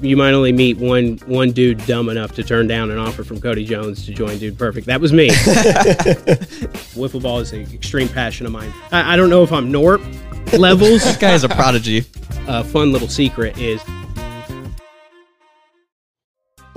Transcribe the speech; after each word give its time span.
you 0.00 0.16
might 0.16 0.32
only 0.32 0.52
meet 0.52 0.78
one 0.78 1.16
one 1.26 1.50
dude 1.52 1.84
dumb 1.86 2.08
enough 2.08 2.32
to 2.36 2.44
turn 2.44 2.66
down 2.66 2.90
an 2.90 2.98
offer 2.98 3.24
from 3.24 3.40
Cody 3.40 3.64
Jones 3.64 4.06
to 4.06 4.12
join 4.12 4.38
Dude 4.38 4.58
Perfect. 4.58 4.86
That 4.86 5.00
was 5.00 5.12
me. 5.12 5.28
Wiffle 6.94 7.22
ball 7.22 7.40
is 7.40 7.52
an 7.52 7.62
extreme 7.72 8.08
passion 8.08 8.46
of 8.46 8.52
mine. 8.52 8.72
I, 8.92 9.14
I 9.14 9.16
don't 9.16 9.30
know 9.30 9.42
if 9.42 9.52
I'm 9.52 9.72
Norp 9.72 10.00
levels. 10.58 11.04
This 11.04 11.16
guy 11.16 11.34
is 11.34 11.44
a 11.44 11.48
prodigy. 11.48 12.04
A 12.46 12.64
fun 12.64 12.92
little 12.92 13.08
secret 13.08 13.58
is 13.58 13.82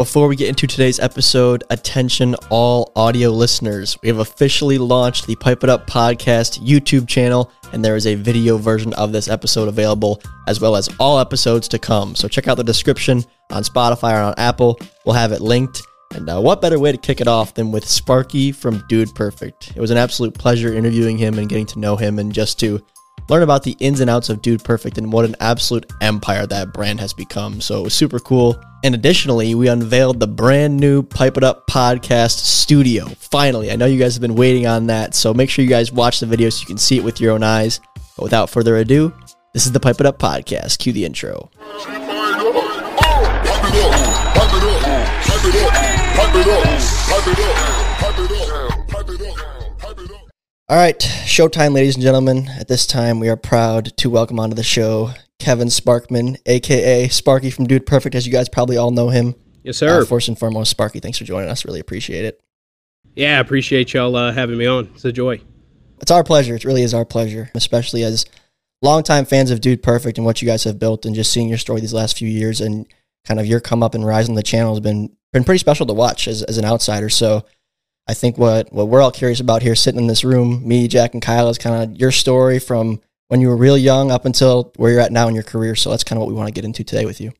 Before 0.01 0.27
we 0.27 0.35
get 0.35 0.49
into 0.49 0.65
today's 0.65 0.99
episode, 0.99 1.63
attention 1.69 2.33
all 2.49 2.91
audio 2.95 3.29
listeners. 3.29 3.99
We 4.01 4.07
have 4.07 4.17
officially 4.17 4.79
launched 4.79 5.27
the 5.27 5.35
Pipe 5.35 5.63
It 5.63 5.69
Up 5.69 5.85
podcast 5.85 6.59
YouTube 6.59 7.07
channel, 7.07 7.51
and 7.71 7.85
there 7.85 7.95
is 7.95 8.07
a 8.07 8.15
video 8.15 8.57
version 8.57 8.93
of 8.93 9.11
this 9.11 9.27
episode 9.27 9.67
available, 9.67 10.19
as 10.47 10.59
well 10.59 10.75
as 10.75 10.89
all 10.99 11.19
episodes 11.19 11.67
to 11.67 11.77
come. 11.77 12.15
So 12.15 12.27
check 12.27 12.47
out 12.47 12.57
the 12.57 12.63
description 12.63 13.23
on 13.51 13.61
Spotify 13.61 14.13
or 14.13 14.23
on 14.23 14.33
Apple. 14.37 14.79
We'll 15.05 15.13
have 15.13 15.33
it 15.33 15.41
linked. 15.41 15.83
And 16.15 16.27
uh, 16.27 16.41
what 16.41 16.61
better 16.61 16.79
way 16.79 16.91
to 16.91 16.97
kick 16.97 17.21
it 17.21 17.27
off 17.27 17.53
than 17.53 17.71
with 17.71 17.87
Sparky 17.87 18.51
from 18.51 18.83
Dude 18.89 19.13
Perfect? 19.13 19.71
It 19.75 19.79
was 19.79 19.91
an 19.91 19.97
absolute 19.97 20.33
pleasure 20.33 20.73
interviewing 20.73 21.19
him 21.19 21.37
and 21.37 21.47
getting 21.47 21.67
to 21.67 21.79
know 21.79 21.95
him 21.95 22.17
and 22.17 22.33
just 22.33 22.59
to 22.61 22.83
learn 23.31 23.43
about 23.43 23.63
the 23.63 23.77
ins 23.79 24.01
and 24.01 24.09
outs 24.09 24.29
of 24.29 24.41
Dude 24.41 24.61
Perfect 24.61 24.97
and 24.97 25.11
what 25.11 25.23
an 25.23 25.37
absolute 25.39 25.89
empire 26.01 26.45
that 26.47 26.73
brand 26.73 26.99
has 26.99 27.13
become. 27.13 27.61
So 27.61 27.79
it 27.79 27.83
was 27.83 27.93
super 27.93 28.19
cool. 28.19 28.61
And 28.83 28.93
additionally, 28.93 29.55
we 29.55 29.69
unveiled 29.69 30.19
the 30.19 30.27
brand 30.27 30.77
new 30.77 31.01
Pipe 31.01 31.37
It 31.37 31.43
Up 31.43 31.65
podcast 31.65 32.39
studio. 32.39 33.05
Finally, 33.05 33.71
I 33.71 33.77
know 33.77 33.85
you 33.85 33.97
guys 33.97 34.15
have 34.15 34.21
been 34.21 34.35
waiting 34.35 34.67
on 34.67 34.87
that. 34.87 35.15
So 35.15 35.33
make 35.33 35.49
sure 35.49 35.63
you 35.63 35.69
guys 35.69 35.93
watch 35.93 36.19
the 36.19 36.25
video 36.25 36.49
so 36.49 36.59
you 36.59 36.67
can 36.67 36.77
see 36.77 36.97
it 36.97 37.05
with 37.05 37.21
your 37.21 37.31
own 37.31 37.41
eyes. 37.41 37.79
But 38.17 38.23
without 38.23 38.49
further 38.49 38.75
ado, 38.75 39.13
this 39.53 39.65
is 39.65 39.71
the 39.71 39.79
Pipe 39.79 40.01
It 40.01 40.05
Up 40.05 40.19
podcast. 40.19 40.79
Cue 40.79 40.91
the 40.91 41.05
intro. 41.05 41.49
All 50.71 50.77
right, 50.77 50.97
showtime, 50.97 51.73
ladies 51.73 51.95
and 51.95 52.01
gentlemen. 52.01 52.47
At 52.57 52.69
this 52.69 52.87
time, 52.87 53.19
we 53.19 53.27
are 53.27 53.35
proud 53.35 53.87
to 53.97 54.09
welcome 54.09 54.39
onto 54.39 54.55
the 54.55 54.63
show 54.63 55.11
Kevin 55.37 55.67
Sparkman, 55.67 56.37
aka 56.45 57.09
Sparky 57.09 57.51
from 57.51 57.67
Dude 57.67 57.85
Perfect, 57.85 58.15
as 58.15 58.25
you 58.25 58.31
guys 58.31 58.47
probably 58.47 58.77
all 58.77 58.89
know 58.89 59.09
him. 59.09 59.35
yes, 59.63 59.75
sir. 59.75 60.01
Uh, 60.01 60.05
first 60.05 60.29
and 60.29 60.39
foremost, 60.39 60.71
Sparky, 60.71 61.01
thanks 61.01 61.17
for 61.17 61.25
joining 61.25 61.49
us. 61.49 61.65
Really 61.65 61.81
appreciate 61.81 62.23
it. 62.23 62.39
yeah, 63.17 63.41
appreciate 63.41 63.93
y'all 63.93 64.15
uh, 64.15 64.31
having 64.31 64.57
me 64.57 64.65
on. 64.65 64.89
It's 64.95 65.03
a 65.03 65.11
joy. 65.11 65.41
It's 65.99 66.09
our 66.09 66.23
pleasure. 66.23 66.55
It 66.55 66.63
really 66.63 66.83
is 66.83 66.93
our 66.93 67.03
pleasure, 67.03 67.51
especially 67.53 68.05
as 68.05 68.25
longtime 68.81 69.25
fans 69.25 69.51
of 69.51 69.59
Dude 69.59 69.83
Perfect 69.83 70.19
and 70.19 70.25
what 70.25 70.41
you 70.41 70.47
guys 70.47 70.63
have 70.63 70.79
built, 70.79 71.05
and 71.05 71.13
just 71.13 71.33
seeing 71.33 71.49
your 71.49 71.57
story 71.57 71.81
these 71.81 71.93
last 71.93 72.17
few 72.17 72.29
years 72.29 72.61
and 72.61 72.85
kind 73.27 73.41
of 73.41 73.45
your 73.45 73.59
come 73.59 73.83
up 73.83 73.93
and 73.93 74.05
rise 74.05 74.29
on 74.29 74.35
the 74.35 74.41
channel 74.41 74.73
has 74.73 74.79
been 74.79 75.17
been 75.33 75.43
pretty 75.43 75.59
special 75.59 75.85
to 75.85 75.93
watch 75.93 76.29
as, 76.29 76.43
as 76.43 76.57
an 76.57 76.63
outsider. 76.63 77.09
So 77.09 77.43
I 78.07 78.13
think 78.13 78.37
what 78.37 78.71
what 78.73 78.87
we're 78.87 79.01
all 79.01 79.11
curious 79.11 79.39
about 79.39 79.61
here, 79.61 79.75
sitting 79.75 79.99
in 79.99 80.07
this 80.07 80.23
room, 80.23 80.67
me, 80.67 80.87
Jack, 80.87 81.13
and 81.13 81.21
Kyle, 81.21 81.49
is 81.49 81.57
kind 81.57 81.83
of 81.83 81.99
your 81.99 82.11
story 82.11 82.59
from 82.59 82.99
when 83.27 83.39
you 83.39 83.47
were 83.47 83.55
real 83.55 83.77
young 83.77 84.11
up 84.11 84.25
until 84.25 84.73
where 84.75 84.91
you're 84.91 85.01
at 85.01 85.11
now 85.11 85.27
in 85.27 85.35
your 85.35 85.43
career. 85.43 85.75
So 85.75 85.89
that's 85.89 86.03
kind 86.03 86.17
of 86.17 86.21
what 86.21 86.27
we 86.27 86.33
want 86.33 86.47
to 86.47 86.53
get 86.53 86.65
into 86.65 86.83
today 86.83 87.05
with 87.05 87.21
you. 87.21 87.31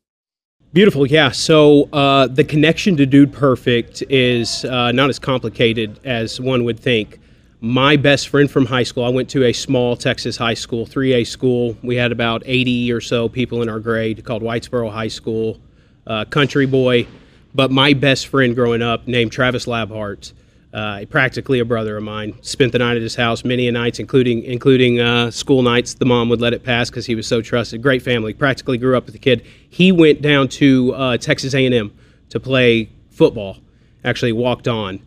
Beautiful, 0.74 1.06
yeah. 1.06 1.32
So 1.32 1.90
uh, 1.92 2.28
the 2.28 2.46
connection 2.46 2.96
to 2.96 3.06
Dude 3.06 3.34
Perfect 3.34 4.04
is 4.10 4.64
uh, 4.64 4.94
not 4.94 5.10
as 5.10 5.20
complicated 5.20 6.00
as 6.06 6.40
one 6.40 6.64
would 6.64 6.80
think. 6.80 7.20
My 7.60 7.98
best 7.98 8.30
friend 8.30 8.50
from 8.50 8.66
high 8.66 8.84
school, 8.84 9.04
I 9.04 9.10
went 9.10 9.30
to 9.32 9.44
a 9.44 9.54
small 9.54 9.98
Texas 9.98 10.38
high 10.38 10.54
school, 10.54 10.86
3A 10.86 11.28
school. 11.28 11.76
We 11.84 11.98
had 11.98 12.14
about 12.14 12.42
80 12.46 12.94
or 12.94 13.02
so 13.02 13.28
people 13.28 13.62
in 13.62 13.68
our 13.68 13.80
grade 13.80 14.24
called 14.24 14.42
Whitesboro 14.42 14.90
High 14.90 15.10
School, 15.10 15.60
uh, 16.08 16.24
country 16.26 16.66
boy. 16.66 17.06
But 17.54 17.70
my 17.70 17.92
best 17.92 18.28
friend 18.28 18.56
growing 18.56 18.82
up, 18.82 19.08
named 19.08 19.34
Travis 19.34 19.66
Labhart, 19.66 20.32
uh, 20.74 21.04
practically 21.10 21.60
a 21.60 21.66
brother 21.66 21.98
of 21.98 22.04
mine, 22.04 22.38
spent 22.42 22.72
the 22.72 22.80
night 22.80 22.96
at 22.96 23.02
his 23.02 23.16
house 23.16 23.44
many 23.44 23.68
a 23.68 23.72
nights, 23.72 24.00
including 24.00 24.44
including 24.44 25.00
uh, 25.00 25.30
school 25.32 25.62
nights. 25.62 25.96
The 25.96 26.06
mom 26.06 26.30
would 26.30 26.40
let 26.40 26.54
it 26.54 26.64
pass 26.64 26.90
because 26.90 27.06
he 27.06 27.16
was 27.16 27.28
so 27.28 27.42
trusted. 27.42 27.82
Great 27.82 28.02
family. 28.02 28.34
Practically 28.34 28.78
grew 28.78 28.96
up 28.96 29.06
with 29.06 29.14
the 29.14 29.20
kid. 29.20 29.46
He 29.70 29.92
went 29.92 30.22
down 30.22 30.48
to 30.50 30.94
uh, 30.94 31.18
Texas 31.18 31.54
A&M 31.54 31.94
to 32.30 32.40
play 32.40 32.90
football. 33.10 33.58
Actually 34.04 34.32
walked 34.32 34.68
on. 34.68 35.02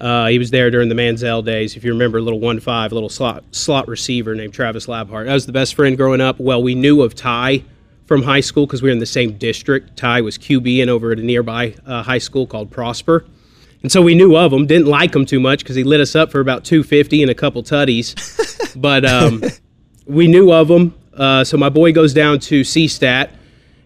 Uh, 0.00 0.28
he 0.28 0.38
was 0.38 0.50
there 0.50 0.70
during 0.70 0.88
the 0.88 0.94
Manziel 0.94 1.44
days. 1.44 1.76
If 1.76 1.84
you 1.84 1.92
remember, 1.92 2.18
a 2.18 2.22
little 2.22 2.40
one 2.40 2.58
five, 2.60 2.92
little 2.92 3.10
slot 3.10 3.44
slot 3.50 3.88
receiver 3.88 4.34
named 4.34 4.54
Travis 4.54 4.86
Labhart. 4.86 5.28
I 5.28 5.34
was 5.34 5.44
the 5.44 5.52
best 5.52 5.74
friend 5.74 5.96
growing 5.96 6.20
up. 6.20 6.38
Well, 6.38 6.62
we 6.62 6.74
knew 6.74 7.02
of 7.02 7.14
Ty 7.14 7.64
from 8.06 8.22
high 8.22 8.40
school 8.40 8.66
because 8.66 8.80
we 8.80 8.88
were 8.88 8.92
in 8.92 8.98
the 8.98 9.06
same 9.06 9.36
district. 9.36 9.96
Ty 9.96 10.22
was 10.22 10.38
QB 10.38 10.80
and 10.80 10.88
over 10.88 11.12
at 11.12 11.18
a 11.18 11.22
nearby 11.22 11.74
uh, 11.84 12.02
high 12.02 12.18
school 12.18 12.46
called 12.46 12.70
Prosper. 12.70 13.26
And 13.82 13.90
so 13.90 14.02
we 14.02 14.14
knew 14.14 14.36
of 14.36 14.52
him, 14.52 14.66
didn't 14.66 14.88
like 14.88 15.14
him 15.14 15.24
too 15.24 15.40
much 15.40 15.60
because 15.60 15.76
he 15.76 15.84
lit 15.84 16.00
us 16.00 16.14
up 16.14 16.30
for 16.30 16.40
about 16.40 16.64
250 16.64 17.22
and 17.22 17.30
a 17.30 17.34
couple 17.34 17.62
tutties. 17.62 18.14
but 18.80 19.04
um, 19.04 19.42
we 20.06 20.26
knew 20.26 20.52
of 20.52 20.70
him. 20.70 20.94
Uh, 21.14 21.44
so 21.44 21.56
my 21.56 21.68
boy 21.68 21.92
goes 21.92 22.12
down 22.12 22.38
to 22.38 22.62
CSTAT, 22.62 23.30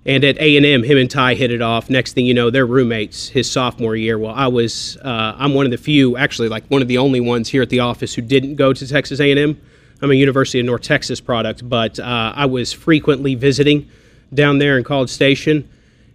and 0.06 0.24
at 0.24 0.36
A&M, 0.36 0.82
him 0.82 0.98
and 0.98 1.10
Ty 1.10 1.34
hit 1.34 1.50
it 1.50 1.62
off. 1.62 1.88
Next 1.88 2.12
thing 2.12 2.26
you 2.26 2.34
know, 2.34 2.50
they're 2.50 2.66
roommates 2.66 3.28
his 3.28 3.50
sophomore 3.50 3.96
year. 3.96 4.18
Well, 4.18 4.34
I 4.34 4.48
was, 4.48 4.98
uh, 4.98 5.34
I'm 5.36 5.54
one 5.54 5.64
of 5.64 5.70
the 5.70 5.78
few, 5.78 6.16
actually, 6.16 6.48
like 6.48 6.64
one 6.66 6.82
of 6.82 6.88
the 6.88 6.98
only 6.98 7.20
ones 7.20 7.48
here 7.48 7.62
at 7.62 7.70
the 7.70 7.80
office 7.80 8.14
who 8.14 8.22
didn't 8.22 8.56
go 8.56 8.72
to 8.72 8.86
Texas 8.86 9.20
A&M. 9.20 9.60
I'm 10.02 10.10
a 10.10 10.14
University 10.14 10.60
of 10.60 10.66
North 10.66 10.82
Texas 10.82 11.20
product, 11.20 11.66
but 11.66 11.98
uh, 11.98 12.32
I 12.36 12.46
was 12.46 12.72
frequently 12.72 13.34
visiting 13.34 13.88
down 14.34 14.58
there 14.58 14.76
in 14.76 14.84
College 14.84 15.08
Station, 15.08 15.68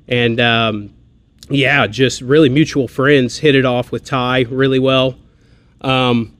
and 0.07 0.39
um, 0.39 0.93
yeah, 1.49 1.87
just 1.87 2.21
really 2.21 2.49
mutual 2.49 2.87
friends 2.87 3.37
hit 3.37 3.55
it 3.55 3.65
off 3.65 3.91
with 3.91 4.05
Ty 4.05 4.41
really 4.49 4.79
well. 4.79 5.15
Um, 5.81 6.35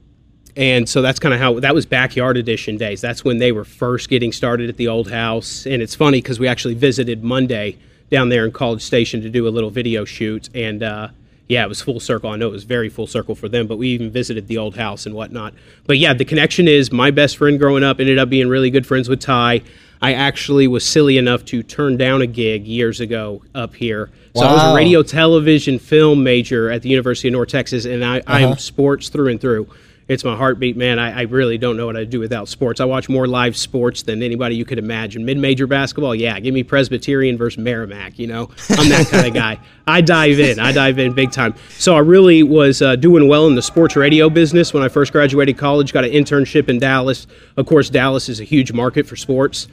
and 0.56 0.90
so 0.90 1.02
that's 1.02 1.20
kind 1.20 1.34
of 1.34 1.40
how 1.40 1.60
that 1.62 1.74
was 1.74 1.86
backyard 1.86 2.38
edition 2.38 2.78
days. 2.78 3.02
That's 3.02 3.24
when 3.24 3.38
they 3.38 3.52
were 3.52 3.64
first 3.64 4.10
getting 4.10 4.32
started 4.32 4.70
at 4.70 4.78
the 4.78 4.88
old 4.88 5.10
house. 5.10 5.66
And 5.66 5.82
it's 5.82 5.96
funny 5.96 6.22
because 6.22 6.40
we 6.40 6.48
actually 6.48 6.74
visited 6.74 7.24
Monday 7.24 7.78
down 8.12 8.30
there 8.30 8.46
in 8.46 8.52
College 8.52 8.82
Station 8.82 9.22
to 9.22 9.30
do 9.30 9.48
a 9.48 9.50
little 9.50 9.70
video 9.70 10.04
shoot. 10.06 10.50
And 10.54 10.84
uh, 10.84 11.10
yeah, 11.50 11.66
it 11.66 11.68
was 11.68 11.82
full 11.82 12.00
circle. 12.00 12.30
I 12.30 12.36
know 12.36 12.48
it 12.48 12.52
was 12.52 12.64
very 12.64 12.90
full 12.90 13.08
circle 13.08 13.34
for 13.34 13.50
them, 13.50 13.66
but 13.66 13.78
we 13.78 13.90
even 13.90 14.12
visited 14.12 14.48
the 14.48 14.60
old 14.60 14.78
house 14.78 15.08
and 15.08 15.16
whatnot. 15.16 15.56
But 15.88 15.98
yeah, 15.98 16.14
the 16.14 16.24
connection 16.24 16.68
is 16.68 16.92
my 16.92 17.10
best 17.10 17.38
friend 17.38 17.60
growing 17.60 17.84
up 17.84 18.00
ended 18.00 18.20
up 18.20 18.30
being 18.30 18.48
really 18.48 18.70
good 18.70 18.86
friends 18.86 19.10
with 19.10 19.20
Ty. 19.20 19.64
I 20.00 20.14
actually 20.14 20.68
was 20.68 20.86
silly 20.86 21.18
enough 21.18 21.44
to 21.46 21.64
turn 21.64 21.98
down 21.98 22.22
a 22.22 22.28
gig 22.28 22.68
years 22.68 23.02
ago 23.02 23.42
up 23.56 23.74
here. 23.74 24.12
So 24.36 24.46
I 24.46 24.54
was 24.54 24.64
a 24.64 24.76
radio, 24.76 25.02
television, 25.02 25.80
film 25.80 26.24
major 26.24 26.70
at 26.70 26.84
the 26.84 26.90
University 26.90 27.28
of 27.30 27.34
North 27.34 27.50
Texas, 27.50 27.86
and 27.86 28.06
I, 28.06 28.22
I 28.28 28.42
am 28.42 28.52
uh-huh. 28.52 28.56
sports 28.58 29.10
through 29.10 29.30
and 29.30 29.42
through. 29.42 29.68
It's 30.10 30.24
my 30.24 30.36
heartbeat, 30.36 30.76
man. 30.76 30.98
I, 30.98 31.20
I 31.20 31.22
really 31.22 31.60
don't 31.60 31.78
know 31.78 31.86
what 31.86 31.96
I'd 31.96 32.10
do 32.10 32.20
without 32.20 32.48
sports. 32.48 32.82
I 32.82 32.86
watch 32.86 33.10
more 33.10 33.28
live 33.28 33.56
sports 33.56 34.02
than 34.02 34.24
anybody 34.24 34.56
you 34.56 34.66
could 34.66 34.80
imagine. 34.80 35.24
Mid-major 35.24 35.68
basketball, 35.68 36.16
yeah, 36.16 36.40
give 36.40 36.52
me 36.52 36.64
Presbyterian 36.64 37.38
versus 37.38 37.60
Merrimack. 37.60 38.18
You 38.18 38.26
know, 38.26 38.50
I'm 38.72 38.90
that 38.90 39.08
kind 39.12 39.28
of 39.28 39.36
guy. 39.36 39.60
I 39.88 40.02
dive 40.02 40.40
in. 40.40 40.58
I 40.58 40.72
dive 40.72 40.98
in 40.98 41.14
big 41.14 41.32
time. 41.32 41.54
So 41.78 41.96
I 41.96 42.00
really 42.00 42.42
was 42.42 42.82
uh, 42.82 42.96
doing 42.96 43.28
well 43.28 43.46
in 43.46 43.54
the 43.54 43.62
sports 43.62 43.96
radio 43.96 44.32
business 44.32 44.74
when 44.74 44.82
I 44.82 44.90
first 44.90 45.12
graduated 45.12 45.60
college. 45.60 45.94
Got 45.94 46.06
an 46.06 46.12
internship 46.12 46.70
in 46.70 46.80
Dallas. 46.80 47.28
Of 47.56 47.68
course, 47.68 47.92
Dallas 47.92 48.30
is 48.30 48.40
a 48.40 48.44
huge 48.44 48.74
market 48.74 49.06
for 49.06 49.16
sports. 49.16 49.68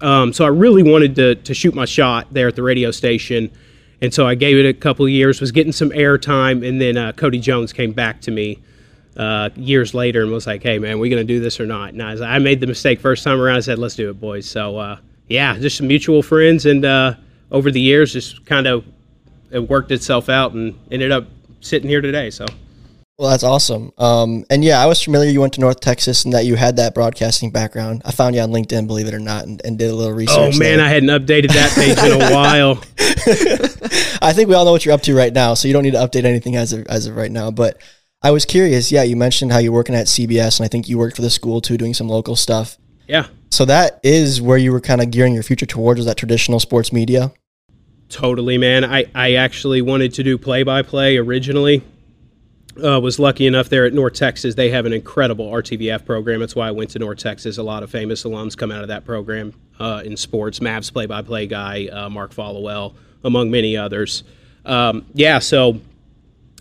Um, 0.00 0.32
so 0.32 0.44
I 0.44 0.48
really 0.48 0.82
wanted 0.82 1.14
to, 1.14 1.36
to 1.36 1.54
shoot 1.54 1.72
my 1.72 1.84
shot 1.84 2.26
there 2.32 2.48
at 2.48 2.56
the 2.56 2.64
radio 2.64 2.90
station. 2.90 3.52
And 4.00 4.12
so 4.12 4.26
I 4.26 4.34
gave 4.34 4.56
it 4.56 4.68
a 4.68 4.74
couple 4.74 5.04
of 5.04 5.12
years, 5.12 5.40
was 5.40 5.52
getting 5.52 5.72
some 5.72 5.90
airtime, 5.90 6.66
and 6.68 6.80
then 6.80 6.96
uh, 6.96 7.12
Cody 7.12 7.38
Jones 7.38 7.72
came 7.72 7.92
back 7.92 8.20
to 8.22 8.32
me 8.32 8.58
uh, 9.16 9.50
years 9.56 9.94
later 9.94 10.22
and 10.22 10.32
was 10.32 10.46
like, 10.46 10.62
"Hey, 10.62 10.78
man, 10.78 10.98
we 10.98 11.08
going 11.08 11.26
to 11.26 11.32
do 11.32 11.40
this 11.40 11.60
or 11.60 11.66
not?" 11.66 11.90
And 11.90 12.02
I, 12.02 12.12
was, 12.12 12.20
I 12.20 12.38
made 12.38 12.60
the 12.60 12.66
mistake 12.66 13.00
first 13.00 13.24
time 13.24 13.40
around. 13.40 13.56
I 13.56 13.60
said, 13.60 13.78
"Let's 13.78 13.94
do 13.94 14.10
it, 14.10 14.20
boys." 14.20 14.48
So 14.48 14.78
uh, 14.78 14.98
yeah, 15.28 15.58
just 15.58 15.76
some 15.76 15.88
mutual 15.88 16.22
friends, 16.22 16.66
and 16.66 16.84
uh, 16.84 17.14
over 17.50 17.70
the 17.70 17.80
years, 17.80 18.12
just 18.12 18.44
kind 18.46 18.66
of 18.66 18.84
it 19.50 19.68
worked 19.68 19.90
itself 19.90 20.28
out, 20.28 20.52
and 20.52 20.78
ended 20.90 21.12
up 21.12 21.26
sitting 21.60 21.88
here 21.88 22.00
today. 22.00 22.30
So 22.30 22.46
Well, 23.18 23.30
that's 23.30 23.44
awesome. 23.44 23.92
Um, 23.98 24.44
and 24.50 24.64
yeah, 24.64 24.80
I 24.80 24.86
was 24.86 25.02
familiar 25.02 25.30
you 25.30 25.40
went 25.40 25.52
to 25.54 25.60
North 25.60 25.80
Texas 25.80 26.24
and 26.24 26.32
that 26.32 26.44
you 26.44 26.56
had 26.56 26.76
that 26.76 26.94
broadcasting 26.94 27.50
background. 27.50 28.02
I 28.04 28.10
found 28.10 28.34
you 28.34 28.40
on 28.40 28.50
LinkedIn, 28.50 28.86
believe 28.86 29.06
it 29.06 29.14
or 29.14 29.20
not, 29.20 29.44
and, 29.44 29.60
and 29.64 29.78
did 29.78 29.90
a 29.90 29.94
little 29.94 30.12
research. 30.12 30.54
oh 30.54 30.58
man, 30.58 30.78
there. 30.78 30.86
I 30.86 30.88
hadn't 30.88 31.10
updated 31.10 31.48
that 31.48 31.72
page 31.74 31.98
in 31.98 32.20
a 32.20 32.30
while. 32.34 32.82
I 34.22 34.32
think 34.32 34.48
we 34.48 34.54
all 34.54 34.64
know 34.64 34.72
what 34.72 34.84
you're 34.84 34.94
up 34.94 35.02
to 35.02 35.14
right 35.14 35.32
now, 35.32 35.54
so 35.54 35.68
you 35.68 35.74
don't 35.74 35.82
need 35.82 35.92
to 35.92 35.98
update 35.98 36.24
anything 36.24 36.56
as 36.56 36.72
of, 36.72 36.86
as 36.86 37.06
of 37.06 37.16
right 37.16 37.30
now. 37.30 37.50
But 37.50 37.80
I 38.22 38.30
was 38.30 38.44
curious. 38.44 38.92
Yeah, 38.92 39.02
you 39.02 39.16
mentioned 39.16 39.52
how 39.52 39.58
you're 39.58 39.72
working 39.72 39.94
at 39.94 40.06
CBS, 40.06 40.58
and 40.58 40.64
I 40.64 40.68
think 40.68 40.88
you 40.88 40.96
worked 40.98 41.16
for 41.16 41.22
the 41.22 41.30
school 41.30 41.60
too, 41.60 41.76
doing 41.76 41.94
some 41.94 42.08
local 42.08 42.36
stuff. 42.36 42.78
Yeah. 43.08 43.26
So 43.50 43.64
that 43.64 44.00
is 44.02 44.40
where 44.40 44.58
you 44.58 44.72
were 44.72 44.80
kind 44.80 45.02
of 45.02 45.10
gearing 45.10 45.34
your 45.34 45.42
future 45.42 45.66
towards 45.66 45.98
was 45.98 46.06
that 46.06 46.16
traditional 46.16 46.60
sports 46.60 46.92
media. 46.92 47.32
Totally, 48.08 48.58
man. 48.58 48.84
I, 48.84 49.06
I 49.14 49.34
actually 49.34 49.82
wanted 49.82 50.14
to 50.14 50.22
do 50.22 50.38
play 50.38 50.62
by 50.62 50.82
play 50.82 51.16
originally. 51.16 51.82
Uh, 52.82 52.98
was 52.98 53.18
lucky 53.18 53.46
enough 53.46 53.68
there 53.68 53.84
at 53.84 53.92
North 53.92 54.14
Texas. 54.14 54.54
They 54.54 54.70
have 54.70 54.86
an 54.86 54.94
incredible 54.94 55.50
RTVF 55.50 56.06
program. 56.06 56.40
That's 56.40 56.56
why 56.56 56.68
I 56.68 56.70
went 56.70 56.90
to 56.90 56.98
North 56.98 57.18
Texas. 57.18 57.58
A 57.58 57.62
lot 57.62 57.82
of 57.82 57.90
famous 57.90 58.22
alums 58.24 58.56
come 58.56 58.70
out 58.70 58.80
of 58.80 58.88
that 58.88 59.04
program 59.04 59.52
uh, 59.78 60.02
in 60.04 60.16
sports. 60.16 60.60
Mavs 60.60 60.90
play 60.90 61.04
by 61.04 61.20
play 61.20 61.46
guy, 61.46 61.88
uh, 61.88 62.08
Mark 62.08 62.32
Followill, 62.32 62.94
among 63.24 63.50
many 63.50 63.76
others. 63.76 64.24
Um, 64.64 65.04
yeah, 65.12 65.38
so 65.38 65.80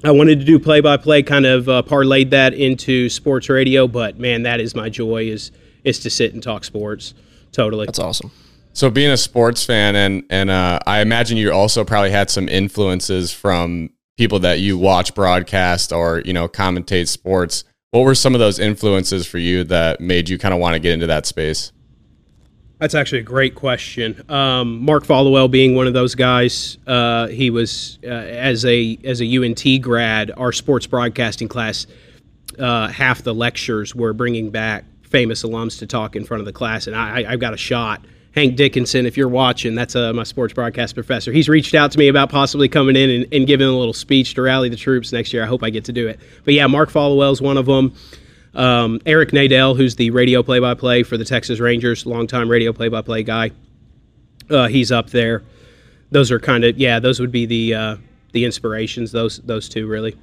I 0.03 0.11
wanted 0.11 0.39
to 0.39 0.45
do 0.45 0.59
play 0.59 0.81
by 0.81 0.97
play, 0.97 1.21
kind 1.23 1.45
of 1.45 1.69
uh, 1.69 1.83
parlayed 1.83 2.31
that 2.31 2.53
into 2.53 3.09
sports 3.09 3.49
radio. 3.49 3.87
But 3.87 4.19
man, 4.19 4.43
that 4.43 4.59
is 4.59 4.75
my 4.75 4.89
joy 4.89 5.25
is 5.25 5.51
is 5.83 5.99
to 5.99 6.09
sit 6.09 6.33
and 6.33 6.41
talk 6.41 6.63
sports. 6.63 7.13
Totally, 7.51 7.85
That's 7.85 7.99
awesome. 7.99 8.31
So 8.73 8.89
being 8.89 9.11
a 9.11 9.17
sports 9.17 9.65
fan 9.65 9.95
and 9.95 10.23
and 10.29 10.49
uh, 10.49 10.79
I 10.87 11.01
imagine 11.01 11.37
you 11.37 11.51
also 11.51 11.83
probably 11.83 12.11
had 12.11 12.29
some 12.29 12.47
influences 12.47 13.31
from 13.31 13.91
people 14.17 14.39
that 14.39 14.59
you 14.59 14.77
watch 14.77 15.13
broadcast 15.13 15.91
or 15.91 16.21
you 16.25 16.33
know 16.33 16.47
commentate 16.47 17.07
sports. 17.07 17.63
What 17.91 18.01
were 18.01 18.15
some 18.15 18.33
of 18.33 18.39
those 18.39 18.57
influences 18.57 19.27
for 19.27 19.37
you 19.37 19.65
that 19.65 19.99
made 19.99 20.29
you 20.29 20.37
kind 20.37 20.53
of 20.53 20.59
want 20.59 20.75
to 20.75 20.79
get 20.79 20.93
into 20.93 21.07
that 21.07 21.25
space? 21.25 21.73
That's 22.81 22.95
actually 22.95 23.19
a 23.19 23.23
great 23.23 23.53
question. 23.53 24.25
Um, 24.27 24.83
Mark 24.83 25.05
Followill 25.05 25.51
being 25.51 25.75
one 25.75 25.85
of 25.85 25.93
those 25.93 26.15
guys, 26.15 26.79
uh, 26.87 27.27
he 27.27 27.51
was 27.51 27.99
uh, 28.03 28.07
as 28.07 28.65
a 28.65 28.97
as 29.03 29.21
a 29.21 29.37
UNT 29.37 29.83
grad. 29.83 30.31
Our 30.35 30.51
sports 30.51 30.87
broadcasting 30.87 31.47
class, 31.47 31.85
uh, 32.57 32.87
half 32.87 33.21
the 33.21 33.35
lectures 33.35 33.93
were 33.93 34.13
bringing 34.13 34.49
back 34.49 34.85
famous 35.03 35.43
alums 35.43 35.77
to 35.77 35.85
talk 35.85 36.15
in 36.15 36.25
front 36.25 36.41
of 36.41 36.45
the 36.47 36.53
class, 36.53 36.87
and 36.87 36.95
I, 36.95 37.21
I, 37.21 37.33
I've 37.33 37.39
got 37.39 37.53
a 37.53 37.57
shot. 37.57 38.03
Hank 38.33 38.55
Dickinson, 38.55 39.05
if 39.05 39.15
you're 39.15 39.27
watching, 39.29 39.75
that's 39.75 39.95
uh, 39.95 40.11
my 40.13 40.23
sports 40.23 40.53
broadcast 40.53 40.95
professor. 40.95 41.31
He's 41.31 41.49
reached 41.49 41.75
out 41.75 41.91
to 41.91 41.99
me 41.99 42.07
about 42.07 42.31
possibly 42.31 42.67
coming 42.67 42.95
in 42.95 43.09
and, 43.11 43.27
and 43.31 43.45
giving 43.45 43.67
a 43.67 43.77
little 43.77 43.93
speech 43.93 44.33
to 44.35 44.41
rally 44.41 44.69
the 44.69 44.75
troops 44.75 45.11
next 45.11 45.33
year. 45.33 45.43
I 45.43 45.45
hope 45.45 45.61
I 45.61 45.69
get 45.69 45.85
to 45.85 45.93
do 45.93 46.07
it. 46.07 46.19
But 46.45 46.55
yeah, 46.55 46.65
Mark 46.65 46.89
Followill's 46.89 47.43
one 47.43 47.57
of 47.57 47.67
them. 47.67 47.93
Um, 48.53 48.99
Eric 49.05 49.31
Nadel, 49.31 49.77
who's 49.77 49.95
the 49.95 50.09
radio 50.11 50.43
play-by-play 50.43 51.03
for 51.03 51.17
the 51.17 51.25
Texas 51.25 51.59
Rangers, 51.59 52.05
longtime 52.05 52.49
radio 52.49 52.73
play-by-play 52.73 53.23
guy. 53.23 53.51
Uh, 54.49 54.67
he's 54.67 54.91
up 54.91 55.09
there. 55.09 55.43
Those 56.11 56.31
are 56.31 56.39
kind 56.39 56.65
of 56.65 56.77
yeah. 56.77 56.99
Those 56.99 57.21
would 57.21 57.31
be 57.31 57.45
the 57.45 57.73
uh, 57.73 57.97
the 58.33 58.43
inspirations. 58.43 59.13
Those 59.13 59.37
those 59.39 59.69
two 59.69 59.87
really. 59.87 60.17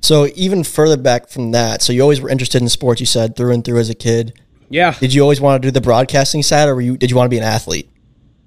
So 0.00 0.26
even 0.34 0.64
further 0.64 0.96
back 0.96 1.28
from 1.28 1.52
that, 1.52 1.80
so 1.82 1.92
you 1.92 2.02
always 2.02 2.20
were 2.20 2.28
interested 2.28 2.60
in 2.60 2.68
sports. 2.68 3.00
You 3.00 3.06
said 3.06 3.36
through 3.36 3.52
and 3.52 3.64
through 3.64 3.78
as 3.78 3.88
a 3.88 3.94
kid. 3.94 4.38
Yeah. 4.68 4.94
Did 4.98 5.14
you 5.14 5.22
always 5.22 5.40
want 5.40 5.62
to 5.62 5.66
do 5.66 5.70
the 5.70 5.80
broadcasting 5.80 6.42
side, 6.42 6.68
or 6.68 6.74
were 6.74 6.80
you, 6.80 6.96
did 6.96 7.10
you 7.10 7.16
want 7.16 7.26
to 7.26 7.30
be 7.30 7.38
an 7.38 7.44
athlete? 7.44 7.88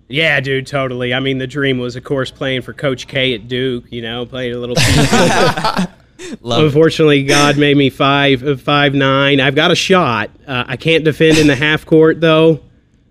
Yeah, 0.10 0.40
dude, 0.40 0.68
totally. 0.68 1.14
I 1.14 1.20
mean, 1.20 1.38
the 1.38 1.48
dream 1.48 1.78
was, 1.78 1.96
of 1.96 2.04
course, 2.04 2.32
playing 2.32 2.64
for 2.64 2.74
Coach 2.74 3.08
K 3.08 3.36
at 3.36 3.48
Duke. 3.48 3.86
You 3.92 4.02
know, 4.02 4.26
playing 4.26 4.54
a 4.54 4.58
little. 4.58 4.76
Love 6.42 6.62
it. 6.62 6.66
Unfortunately, 6.66 7.24
God 7.24 7.58
made 7.58 7.78
me 7.78 7.90
five 7.90 8.44
uh, 8.44 8.56
five 8.56 8.94
nine. 8.94 9.40
I've 9.40 9.56
got 9.56 9.72
a 9.72 9.76
shot. 9.76 10.30
Uh, 10.46 10.66
I 10.68 10.78
can't 10.78 11.04
defend 11.04 11.38
in 11.38 11.48
the 11.48 11.56
half 11.56 11.86
court 11.86 12.20
though, 12.20 12.62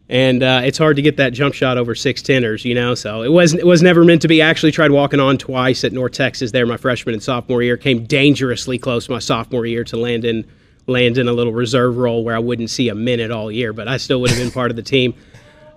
and 0.09 0.43
uh, 0.43 0.63
it's 0.65 0.79
hard 0.79 0.97
to 0.97 1.03
get 1.03 1.17
that 1.17 1.33
jump 1.33 1.55
shot 1.55 1.79
over 1.79 1.95
six 1.95 2.21
teners. 2.23 2.65
You 2.65 2.75
know, 2.75 2.95
so 2.95 3.23
it 3.23 3.33
was 3.33 3.55
it 3.55 3.67
was 3.67 3.83
never 3.83 4.05
meant 4.05 4.23
to 4.23 4.29
be. 4.29 4.43
I 4.43 4.49
actually 4.49 4.73
tried 4.73 4.91
walking 4.91 5.21
on 5.21 5.39
twice 5.39 5.85
at 5.85 5.93
North 5.93 6.13
Texas 6.13 6.51
there 6.53 6.67
my 6.67 6.77
freshman 6.77 7.15
and 7.15 7.23
sophomore 7.23 7.63
year. 7.63 7.77
Came 7.77 8.05
dangerously 8.05 8.79
close 8.79 9.09
my 9.09 9.19
sophomore 9.21 9.65
year 9.67 9.85
to 9.85 9.97
land 9.97 10.25
in 10.25 10.47
land 10.87 11.19
in 11.19 11.29
a 11.29 11.33
little 11.33 11.53
reserve 11.53 11.97
role 11.97 12.25
where 12.25 12.37
I 12.37 12.41
wouldn't 12.41 12.71
see 12.71 12.89
a 12.89 12.95
minute 12.95 13.31
all 13.31 13.51
year, 13.51 13.73
but 13.73 13.89
I 13.89 13.97
still 13.97 14.21
would 14.21 14.31
have 14.31 14.39
been 14.39 14.51
part 14.51 14.71
of 14.71 14.77
the 14.77 14.83
team. 14.83 15.15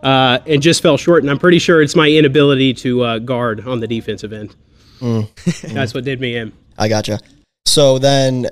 Uh, 0.02 0.40
and 0.48 0.64
just 0.64 0.82
fell 0.82 0.98
short, 0.98 1.22
and 1.22 1.30
I'm 1.30 1.38
pretty 1.38 1.60
sure 1.60 1.80
it's 1.80 1.96
my 1.96 2.10
inability 2.10 2.74
to 2.74 3.02
uh, 3.04 3.20
guard 3.20 3.68
on 3.68 3.82
the 3.82 3.88
defensive 3.88 4.34
end. 4.34 4.56
That's 5.62 5.94
what 5.94 6.04
did 6.06 6.20
me 6.20 6.36
in. 6.38 6.52
I 6.78 6.88
gotcha. 6.88 7.20
So 7.66 8.00
then 8.00 8.48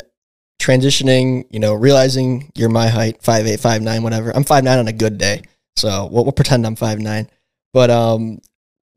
transitioning, 0.61 1.45
you 1.49 1.59
know, 1.59 1.73
realizing 1.73 2.51
you're 2.55 2.69
my 2.69 2.87
height, 2.87 3.21
five 3.23 3.47
eight, 3.47 3.59
five 3.59 3.81
nine, 3.81 4.03
whatever. 4.03 4.31
I'm 4.35 4.43
five 4.43 4.63
nine 4.63 4.79
on 4.79 4.87
a 4.87 4.93
good 4.93 5.17
day. 5.17 5.41
So 5.75 6.09
we'll, 6.11 6.25
we'll 6.25 6.33
pretend 6.33 6.65
I'm 6.65 6.75
five 6.75 6.99
nine. 6.99 7.29
But 7.73 7.89
um, 7.89 8.39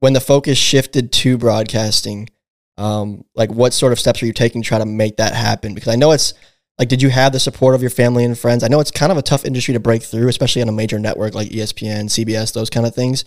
when 0.01 0.13
the 0.13 0.21
focus 0.21 0.59
shifted 0.59 1.13
to 1.13 1.39
broadcasting, 1.39 2.29
um, 2.77 3.25
like 3.35 3.53
what 3.53 3.73
sort 3.73 3.93
of 3.93 4.01
steps 4.01 4.23
are 4.23 4.27
you 4.27 4.33
taking 4.33 4.63
to 4.63 4.69
try 4.69 4.79
to 4.79 4.87
make 4.87 5.19
that 5.19 5.35
happen? 5.35 5.75
Because 5.75 5.93
I 5.93 5.97
know 5.97 6.13
it's 6.13 6.35
like, 6.79 6.89
did 6.89 7.03
you 7.03 7.11
have 7.11 7.33
the 7.33 7.41
support 7.41 7.75
of 7.75 7.83
your 7.83 7.91
family 7.91 8.25
and 8.25 8.37
friends? 8.37 8.65
I 8.65 8.69
know 8.69 8.81
it's 8.81 8.91
kind 8.91 9.13
of 9.13 9.19
a 9.19 9.23
tough 9.23 9.45
industry 9.45 9.75
to 9.75 9.81
break 9.81 10.03
through, 10.03 10.29
especially 10.29 10.63
on 10.63 10.69
a 10.69 10.73
major 10.73 10.99
network 10.99 11.35
like 11.35 11.49
ESPN, 11.49 12.07
CBS, 12.07 12.53
those 12.53 12.71
kind 12.71 12.87
of 12.87 12.95
things. 12.95 13.25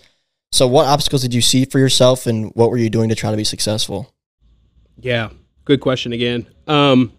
So 0.52 0.66
what 0.66 0.86
obstacles 0.86 1.22
did 1.22 1.32
you 1.34 1.40
see 1.40 1.64
for 1.64 1.78
yourself, 1.78 2.26
and 2.26 2.50
what 2.54 2.70
were 2.70 2.76
you 2.76 2.90
doing 2.90 3.08
to 3.08 3.14
try 3.14 3.30
to 3.30 3.36
be 3.36 3.44
successful? 3.44 4.12
Yeah, 4.98 5.30
good 5.66 5.80
question 5.80 6.14
again. 6.14 6.46
Um, 6.66 7.12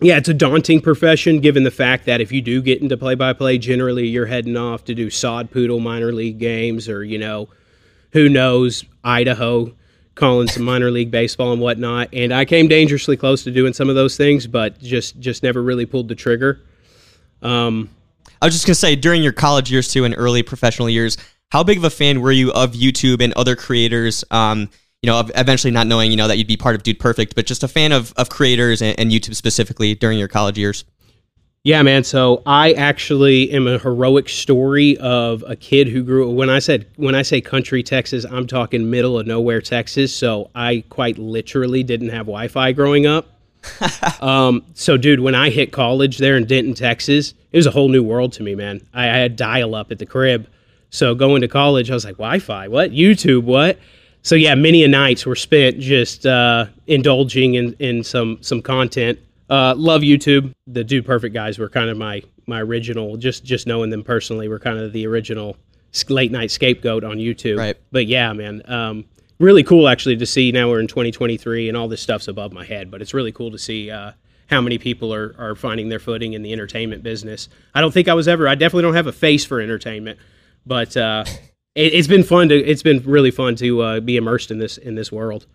yeah, 0.00 0.16
it's 0.16 0.28
a 0.28 0.34
daunting 0.34 0.80
profession 0.80 1.40
given 1.40 1.62
the 1.62 1.70
fact 1.70 2.06
that 2.06 2.20
if 2.20 2.32
you 2.32 2.42
do 2.42 2.60
get 2.60 2.82
into 2.82 2.96
play 2.96 3.14
by 3.14 3.32
play, 3.32 3.58
generally 3.58 4.08
you're 4.08 4.26
heading 4.26 4.56
off 4.56 4.84
to 4.86 4.94
do 4.94 5.08
sod 5.08 5.52
poodle 5.52 5.78
minor 5.78 6.12
league 6.12 6.38
games 6.38 6.88
or, 6.88 7.04
you 7.04 7.18
know, 7.18 7.48
who 8.12 8.28
knows, 8.28 8.84
Idaho, 9.04 9.72
calling 10.14 10.48
some 10.48 10.64
minor 10.64 10.90
league 10.90 11.10
baseball 11.10 11.52
and 11.52 11.60
whatnot. 11.60 12.08
And 12.12 12.32
I 12.32 12.44
came 12.44 12.68
dangerously 12.68 13.16
close 13.16 13.44
to 13.44 13.50
doing 13.50 13.72
some 13.72 13.88
of 13.88 13.94
those 13.94 14.16
things, 14.16 14.46
but 14.46 14.80
just 14.80 15.18
just 15.20 15.42
never 15.42 15.62
really 15.62 15.86
pulled 15.86 16.08
the 16.08 16.14
trigger. 16.14 16.60
Um, 17.42 17.90
I 18.40 18.46
was 18.46 18.54
just 18.54 18.66
gonna 18.66 18.74
say 18.74 18.96
during 18.96 19.22
your 19.22 19.32
college 19.32 19.70
years 19.70 19.88
too 19.88 20.04
and 20.04 20.14
early 20.16 20.42
professional 20.42 20.88
years, 20.88 21.16
how 21.50 21.62
big 21.62 21.78
of 21.78 21.84
a 21.84 21.90
fan 21.90 22.20
were 22.20 22.32
you 22.32 22.52
of 22.52 22.72
YouTube 22.72 23.22
and 23.22 23.32
other 23.34 23.56
creators? 23.56 24.24
Um, 24.30 24.70
you 25.04 25.10
know, 25.10 25.22
eventually 25.34 25.70
not 25.70 25.86
knowing 25.86 26.10
you 26.10 26.16
know 26.16 26.28
that 26.28 26.38
you'd 26.38 26.46
be 26.46 26.56
part 26.56 26.74
of 26.74 26.82
Dude 26.82 26.98
Perfect, 26.98 27.34
but 27.34 27.44
just 27.44 27.62
a 27.62 27.68
fan 27.68 27.92
of 27.92 28.14
of 28.16 28.30
creators 28.30 28.80
and, 28.80 28.98
and 28.98 29.10
YouTube 29.10 29.34
specifically 29.34 29.94
during 29.94 30.18
your 30.18 30.28
college 30.28 30.56
years. 30.56 30.86
Yeah, 31.62 31.82
man. 31.82 32.04
So 32.04 32.42
I 32.46 32.72
actually 32.72 33.50
am 33.50 33.66
a 33.66 33.78
heroic 33.78 34.30
story 34.30 34.96
of 34.96 35.44
a 35.46 35.56
kid 35.56 35.88
who 35.88 36.02
grew. 36.02 36.30
When 36.30 36.48
I 36.48 36.58
said 36.58 36.86
when 36.96 37.14
I 37.14 37.20
say 37.20 37.42
country 37.42 37.82
Texas, 37.82 38.24
I'm 38.24 38.46
talking 38.46 38.90
middle 38.90 39.18
of 39.18 39.26
nowhere 39.26 39.60
Texas. 39.60 40.14
So 40.16 40.50
I 40.54 40.84
quite 40.88 41.18
literally 41.18 41.82
didn't 41.82 42.08
have 42.08 42.24
Wi-Fi 42.24 42.72
growing 42.72 43.04
up. 43.04 43.26
um, 44.22 44.64
so, 44.72 44.96
dude, 44.96 45.20
when 45.20 45.34
I 45.34 45.50
hit 45.50 45.70
college 45.70 46.16
there 46.16 46.38
in 46.38 46.46
Denton, 46.46 46.72
Texas, 46.72 47.34
it 47.52 47.58
was 47.58 47.66
a 47.66 47.70
whole 47.70 47.90
new 47.90 48.02
world 48.02 48.32
to 48.34 48.42
me, 48.42 48.54
man. 48.54 48.80
I, 48.94 49.04
I 49.04 49.16
had 49.16 49.36
dial-up 49.36 49.90
at 49.90 49.98
the 49.98 50.06
crib. 50.06 50.48
So 50.88 51.14
going 51.14 51.42
to 51.42 51.48
college, 51.48 51.90
I 51.90 51.94
was 51.94 52.06
like, 52.06 52.16
Wi-Fi, 52.16 52.68
what? 52.68 52.92
YouTube, 52.92 53.44
what? 53.44 53.78
So 54.24 54.36
yeah, 54.36 54.54
many 54.54 54.82
a 54.84 54.88
nights 54.88 55.26
were 55.26 55.36
spent 55.36 55.78
just 55.78 56.24
uh, 56.24 56.66
indulging 56.86 57.54
in, 57.54 57.74
in 57.78 58.02
some 58.02 58.38
some 58.40 58.62
content. 58.62 59.18
Uh, 59.50 59.74
love 59.76 60.00
YouTube. 60.00 60.54
The 60.66 60.82
Dude 60.82 61.04
Perfect 61.04 61.34
guys 61.34 61.58
were 61.58 61.68
kind 61.68 61.90
of 61.90 61.98
my 61.98 62.22
my 62.46 62.60
original. 62.62 63.18
Just 63.18 63.44
just 63.44 63.66
knowing 63.66 63.90
them 63.90 64.02
personally 64.02 64.48
were 64.48 64.58
kind 64.58 64.78
of 64.78 64.94
the 64.94 65.06
original 65.06 65.58
late 66.08 66.32
night 66.32 66.50
scapegoat 66.50 67.04
on 67.04 67.18
YouTube. 67.18 67.58
Right. 67.58 67.76
But 67.92 68.06
yeah, 68.06 68.32
man, 68.32 68.62
um, 68.64 69.04
really 69.38 69.62
cool 69.62 69.88
actually 69.88 70.16
to 70.16 70.26
see. 70.26 70.50
Now 70.50 70.70
we're 70.70 70.80
in 70.80 70.88
2023 70.88 71.68
and 71.68 71.76
all 71.76 71.86
this 71.86 72.00
stuff's 72.00 72.26
above 72.26 72.52
my 72.52 72.64
head, 72.64 72.90
but 72.90 73.02
it's 73.02 73.12
really 73.12 73.32
cool 73.32 73.50
to 73.50 73.58
see. 73.58 73.90
Uh, 73.90 74.12
how 74.48 74.60
many 74.60 74.76
people 74.76 75.12
are, 75.12 75.34
are 75.38 75.54
finding 75.54 75.88
their 75.88 75.98
footing 75.98 76.34
in 76.34 76.42
the 76.42 76.52
entertainment 76.52 77.02
business? 77.02 77.48
I 77.74 77.80
don't 77.80 77.92
think 77.92 78.08
I 78.08 78.14
was 78.14 78.28
ever. 78.28 78.46
I 78.46 78.54
definitely 78.54 78.82
don't 78.82 78.94
have 78.94 79.06
a 79.06 79.12
face 79.12 79.44
for 79.44 79.58
entertainment, 79.58 80.18
but 80.66 80.94
uh, 80.98 81.24
it, 81.74 81.94
it's 81.94 82.08
been 82.08 82.22
fun 82.22 82.48
to. 82.48 82.56
It's 82.56 82.82
been 82.82 83.02
really 83.04 83.30
fun 83.30 83.56
to 83.56 83.82
uh, 83.82 84.00
be 84.00 84.16
immersed 84.16 84.50
in 84.50 84.58
this 84.58 84.76
in 84.78 84.94
this 84.94 85.10
world. 85.10 85.46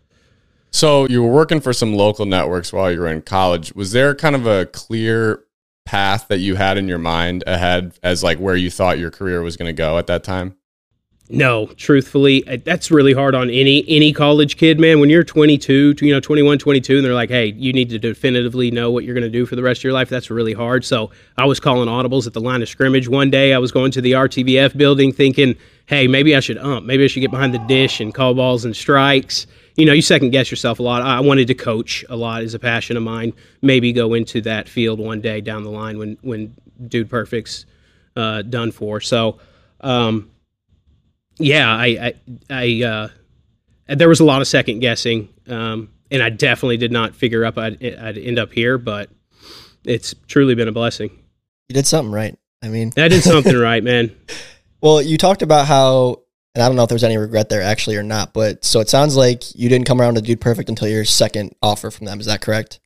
So 0.71 1.07
you 1.07 1.23
were 1.23 1.31
working 1.31 1.61
for 1.61 1.73
some 1.73 1.93
local 1.93 2.25
networks 2.25 2.71
while 2.71 2.91
you 2.91 2.99
were 2.99 3.07
in 3.07 3.23
college. 3.23 3.73
Was 3.73 3.91
there 3.91 4.13
kind 4.13 4.35
of 4.35 4.45
a 4.45 4.67
clear 4.67 5.43
path 5.85 6.27
that 6.27 6.37
you 6.37 6.55
had 6.55 6.77
in 6.77 6.87
your 6.87 6.99
mind 6.99 7.43
ahead 7.47 7.97
as 8.03 8.23
like 8.23 8.37
where 8.37 8.55
you 8.55 8.69
thought 8.69 8.99
your 8.99 9.09
career 9.09 9.41
was 9.41 9.57
going 9.57 9.67
to 9.67 9.73
go 9.73 9.97
at 9.97 10.05
that 10.07 10.23
time? 10.23 10.55
No, 11.31 11.67
truthfully, 11.77 12.47
uh, 12.47 12.57
that's 12.63 12.89
really 12.89 13.13
hard 13.13 13.35
on 13.35 13.51
any 13.51 13.85
any 13.87 14.11
college 14.13 14.57
kid, 14.57 14.79
man. 14.79 14.99
When 14.99 15.11
you're 15.11 15.23
22, 15.23 15.93
you 16.01 16.11
know, 16.11 16.19
21, 16.19 16.57
22, 16.57 16.95
and 16.95 17.05
they're 17.05 17.13
like, 17.13 17.29
"Hey, 17.29 17.53
you 17.55 17.71
need 17.71 17.91
to 17.91 17.99
definitively 17.99 18.71
know 18.71 18.89
what 18.89 19.03
you're 19.03 19.13
going 19.13 19.23
to 19.23 19.29
do 19.29 19.45
for 19.45 19.55
the 19.55 19.61
rest 19.61 19.81
of 19.81 19.83
your 19.83 19.93
life." 19.93 20.09
That's 20.09 20.31
really 20.31 20.53
hard. 20.53 20.83
So 20.83 21.11
I 21.37 21.45
was 21.45 21.59
calling 21.59 21.87
audibles 21.87 22.25
at 22.25 22.33
the 22.33 22.41
line 22.41 22.63
of 22.63 22.69
scrimmage 22.69 23.07
one 23.07 23.29
day. 23.29 23.53
I 23.53 23.59
was 23.59 23.71
going 23.71 23.91
to 23.91 24.01
the 24.01 24.13
RTVF 24.13 24.75
building, 24.75 25.11
thinking, 25.11 25.55
"Hey, 25.85 26.07
maybe 26.07 26.35
I 26.35 26.39
should 26.39 26.57
ump. 26.57 26.87
Maybe 26.87 27.03
I 27.03 27.07
should 27.07 27.19
get 27.19 27.29
behind 27.29 27.53
the 27.53 27.59
dish 27.59 27.99
and 27.99 28.11
call 28.11 28.33
balls 28.33 28.65
and 28.65 28.75
strikes." 28.75 29.45
You 29.75 29.85
know, 29.85 29.93
you 29.93 30.01
second 30.01 30.31
guess 30.31 30.49
yourself 30.49 30.79
a 30.79 30.83
lot. 30.83 31.03
I 31.03 31.19
wanted 31.19 31.45
to 31.49 31.53
coach 31.53 32.03
a 32.09 32.15
lot 32.15 32.41
as 32.41 32.55
a 32.55 32.59
passion 32.59 32.97
of 32.97 33.03
mine. 33.03 33.33
Maybe 33.61 33.93
go 33.93 34.15
into 34.15 34.41
that 34.41 34.67
field 34.67 34.99
one 34.99 35.21
day 35.21 35.41
down 35.41 35.63
the 35.63 35.69
line 35.69 35.99
when 35.99 36.17
when 36.21 36.55
Dude 36.87 37.07
Perfect's 37.07 37.67
uh, 38.15 38.41
done 38.41 38.71
for. 38.71 38.99
So. 38.99 39.37
Um, 39.81 40.31
yeah, 41.39 41.67
I, 41.73 41.85
I, 41.85 42.13
I 42.49 42.83
uh, 42.83 43.07
there 43.95 44.09
was 44.09 44.19
a 44.19 44.25
lot 44.25 44.41
of 44.41 44.47
second 44.47 44.79
guessing, 44.79 45.29
um, 45.47 45.89
and 46.11 46.21
I 46.21 46.29
definitely 46.29 46.77
did 46.77 46.91
not 46.91 47.15
figure 47.15 47.45
up 47.45 47.57
I'd, 47.57 47.83
I'd 47.83 48.17
end 48.17 48.37
up 48.39 48.51
here, 48.51 48.77
but 48.77 49.09
it's 49.83 50.13
truly 50.27 50.55
been 50.55 50.67
a 50.67 50.71
blessing. 50.71 51.09
You 51.69 51.73
did 51.73 51.87
something 51.87 52.11
right. 52.11 52.37
I 52.61 52.67
mean, 52.67 52.91
I 52.97 53.07
did 53.07 53.23
something 53.23 53.55
right, 53.57 53.83
man. 53.83 54.15
well, 54.81 55.01
you 55.01 55.17
talked 55.17 55.41
about 55.41 55.65
how, 55.65 56.21
and 56.53 56.63
I 56.63 56.67
don't 56.67 56.75
know 56.75 56.83
if 56.83 56.89
there's 56.89 57.03
any 57.03 57.17
regret 57.17 57.49
there 57.49 57.61
actually 57.61 57.95
or 57.95 58.03
not, 58.03 58.33
but 58.33 58.65
so 58.65 58.79
it 58.79 58.89
sounds 58.89 59.15
like 59.15 59.55
you 59.55 59.69
didn't 59.69 59.87
come 59.87 60.01
around 60.01 60.15
to 60.15 60.21
Dude 60.21 60.41
Perfect 60.41 60.69
until 60.69 60.87
your 60.87 61.05
second 61.05 61.55
offer 61.61 61.89
from 61.89 62.05
them. 62.05 62.19
Is 62.19 62.25
that 62.25 62.41
correct? 62.41 62.79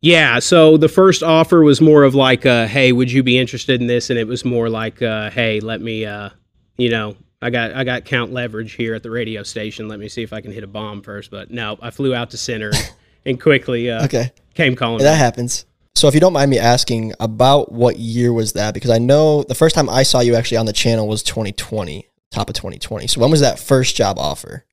Yeah, 0.00 0.38
so 0.38 0.76
the 0.76 0.88
first 0.88 1.22
offer 1.22 1.62
was 1.62 1.80
more 1.80 2.04
of 2.04 2.14
like, 2.14 2.46
uh, 2.46 2.66
"Hey, 2.66 2.92
would 2.92 3.10
you 3.10 3.22
be 3.22 3.38
interested 3.38 3.80
in 3.80 3.86
this?" 3.88 4.10
And 4.10 4.18
it 4.18 4.28
was 4.28 4.44
more 4.44 4.68
like, 4.68 5.02
uh, 5.02 5.30
"Hey, 5.30 5.58
let 5.58 5.80
me, 5.80 6.04
uh, 6.04 6.28
you 6.76 6.90
know, 6.90 7.16
I 7.42 7.50
got 7.50 7.72
I 7.74 7.84
got 7.84 8.04
count 8.04 8.32
leverage 8.32 8.72
here 8.72 8.94
at 8.94 9.02
the 9.02 9.10
radio 9.10 9.42
station. 9.42 9.88
Let 9.88 10.00
me 10.00 10.08
see 10.08 10.22
if 10.22 10.32
I 10.32 10.40
can 10.40 10.52
hit 10.52 10.64
a 10.64 10.66
bomb 10.68 11.02
first. 11.02 11.30
But 11.30 11.50
no, 11.50 11.78
I 11.82 11.90
flew 11.90 12.14
out 12.14 12.30
to 12.30 12.36
center 12.36 12.72
and 13.26 13.40
quickly 13.40 13.90
uh, 13.90 14.04
Okay. 14.04 14.32
came 14.54 14.74
calling. 14.74 15.02
That 15.02 15.18
happens. 15.18 15.66
So 15.94 16.08
if 16.08 16.14
you 16.14 16.20
don't 16.20 16.34
mind 16.34 16.50
me 16.50 16.58
asking, 16.58 17.14
about 17.20 17.72
what 17.72 17.98
year 17.98 18.30
was 18.32 18.52
that? 18.52 18.74
Because 18.74 18.90
I 18.90 18.98
know 18.98 19.42
the 19.44 19.54
first 19.54 19.74
time 19.74 19.88
I 19.88 20.02
saw 20.02 20.20
you 20.20 20.34
actually 20.34 20.58
on 20.58 20.66
the 20.66 20.72
channel 20.74 21.08
was 21.08 21.22
2020, 21.22 22.06
top 22.30 22.50
of 22.50 22.54
2020. 22.54 23.06
So 23.06 23.18
when 23.20 23.30
was 23.30 23.40
that 23.40 23.58
first 23.58 23.96
job 23.96 24.18
offer? 24.18 24.66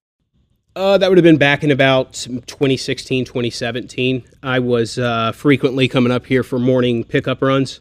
Uh, 0.76 0.98
that 0.98 1.08
would 1.08 1.18
have 1.18 1.24
been 1.24 1.38
back 1.38 1.64
in 1.64 1.72
about 1.72 2.14
2016, 2.14 3.24
2017. 3.24 4.24
I 4.42 4.60
was 4.60 4.98
uh, 5.00 5.32
frequently 5.32 5.88
coming 5.88 6.12
up 6.12 6.26
here 6.26 6.44
for 6.44 6.60
morning 6.60 7.06
pickup 7.06 7.42
runs. 7.42 7.80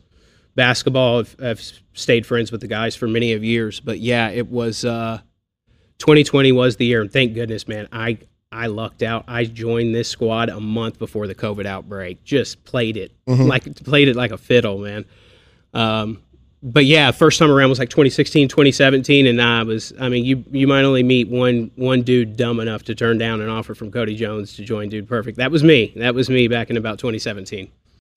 Basketball, 0.54 1.20
I've, 1.20 1.36
I've 1.42 1.72
stayed 1.94 2.26
friends 2.26 2.52
with 2.52 2.60
the 2.60 2.66
guys 2.66 2.94
for 2.94 3.08
many 3.08 3.32
of 3.32 3.42
years. 3.42 3.80
But 3.80 4.00
yeah, 4.00 4.28
it 4.28 4.48
was 4.48 4.84
uh, 4.84 5.20
2020 5.98 6.52
was 6.52 6.76
the 6.76 6.86
year. 6.86 7.00
And 7.00 7.10
thank 7.10 7.34
goodness, 7.34 7.66
man, 7.66 7.88
I, 7.92 8.18
I 8.50 8.66
lucked 8.66 9.02
out. 9.02 9.24
I 9.28 9.44
joined 9.44 9.94
this 9.94 10.08
squad 10.08 10.50
a 10.50 10.60
month 10.60 10.98
before 10.98 11.26
the 11.26 11.34
COVID 11.34 11.64
outbreak. 11.64 12.22
Just 12.22 12.64
played 12.64 12.96
it 12.96 13.12
like 13.26 13.64
played 13.84 14.08
it 14.08 14.16
like 14.16 14.30
a 14.30 14.38
fiddle, 14.38 14.78
man. 14.78 15.06
Um, 15.72 16.22
but 16.62 16.84
yeah, 16.84 17.10
first 17.10 17.38
time 17.38 17.50
around 17.50 17.70
was 17.70 17.80
like 17.80 17.88
2016, 17.88 18.48
2017, 18.48 19.26
and 19.26 19.42
I 19.42 19.64
was. 19.64 19.92
I 19.98 20.08
mean, 20.08 20.24
you 20.24 20.44
you 20.50 20.68
might 20.68 20.84
only 20.84 21.02
meet 21.02 21.28
one 21.28 21.72
one 21.76 22.02
dude 22.02 22.36
dumb 22.36 22.60
enough 22.60 22.84
to 22.84 22.94
turn 22.94 23.18
down 23.18 23.40
an 23.40 23.48
offer 23.48 23.74
from 23.74 23.90
Cody 23.90 24.14
Jones 24.14 24.54
to 24.56 24.64
join 24.64 24.88
Dude 24.88 25.08
Perfect. 25.08 25.38
That 25.38 25.50
was 25.50 25.64
me. 25.64 25.92
That 25.96 26.14
was 26.14 26.30
me 26.30 26.46
back 26.46 26.70
in 26.70 26.76
about 26.76 26.98
2017. 26.98 27.70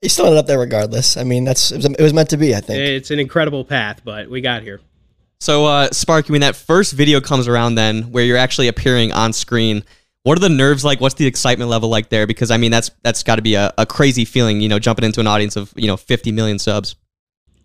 You 0.05 0.09
still 0.09 0.25
ended 0.27 0.37
up 0.37 0.45
there 0.45 0.59
regardless. 0.59 1.17
I 1.17 1.23
mean, 1.23 1.45
that's 1.45 1.71
it 1.71 1.77
was, 1.77 1.85
it 1.85 1.99
was 1.99 2.13
meant 2.13 2.29
to 2.29 2.37
be. 2.37 2.53
I 2.53 2.59
think. 2.59 2.77
It's 2.77 3.09
an 3.09 3.17
incredible 3.19 3.65
path, 3.65 4.01
but 4.05 4.29
we 4.29 4.39
got 4.39 4.61
here. 4.61 4.79
So, 5.39 5.65
uh, 5.65 5.89
Sparky, 5.91 6.31
when 6.31 6.41
that 6.41 6.55
first 6.55 6.93
video 6.93 7.19
comes 7.19 7.47
around, 7.47 7.73
then 7.73 8.03
where 8.11 8.23
you're 8.23 8.37
actually 8.37 8.67
appearing 8.67 9.11
on 9.11 9.33
screen, 9.33 9.83
what 10.21 10.37
are 10.37 10.41
the 10.41 10.49
nerves 10.49 10.85
like? 10.85 11.01
What's 11.01 11.15
the 11.15 11.25
excitement 11.25 11.71
level 11.71 11.89
like 11.89 12.09
there? 12.09 12.27
Because 12.27 12.51
I 12.51 12.57
mean, 12.57 12.69
that's 12.69 12.91
that's 13.01 13.23
got 13.23 13.37
to 13.37 13.41
be 13.41 13.55
a, 13.55 13.73
a 13.79 13.87
crazy 13.87 14.25
feeling, 14.25 14.61
you 14.61 14.69
know, 14.69 14.77
jumping 14.77 15.05
into 15.05 15.21
an 15.21 15.25
audience 15.25 15.55
of 15.55 15.73
you 15.75 15.87
know 15.87 15.97
50 15.97 16.31
million 16.31 16.59
subs. 16.59 16.95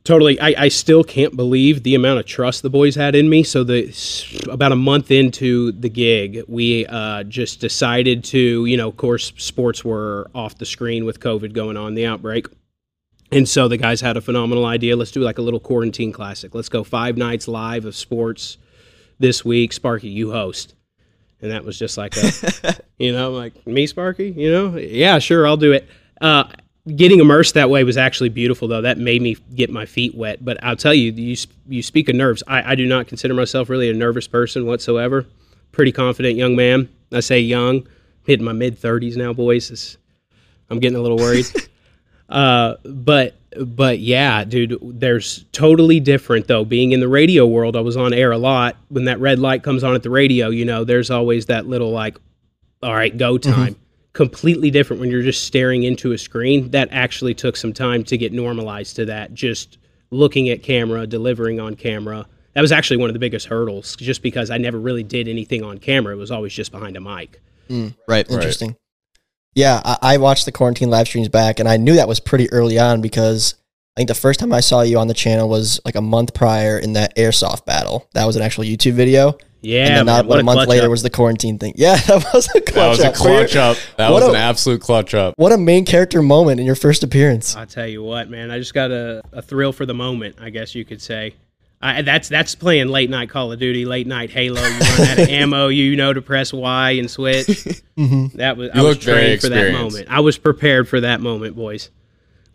Totally. 0.02 0.40
I, 0.40 0.54
I 0.56 0.68
still 0.68 1.04
can't 1.04 1.36
believe 1.36 1.82
the 1.82 1.94
amount 1.94 2.20
of 2.20 2.26
trust 2.26 2.62
the 2.62 2.70
boys 2.70 2.94
had 2.94 3.14
in 3.14 3.28
me. 3.28 3.42
So 3.42 3.64
the 3.64 3.94
about 4.50 4.72
a 4.72 4.76
month 4.76 5.10
into 5.10 5.72
the 5.72 5.90
gig, 5.90 6.42
we 6.48 6.86
uh, 6.86 7.24
just 7.24 7.60
decided 7.60 8.24
to, 8.24 8.64
you 8.64 8.76
know, 8.76 8.88
of 8.88 8.96
course, 8.96 9.32
sports 9.36 9.84
were 9.84 10.30
off 10.34 10.56
the 10.56 10.64
screen 10.64 11.04
with 11.04 11.20
COVID 11.20 11.52
going 11.52 11.76
on, 11.76 11.94
the 11.94 12.06
outbreak. 12.06 12.46
And 13.30 13.48
so 13.48 13.68
the 13.68 13.76
guys 13.76 14.00
had 14.00 14.16
a 14.16 14.20
phenomenal 14.20 14.64
idea. 14.64 14.96
Let's 14.96 15.10
do 15.12 15.20
like 15.20 15.38
a 15.38 15.42
little 15.42 15.60
quarantine 15.60 16.12
classic. 16.12 16.54
Let's 16.54 16.68
go 16.68 16.82
five 16.82 17.16
nights 17.16 17.46
live 17.46 17.84
of 17.84 17.94
sports 17.94 18.56
this 19.18 19.44
week. 19.44 19.72
Sparky, 19.72 20.08
you 20.08 20.32
host. 20.32 20.74
And 21.42 21.50
that 21.52 21.64
was 21.64 21.78
just 21.78 21.96
like 21.96 22.16
a, 22.16 22.76
you 22.98 23.12
know, 23.12 23.30
like 23.30 23.66
me, 23.66 23.86
Sparky, 23.86 24.30
you 24.30 24.50
know? 24.50 24.76
Yeah, 24.76 25.18
sure, 25.20 25.46
I'll 25.46 25.56
do 25.56 25.72
it. 25.72 25.88
Uh, 26.20 26.44
getting 26.96 27.20
immersed 27.20 27.54
that 27.54 27.70
way 27.70 27.84
was 27.84 27.96
actually 27.96 28.28
beautiful, 28.28 28.68
though. 28.68 28.82
That 28.82 28.98
made 28.98 29.22
me 29.22 29.36
get 29.54 29.70
my 29.70 29.86
feet 29.86 30.14
wet. 30.14 30.44
But 30.44 30.62
I'll 30.62 30.76
tell 30.76 30.94
you, 30.94 31.12
you, 31.12 31.36
you 31.68 31.82
speak 31.82 32.08
of 32.08 32.16
nerves. 32.16 32.42
I, 32.46 32.72
I 32.72 32.74
do 32.74 32.86
not 32.86 33.06
consider 33.06 33.34
myself 33.34 33.68
really 33.68 33.90
a 33.90 33.94
nervous 33.94 34.26
person 34.26 34.66
whatsoever. 34.66 35.26
Pretty 35.72 35.92
confident 35.92 36.36
young 36.36 36.56
man. 36.56 36.88
I 37.12 37.20
say 37.20 37.40
young, 37.40 37.86
hitting 38.24 38.44
my 38.44 38.52
mid 38.52 38.80
30s 38.80 39.16
now, 39.16 39.32
boys. 39.32 39.70
It's, 39.70 39.96
I'm 40.68 40.78
getting 40.78 40.98
a 40.98 41.02
little 41.02 41.18
worried. 41.18 41.46
Uh, 42.30 42.76
but 42.84 43.34
but 43.60 43.98
yeah, 43.98 44.44
dude, 44.44 44.78
there's 44.80 45.44
totally 45.52 45.98
different 45.98 46.46
though. 46.46 46.64
Being 46.64 46.92
in 46.92 47.00
the 47.00 47.08
radio 47.08 47.46
world, 47.46 47.76
I 47.76 47.80
was 47.80 47.96
on 47.96 48.12
air 48.14 48.30
a 48.30 48.38
lot. 48.38 48.76
When 48.88 49.06
that 49.06 49.18
red 49.18 49.38
light 49.38 49.62
comes 49.62 49.82
on 49.82 49.94
at 49.94 50.02
the 50.02 50.10
radio, 50.10 50.48
you 50.50 50.64
know, 50.64 50.84
there's 50.84 51.10
always 51.10 51.46
that 51.46 51.66
little 51.66 51.90
like, 51.90 52.18
all 52.82 52.94
right, 52.94 53.16
go 53.16 53.36
time. 53.36 53.76
Completely 54.12 54.70
different 54.70 55.00
when 55.00 55.10
you're 55.10 55.22
just 55.22 55.44
staring 55.44 55.84
into 55.84 56.12
a 56.12 56.18
screen. 56.18 56.70
That 56.70 56.88
actually 56.90 57.34
took 57.34 57.56
some 57.56 57.72
time 57.72 58.04
to 58.04 58.18
get 58.18 58.32
normalized 58.32 58.96
to 58.96 59.04
that. 59.06 59.34
Just 59.34 59.78
looking 60.10 60.48
at 60.48 60.62
camera, 60.62 61.06
delivering 61.06 61.60
on 61.60 61.76
camera. 61.76 62.26
That 62.54 62.62
was 62.62 62.72
actually 62.72 62.96
one 62.96 63.08
of 63.08 63.14
the 63.14 63.20
biggest 63.20 63.46
hurdles, 63.46 63.94
just 63.96 64.22
because 64.22 64.50
I 64.50 64.58
never 64.58 64.78
really 64.78 65.04
did 65.04 65.28
anything 65.28 65.62
on 65.62 65.78
camera. 65.78 66.14
It 66.14 66.18
was 66.18 66.32
always 66.32 66.52
just 66.52 66.72
behind 66.72 66.96
a 66.96 67.00
mic. 67.00 67.40
Mm, 67.68 67.94
right. 68.08 68.28
Interesting. 68.28 68.76
Yeah, 69.54 69.80
I, 69.84 69.98
I 70.02 70.16
watched 70.16 70.44
the 70.44 70.52
quarantine 70.52 70.90
live 70.90 71.06
streams 71.06 71.28
back, 71.28 71.60
and 71.60 71.68
I 71.68 71.76
knew 71.76 71.94
that 71.94 72.08
was 72.08 72.18
pretty 72.20 72.50
early 72.52 72.78
on 72.78 73.00
because 73.00 73.54
I 73.96 74.00
think 74.00 74.08
the 74.08 74.14
first 74.14 74.38
time 74.40 74.52
I 74.52 74.60
saw 74.60 74.82
you 74.82 74.98
on 74.98 75.08
the 75.08 75.14
channel 75.14 75.48
was 75.48 75.80
like 75.84 75.96
a 75.96 76.00
month 76.00 76.32
prior 76.32 76.78
in 76.78 76.92
that 76.94 77.16
airsoft 77.16 77.64
battle. 77.66 78.08
That 78.14 78.24
was 78.24 78.36
an 78.36 78.42
actual 78.42 78.64
YouTube 78.64 78.92
video. 78.92 79.36
Yeah, 79.62 79.80
and 79.80 79.88
then 79.88 80.06
man, 80.06 80.06
not, 80.06 80.26
what 80.26 80.36
a 80.38 80.40
a 80.40 80.44
month 80.44 80.68
later 80.70 80.86
up. 80.86 80.90
was 80.90 81.02
the 81.02 81.10
quarantine 81.10 81.58
thing. 81.58 81.74
Yeah, 81.76 81.96
that 81.96 82.24
was 82.32 82.48
a 82.54 82.60
clutch 82.62 82.74
That 82.74 82.88
was 82.88 83.00
up. 83.00 83.16
For 83.16 83.28
your- 83.28 83.38
clutch 83.40 83.56
up. 83.56 83.76
That 83.98 84.10
What 84.10 84.20
was 84.22 84.28
a- 84.28 84.30
an 84.30 84.36
absolute 84.36 84.80
clutch 84.80 85.12
up. 85.12 85.34
What 85.36 85.52
a 85.52 85.58
main 85.58 85.84
character 85.84 86.22
moment 86.22 86.60
in 86.60 86.66
your 86.66 86.76
first 86.76 87.02
appearance. 87.02 87.56
I 87.56 87.66
tell 87.66 87.86
you 87.86 88.02
what, 88.02 88.30
man, 88.30 88.50
I 88.50 88.58
just 88.58 88.72
got 88.72 88.90
a, 88.90 89.22
a 89.32 89.42
thrill 89.42 89.72
for 89.72 89.84
the 89.84 89.92
moment, 89.92 90.36
I 90.40 90.48
guess 90.50 90.74
you 90.74 90.84
could 90.86 91.02
say. 91.02 91.34
I, 91.82 92.00
that's 92.02 92.28
that's 92.28 92.54
playing 92.54 92.88
late 92.88 93.10
night 93.10 93.28
Call 93.30 93.52
of 93.52 93.58
Duty, 93.58 93.84
late 93.86 94.06
night 94.06 94.30
Halo. 94.30 94.60
You 94.62 94.78
run 94.78 95.08
out 95.08 95.18
of 95.18 95.28
ammo, 95.30 95.68
you 95.68 95.96
know 95.96 96.12
to 96.12 96.22
press 96.22 96.52
Y 96.52 96.90
and 96.92 97.10
switch. 97.10 97.46
Mm-hmm. 98.00 98.38
That 98.38 98.56
was 98.56 98.70
I 98.72 98.80
was 98.82 98.96
trained 98.96 99.42
for 99.42 99.50
that 99.50 99.72
moment. 99.72 100.06
I 100.08 100.20
was 100.20 100.38
prepared 100.38 100.88
for 100.88 101.00
that 101.02 101.20
moment, 101.20 101.54
boys. 101.54 101.90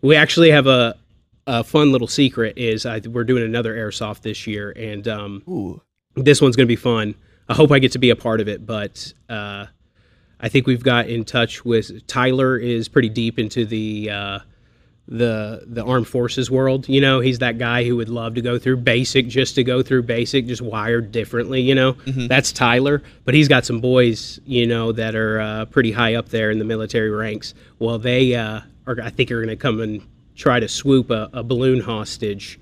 We 0.02 0.16
actually 0.16 0.50
have 0.50 0.66
a, 0.66 0.96
a 1.46 1.64
fun 1.64 1.92
little 1.92 2.08
secret. 2.08 2.58
Is 2.58 2.86
I, 2.86 3.00
we're 3.00 3.24
doing 3.24 3.44
another 3.44 3.74
airsoft 3.74 4.22
this 4.22 4.46
year, 4.46 4.72
and 4.76 5.06
um, 5.08 5.80
this 6.14 6.40
one's 6.40 6.56
going 6.56 6.66
to 6.66 6.72
be 6.72 6.76
fun. 6.76 7.14
I 7.48 7.54
hope 7.54 7.70
I 7.70 7.78
get 7.78 7.92
to 7.92 7.98
be 7.98 8.10
a 8.10 8.16
part 8.16 8.40
of 8.40 8.48
it, 8.48 8.66
but 8.66 9.12
uh, 9.28 9.66
I 10.40 10.48
think 10.48 10.66
we've 10.66 10.82
got 10.82 11.08
in 11.08 11.24
touch 11.24 11.64
with 11.64 12.06
Tyler. 12.06 12.58
Is 12.58 12.88
pretty 12.88 13.08
deep 13.08 13.38
into 13.38 13.64
the 13.64 14.10
uh, 14.10 14.38
the 15.08 15.62
the 15.66 15.84
armed 15.84 16.08
forces 16.08 16.50
world. 16.50 16.88
You 16.88 17.00
know, 17.00 17.20
he's 17.20 17.38
that 17.38 17.58
guy 17.58 17.84
who 17.84 17.96
would 17.96 18.08
love 18.08 18.34
to 18.34 18.42
go 18.42 18.58
through 18.58 18.78
basic 18.78 19.28
just 19.28 19.54
to 19.54 19.64
go 19.64 19.82
through 19.82 20.02
basic, 20.02 20.46
just 20.46 20.62
wired 20.62 21.12
differently. 21.12 21.60
You 21.60 21.74
know, 21.76 21.92
that's 22.06 22.50
Tyler. 22.52 23.02
But 23.24 23.34
he's 23.34 23.48
got 23.48 23.64
some 23.64 23.80
boys, 23.80 24.40
you 24.44 24.66
know, 24.66 24.92
that 24.92 25.14
are 25.14 25.40
uh, 25.40 25.64
pretty 25.66 25.92
high 25.92 26.14
up 26.14 26.30
there 26.30 26.50
in 26.50 26.58
the 26.58 26.64
military 26.64 27.10
ranks. 27.10 27.54
Well, 27.78 27.98
they 27.98 28.34
uh, 28.34 28.62
are. 28.86 28.96
I 29.00 29.10
think 29.10 29.30
are 29.30 29.36
going 29.36 29.48
to 29.48 29.56
come 29.56 29.80
and 29.80 30.02
try 30.36 30.60
to 30.60 30.68
swoop 30.68 31.10
a, 31.10 31.28
a 31.32 31.42
balloon 31.42 31.80
hostage. 31.80 32.60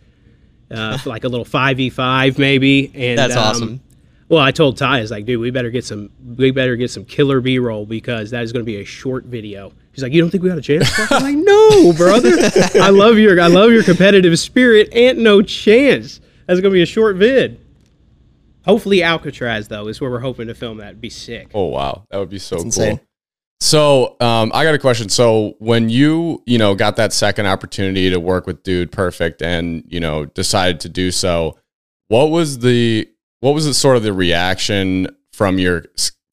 Uh, 0.71 0.99
like 1.07 1.25
a 1.25 1.29
little 1.29 1.45
five 1.45 1.77
v 1.77 1.91
five 1.91 2.39
maybe, 2.39 2.91
and 2.95 3.19
That's 3.19 3.37
um, 3.37 3.43
awesome. 3.43 3.81
well, 4.29 4.41
I 4.41 4.51
told 4.51 4.79
Ty, 4.79 4.99
I 4.99 5.01
was 5.03 5.11
like, 5.11 5.27
dude, 5.27 5.41
we 5.41 5.51
better 5.51 5.71
get 5.71 5.85
some, 5.85 6.11
we 6.37 6.51
better 6.51 6.77
get 6.77 6.91
some 6.91 7.05
killer 7.05 7.41
B 7.41 7.59
roll 7.59 7.85
because 7.85 8.31
that 8.31 8.43
is 8.43 8.53
going 8.53 8.65
to 8.65 8.67
be 8.67 8.81
a 8.81 8.85
short 8.85 9.25
video. 9.25 9.73
He's 9.93 10.03
like, 10.03 10.13
you 10.13 10.21
don't 10.21 10.31
think 10.31 10.43
we 10.43 10.49
got 10.49 10.59
a 10.59 10.63
chance? 10.63 10.91
I'm 11.11 11.23
like, 11.23 11.37
no, 11.37 11.93
brother. 11.93 12.31
I 12.81 12.89
love 12.89 13.19
your, 13.19 13.41
I 13.41 13.47
love 13.47 13.71
your 13.71 13.85
competitive 13.85 14.39
spirit. 14.39 14.89
Ain't 14.93 15.19
no 15.19 15.43
chance. 15.43 16.21
That's 16.47 16.61
going 16.61 16.73
to 16.73 16.77
be 16.77 16.83
a 16.83 16.87
short 16.87 17.17
vid. 17.17 17.61
Hopefully, 18.65 19.03
Alcatraz 19.03 19.69
though 19.69 19.89
is 19.89 20.01
where 20.01 20.11
we're 20.11 20.21
hoping 20.21 20.49
to 20.49 20.55
film 20.55 20.79
that. 20.79 20.89
It'd 20.89 21.01
be 21.01 21.11
sick. 21.11 21.51
Oh 21.53 21.67
wow, 21.67 22.07
that 22.11 22.19
would 22.19 22.31
be 22.31 22.39
so 22.39 22.57
cool. 22.57 22.65
insane. 22.65 23.01
So, 23.65 24.17
um, 24.21 24.51
I 24.53 24.63
got 24.63 24.75
a 24.75 24.79
question. 24.79 25.09
So, 25.09 25.55
when 25.59 25.89
you 25.89 26.43
you 26.45 26.59
know 26.59 26.75
got 26.75 26.97
that 26.97 27.15
second 27.15 27.47
opportunity 27.47 28.11
to 28.11 28.21
work 28.21 28.47
with 28.47 28.63
Dude 28.63 28.93
Perfect, 28.93 29.41
and 29.41 29.83
you 29.89 30.01
know 30.01 30.27
decided 30.27 30.81
to 30.81 30.91
do 30.91 31.11
so, 31.11 31.59
what 32.09 32.27
was 32.27 32.59
the 32.59 33.09
what 33.41 33.55
was 33.55 33.65
the 33.65 33.73
sort 33.73 33.97
of 33.97 34.03
the 34.03 34.13
reaction 34.13 35.09
from 35.33 35.59
your 35.59 35.87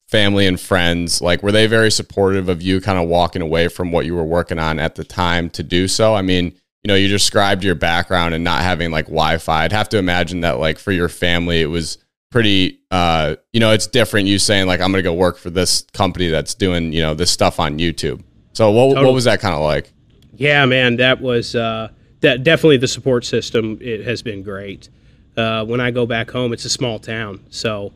family 0.08 0.46
and 0.46 0.60
friends? 0.60 1.22
Like, 1.22 1.42
were 1.42 1.52
they 1.52 1.66
very 1.66 1.90
supportive 1.90 2.50
of 2.50 2.60
you 2.60 2.82
kind 2.82 2.98
of 2.98 3.08
walking 3.08 3.40
away 3.40 3.68
from 3.68 3.92
what 3.92 4.04
you 4.04 4.14
were 4.14 4.24
working 4.24 4.58
on 4.58 4.78
at 4.78 4.96
the 4.96 5.04
time 5.04 5.48
to 5.50 5.62
do 5.62 5.88
so? 5.88 6.14
I 6.14 6.20
mean, 6.20 6.52
you 6.82 6.88
know, 6.88 6.96
you 6.96 7.08
described 7.08 7.64
your 7.64 7.74
background 7.74 8.34
and 8.34 8.44
not 8.44 8.60
having 8.60 8.90
like 8.90 9.06
Wi-Fi. 9.06 9.64
I'd 9.64 9.72
have 9.72 9.88
to 9.88 9.96
imagine 9.96 10.42
that 10.42 10.58
like 10.58 10.78
for 10.78 10.92
your 10.92 11.08
family, 11.08 11.62
it 11.62 11.70
was 11.70 11.96
pretty 12.32 12.80
uh 12.90 13.36
you 13.52 13.60
know 13.60 13.72
it's 13.72 13.86
different 13.86 14.26
you 14.26 14.38
saying 14.38 14.66
like 14.66 14.80
i'm 14.80 14.90
gonna 14.90 15.02
go 15.02 15.12
work 15.12 15.36
for 15.36 15.50
this 15.50 15.82
company 15.92 16.28
that's 16.28 16.54
doing 16.54 16.92
you 16.92 17.00
know 17.00 17.14
this 17.14 17.30
stuff 17.30 17.60
on 17.60 17.78
youtube 17.78 18.22
so 18.54 18.70
what, 18.70 18.96
what 18.96 19.14
was 19.14 19.24
that 19.24 19.38
kind 19.40 19.54
of 19.54 19.60
like 19.60 19.92
Yeah, 20.34 20.64
man, 20.66 20.96
that 20.96 21.20
was 21.20 21.54
uh, 21.54 21.88
that 22.20 22.42
definitely 22.42 22.78
the 22.78 22.88
support 22.88 23.24
system. 23.24 23.78
It 23.80 24.04
has 24.04 24.22
been 24.22 24.42
great. 24.42 24.88
Uh, 25.36 25.64
when 25.64 25.80
I 25.80 25.90
go 25.90 26.06
back 26.06 26.30
home, 26.30 26.52
it's 26.52 26.64
a 26.64 26.70
small 26.70 26.98
town, 26.98 27.44
so 27.50 27.92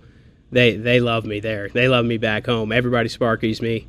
they 0.53 0.77
they 0.77 1.01
love 1.01 1.25
me 1.25 1.41
there. 1.41 1.69
They 1.69 1.89
love 1.89 2.05
me 2.05 2.19
back 2.19 2.47
home. 2.47 2.73
Everybody 2.73 3.09
sparkies 3.09 3.61
me. 3.61 3.89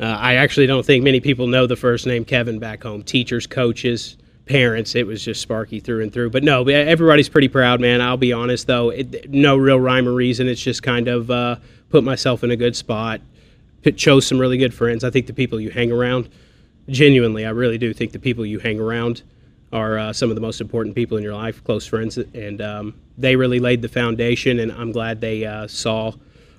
Uh, 0.00 0.04
I 0.06 0.34
actually 0.34 0.66
don't 0.66 0.86
think 0.86 1.02
many 1.02 1.20
people 1.20 1.48
know 1.48 1.66
the 1.66 1.76
first 1.76 2.06
name 2.06 2.24
Kevin 2.24 2.58
back 2.58 2.82
home. 2.82 3.02
Teachers, 3.02 3.46
coaches, 3.46 4.16
parents. 4.48 4.94
It 4.94 5.06
was 5.06 5.24
just 5.24 5.40
Sparky 5.40 5.78
through 5.78 6.02
and 6.02 6.12
through. 6.12 6.30
But 6.30 6.42
no, 6.42 6.66
everybody's 6.66 7.28
pretty 7.28 7.48
proud, 7.48 7.80
man. 7.80 8.00
I'll 8.00 8.16
be 8.16 8.32
honest 8.32 8.66
though, 8.66 8.90
it, 8.90 9.30
no 9.30 9.56
real 9.56 9.78
rhyme 9.78 10.08
or 10.08 10.14
reason. 10.14 10.48
It's 10.48 10.60
just 10.60 10.82
kind 10.82 11.06
of 11.06 11.30
uh, 11.30 11.56
put 11.90 12.02
myself 12.02 12.42
in 12.42 12.50
a 12.50 12.56
good 12.56 12.74
spot. 12.74 13.20
Chose 13.96 14.26
some 14.26 14.38
really 14.38 14.58
good 14.58 14.74
friends. 14.74 15.04
I 15.04 15.10
think 15.10 15.26
the 15.26 15.32
people 15.32 15.60
you 15.60 15.70
hang 15.70 15.92
around 15.92 16.28
genuinely, 16.88 17.46
I 17.46 17.50
really 17.50 17.78
do 17.78 17.94
think 17.94 18.12
the 18.12 18.18
people 18.18 18.44
you 18.44 18.58
hang 18.58 18.80
around 18.80 19.22
are 19.72 19.98
uh, 19.98 20.12
some 20.12 20.30
of 20.30 20.34
the 20.34 20.40
most 20.40 20.60
important 20.60 20.94
people 20.94 21.16
in 21.16 21.22
your 21.22 21.34
life, 21.34 21.62
close 21.64 21.86
friends, 21.86 22.16
and 22.18 22.60
um, 22.60 22.94
they 23.16 23.36
really 23.36 23.60
laid 23.60 23.82
the 23.82 23.88
foundation. 23.88 24.60
And 24.60 24.72
I'm 24.72 24.92
glad 24.92 25.20
they 25.20 25.44
uh, 25.44 25.66
saw 25.66 26.12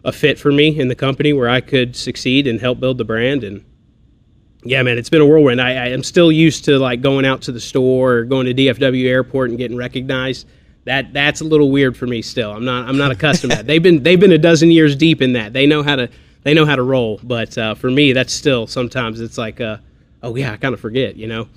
a 0.04 0.12
fit 0.12 0.40
for 0.40 0.52
me 0.52 0.80
in 0.80 0.88
the 0.88 0.96
company 0.96 1.34
where 1.34 1.50
I 1.50 1.62
could 1.62 1.96
succeed 1.96 2.48
and 2.48 2.60
help 2.60 2.80
build 2.80 2.98
the 2.98 3.04
brand. 3.04 3.44
And 3.44 3.66
yeah, 4.64 4.84
man, 4.84 4.98
it's 4.98 5.10
been 5.10 5.22
a 5.22 5.26
whirlwind. 5.26 5.62
I, 5.62 5.72
I 5.72 5.88
am 5.88 6.04
still 6.04 6.32
used 6.32 6.66
to 6.66 6.78
like 6.78 7.02
going 7.02 7.26
out 7.26 7.42
to 7.44 7.52
the 7.52 7.60
store 7.60 8.14
or 8.14 8.24
going 8.26 8.46
to 8.46 8.54
DFW 8.54 9.08
Airport 9.08 9.50
and 9.50 9.58
getting 9.58 9.78
recognized. 9.78 10.48
That 10.86 11.14
that's 11.14 11.42
a 11.42 11.44
little 11.44 11.72
weird 11.72 11.96
for 11.96 12.08
me 12.08 12.22
still. 12.22 12.52
I'm 12.52 12.66
not 12.66 12.88
I'm 12.88 12.98
not 12.98 13.12
accustomed 13.12 13.52
to 13.52 13.58
that. 13.58 13.68
They've 13.68 13.84
been 13.84 14.04
they've 14.04 14.20
been 14.20 14.32
a 14.32 14.38
dozen 14.38 14.72
years 14.72 14.96
deep 14.96 15.22
in 15.22 15.34
that. 15.34 15.54
They 15.54 15.66
know 15.66 15.84
how 15.84 15.96
to 15.96 16.10
they 16.44 16.54
know 16.54 16.66
how 16.66 16.76
to 16.76 16.84
roll. 16.84 17.20
But 17.24 17.58
uh, 17.58 17.76
for 17.76 17.90
me, 17.90 18.14
that's 18.14 18.34
still 18.34 18.68
sometimes 18.68 19.22
it's 19.22 19.38
like, 19.38 19.62
uh, 19.62 19.78
oh 20.24 20.36
yeah, 20.36 20.54
I 20.54 20.58
kind 20.58 20.74
of 20.74 20.80
forget, 20.80 21.16
you 21.16 21.28
know. 21.28 21.48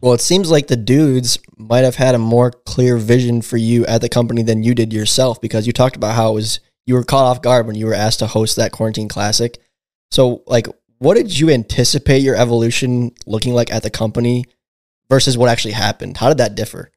Well, 0.00 0.12
it 0.12 0.20
seems 0.20 0.50
like 0.50 0.66
the 0.66 0.76
dudes 0.76 1.38
might 1.56 1.84
have 1.84 1.96
had 1.96 2.14
a 2.14 2.18
more 2.18 2.50
clear 2.50 2.98
vision 2.98 3.42
for 3.42 3.56
you 3.56 3.86
at 3.86 4.02
the 4.02 4.08
company 4.08 4.42
than 4.42 4.62
you 4.62 4.74
did 4.74 4.92
yourself 4.92 5.40
because 5.40 5.66
you 5.66 5.72
talked 5.72 5.96
about 5.96 6.14
how 6.14 6.30
it 6.32 6.34
was 6.34 6.60
you 6.84 6.94
were 6.94 7.02
caught 7.02 7.24
off 7.24 7.42
guard 7.42 7.66
when 7.66 7.74
you 7.76 7.86
were 7.86 7.94
asked 7.94 8.20
to 8.20 8.26
host 8.26 8.56
that 8.56 8.72
quarantine 8.72 9.08
classic. 9.08 9.58
So, 10.10 10.42
like, 10.46 10.68
what 10.98 11.14
did 11.14 11.38
you 11.38 11.50
anticipate 11.50 12.22
your 12.22 12.36
evolution 12.36 13.12
looking 13.26 13.54
like 13.54 13.72
at 13.72 13.82
the 13.82 13.90
company 13.90 14.44
versus 15.08 15.36
what 15.36 15.48
actually 15.48 15.72
happened? 15.72 16.16
How 16.16 16.28
did 16.28 16.38
that 16.38 16.54
differ? 16.54 16.90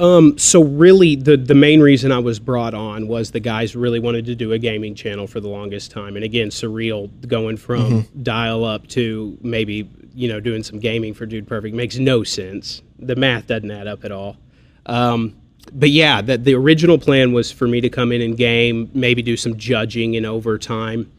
Um, 0.00 0.36
so 0.36 0.64
really, 0.64 1.14
the 1.14 1.36
the 1.36 1.54
main 1.54 1.80
reason 1.80 2.10
I 2.10 2.18
was 2.18 2.40
brought 2.40 2.74
on 2.74 3.06
was 3.06 3.30
the 3.30 3.40
guys 3.40 3.76
really 3.76 4.00
wanted 4.00 4.26
to 4.26 4.34
do 4.34 4.52
a 4.52 4.58
gaming 4.58 4.94
channel 4.96 5.28
for 5.28 5.38
the 5.38 5.48
longest 5.48 5.92
time, 5.92 6.16
and 6.16 6.24
again, 6.24 6.48
surreal 6.48 7.10
going 7.28 7.56
from 7.56 8.02
mm-hmm. 8.02 8.22
dial 8.22 8.64
up 8.64 8.88
to 8.88 9.38
maybe 9.42 9.88
you 10.14 10.28
know 10.28 10.40
doing 10.40 10.64
some 10.64 10.80
gaming 10.80 11.14
for 11.14 11.24
Dude 11.24 11.46
Perfect 11.46 11.76
makes 11.76 11.98
no 11.98 12.24
sense. 12.24 12.82
The 12.98 13.14
math 13.14 13.46
doesn't 13.46 13.70
add 13.70 13.86
up 13.86 14.04
at 14.04 14.10
all. 14.10 14.38
Um, 14.86 15.36
but 15.72 15.90
yeah, 15.90 16.20
the, 16.20 16.38
the 16.38 16.54
original 16.54 16.98
plan 16.98 17.32
was 17.32 17.52
for 17.52 17.68
me 17.68 17.80
to 17.80 17.88
come 17.88 18.10
in 18.10 18.20
and 18.20 18.36
game, 18.36 18.90
maybe 18.94 19.22
do 19.22 19.36
some 19.36 19.56
judging 19.56 20.14
in 20.14 20.24
overtime. 20.24 21.12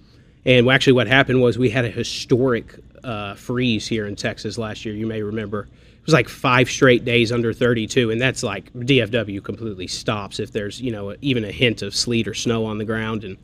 And 0.45 0.69
actually, 0.69 0.93
what 0.93 1.07
happened 1.07 1.41
was 1.41 1.57
we 1.57 1.69
had 1.69 1.85
a 1.85 1.89
historic 1.89 2.75
uh, 3.03 3.35
freeze 3.35 3.87
here 3.87 4.05
in 4.05 4.15
Texas 4.15 4.57
last 4.57 4.85
year. 4.85 4.93
You 4.93 5.07
may 5.07 5.21
remember 5.21 5.67
it 6.03 6.07
was 6.07 6.13
like 6.13 6.27
five 6.27 6.69
straight 6.69 7.05
days 7.05 7.31
under 7.31 7.53
32, 7.53 8.11
and 8.11 8.19
that's 8.19 8.43
like 8.43 8.73
DFW 8.73 9.41
completely 9.41 9.87
stops 9.87 10.39
if 10.39 10.51
there's 10.51 10.81
you 10.81 10.91
know 10.91 11.15
even 11.21 11.45
a 11.45 11.51
hint 11.51 11.81
of 11.81 11.95
sleet 11.95 12.27
or 12.27 12.33
snow 12.33 12.65
on 12.65 12.77
the 12.77 12.83
ground, 12.83 13.23
and 13.23 13.37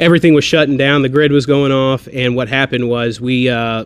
everything 0.00 0.34
was 0.34 0.44
shutting 0.44 0.76
down. 0.76 1.02
The 1.02 1.08
grid 1.08 1.30
was 1.30 1.46
going 1.46 1.70
off, 1.70 2.08
and 2.12 2.34
what 2.34 2.48
happened 2.48 2.88
was 2.88 3.20
we 3.20 3.48
uh, 3.48 3.84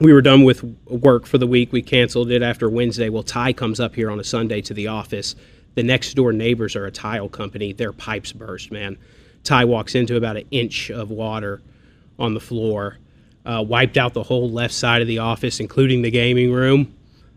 we 0.00 0.12
were 0.12 0.20
done 0.20 0.42
with 0.42 0.64
work 0.86 1.26
for 1.26 1.38
the 1.38 1.46
week. 1.46 1.72
We 1.72 1.80
canceled 1.80 2.32
it 2.32 2.42
after 2.42 2.68
Wednesday. 2.68 3.08
Well, 3.08 3.22
Ty 3.22 3.52
comes 3.52 3.78
up 3.78 3.94
here 3.94 4.10
on 4.10 4.18
a 4.18 4.24
Sunday 4.24 4.60
to 4.62 4.74
the 4.74 4.88
office. 4.88 5.36
The 5.76 5.84
next 5.84 6.14
door 6.14 6.32
neighbors 6.32 6.74
are 6.74 6.86
a 6.86 6.90
tile 6.90 7.28
company. 7.28 7.72
Their 7.72 7.92
pipes 7.92 8.32
burst, 8.32 8.72
man. 8.72 8.98
Ty 9.48 9.64
walks 9.64 9.94
into 9.94 10.16
about 10.16 10.36
an 10.36 10.44
inch 10.50 10.90
of 10.90 11.10
water 11.10 11.62
on 12.18 12.34
the 12.34 12.40
floor, 12.40 12.98
uh, 13.46 13.64
wiped 13.66 13.96
out 13.96 14.12
the 14.12 14.22
whole 14.22 14.50
left 14.50 14.74
side 14.74 15.00
of 15.00 15.08
the 15.08 15.18
office, 15.18 15.58
including 15.58 16.02
the 16.02 16.10
gaming 16.10 16.52
room. 16.52 16.94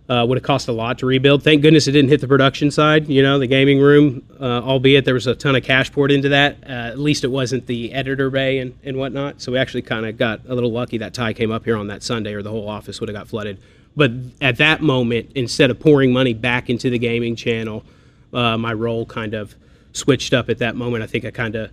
Uh, 0.10 0.26
would 0.26 0.38
have 0.38 0.44
cost 0.44 0.68
a 0.68 0.74
lot 0.74 1.00
to 1.00 1.06
rebuild. 1.06 1.42
Thank 1.42 1.62
goodness 1.62 1.88
it 1.88 1.94
didn't 1.94 2.10
hit 2.10 2.20
the 2.20 2.28
production 2.28 2.70
side. 2.70 3.08
You 3.08 3.24
know, 3.24 3.40
the 3.40 3.48
gaming 3.48 3.80
room, 3.80 4.28
uh, 4.42 4.62
albeit 4.62 5.06
there 5.06 5.14
was 5.14 5.26
a 5.26 5.36
ton 5.36 5.56
of 5.56 5.64
cash 5.64 5.90
poured 5.90 6.12
into 6.12 6.28
that. 6.30 6.58
Uh, 6.68 6.72
at 6.72 7.00
least 7.00 7.24
it 7.24 7.30
wasn't 7.30 7.66
the 7.66 7.94
editor 7.94 8.30
bay 8.30 8.58
and, 8.58 8.78
and 8.84 8.98
whatnot. 8.98 9.40
So 9.40 9.54
we 9.54 9.58
actually 9.58 9.84
kind 9.84 10.06
of 10.06 10.18
got 10.18 10.42
a 10.50 10.54
little 10.54 10.72
lucky 10.72 10.98
that 10.98 11.14
Ty 11.14 11.32
came 11.32 11.50
up 11.50 11.64
here 11.64 11.78
on 11.78 11.88
that 11.88 12.04
Sunday, 12.04 12.34
or 12.34 12.42
the 12.42 12.50
whole 12.50 12.68
office 12.68 13.00
would 13.00 13.08
have 13.08 13.16
got 13.16 13.30
flooded. 13.30 13.58
But 13.96 14.12
at 14.42 14.58
that 14.58 14.82
moment, 14.82 15.32
instead 15.36 15.72
of 15.72 15.80
pouring 15.80 16.12
money 16.12 16.34
back 16.34 16.70
into 16.70 16.90
the 16.90 17.00
gaming 17.00 17.38
channel, 17.38 17.86
uh, 18.34 18.58
my 18.58 18.74
role 18.74 19.06
kind 19.06 19.34
of 19.34 19.56
switched 19.94 20.34
up 20.34 20.50
at 20.50 20.58
that 20.58 20.76
moment. 20.76 21.04
I 21.04 21.08
think 21.08 21.24
I 21.24 21.32
kind 21.32 21.56
of 21.56 21.72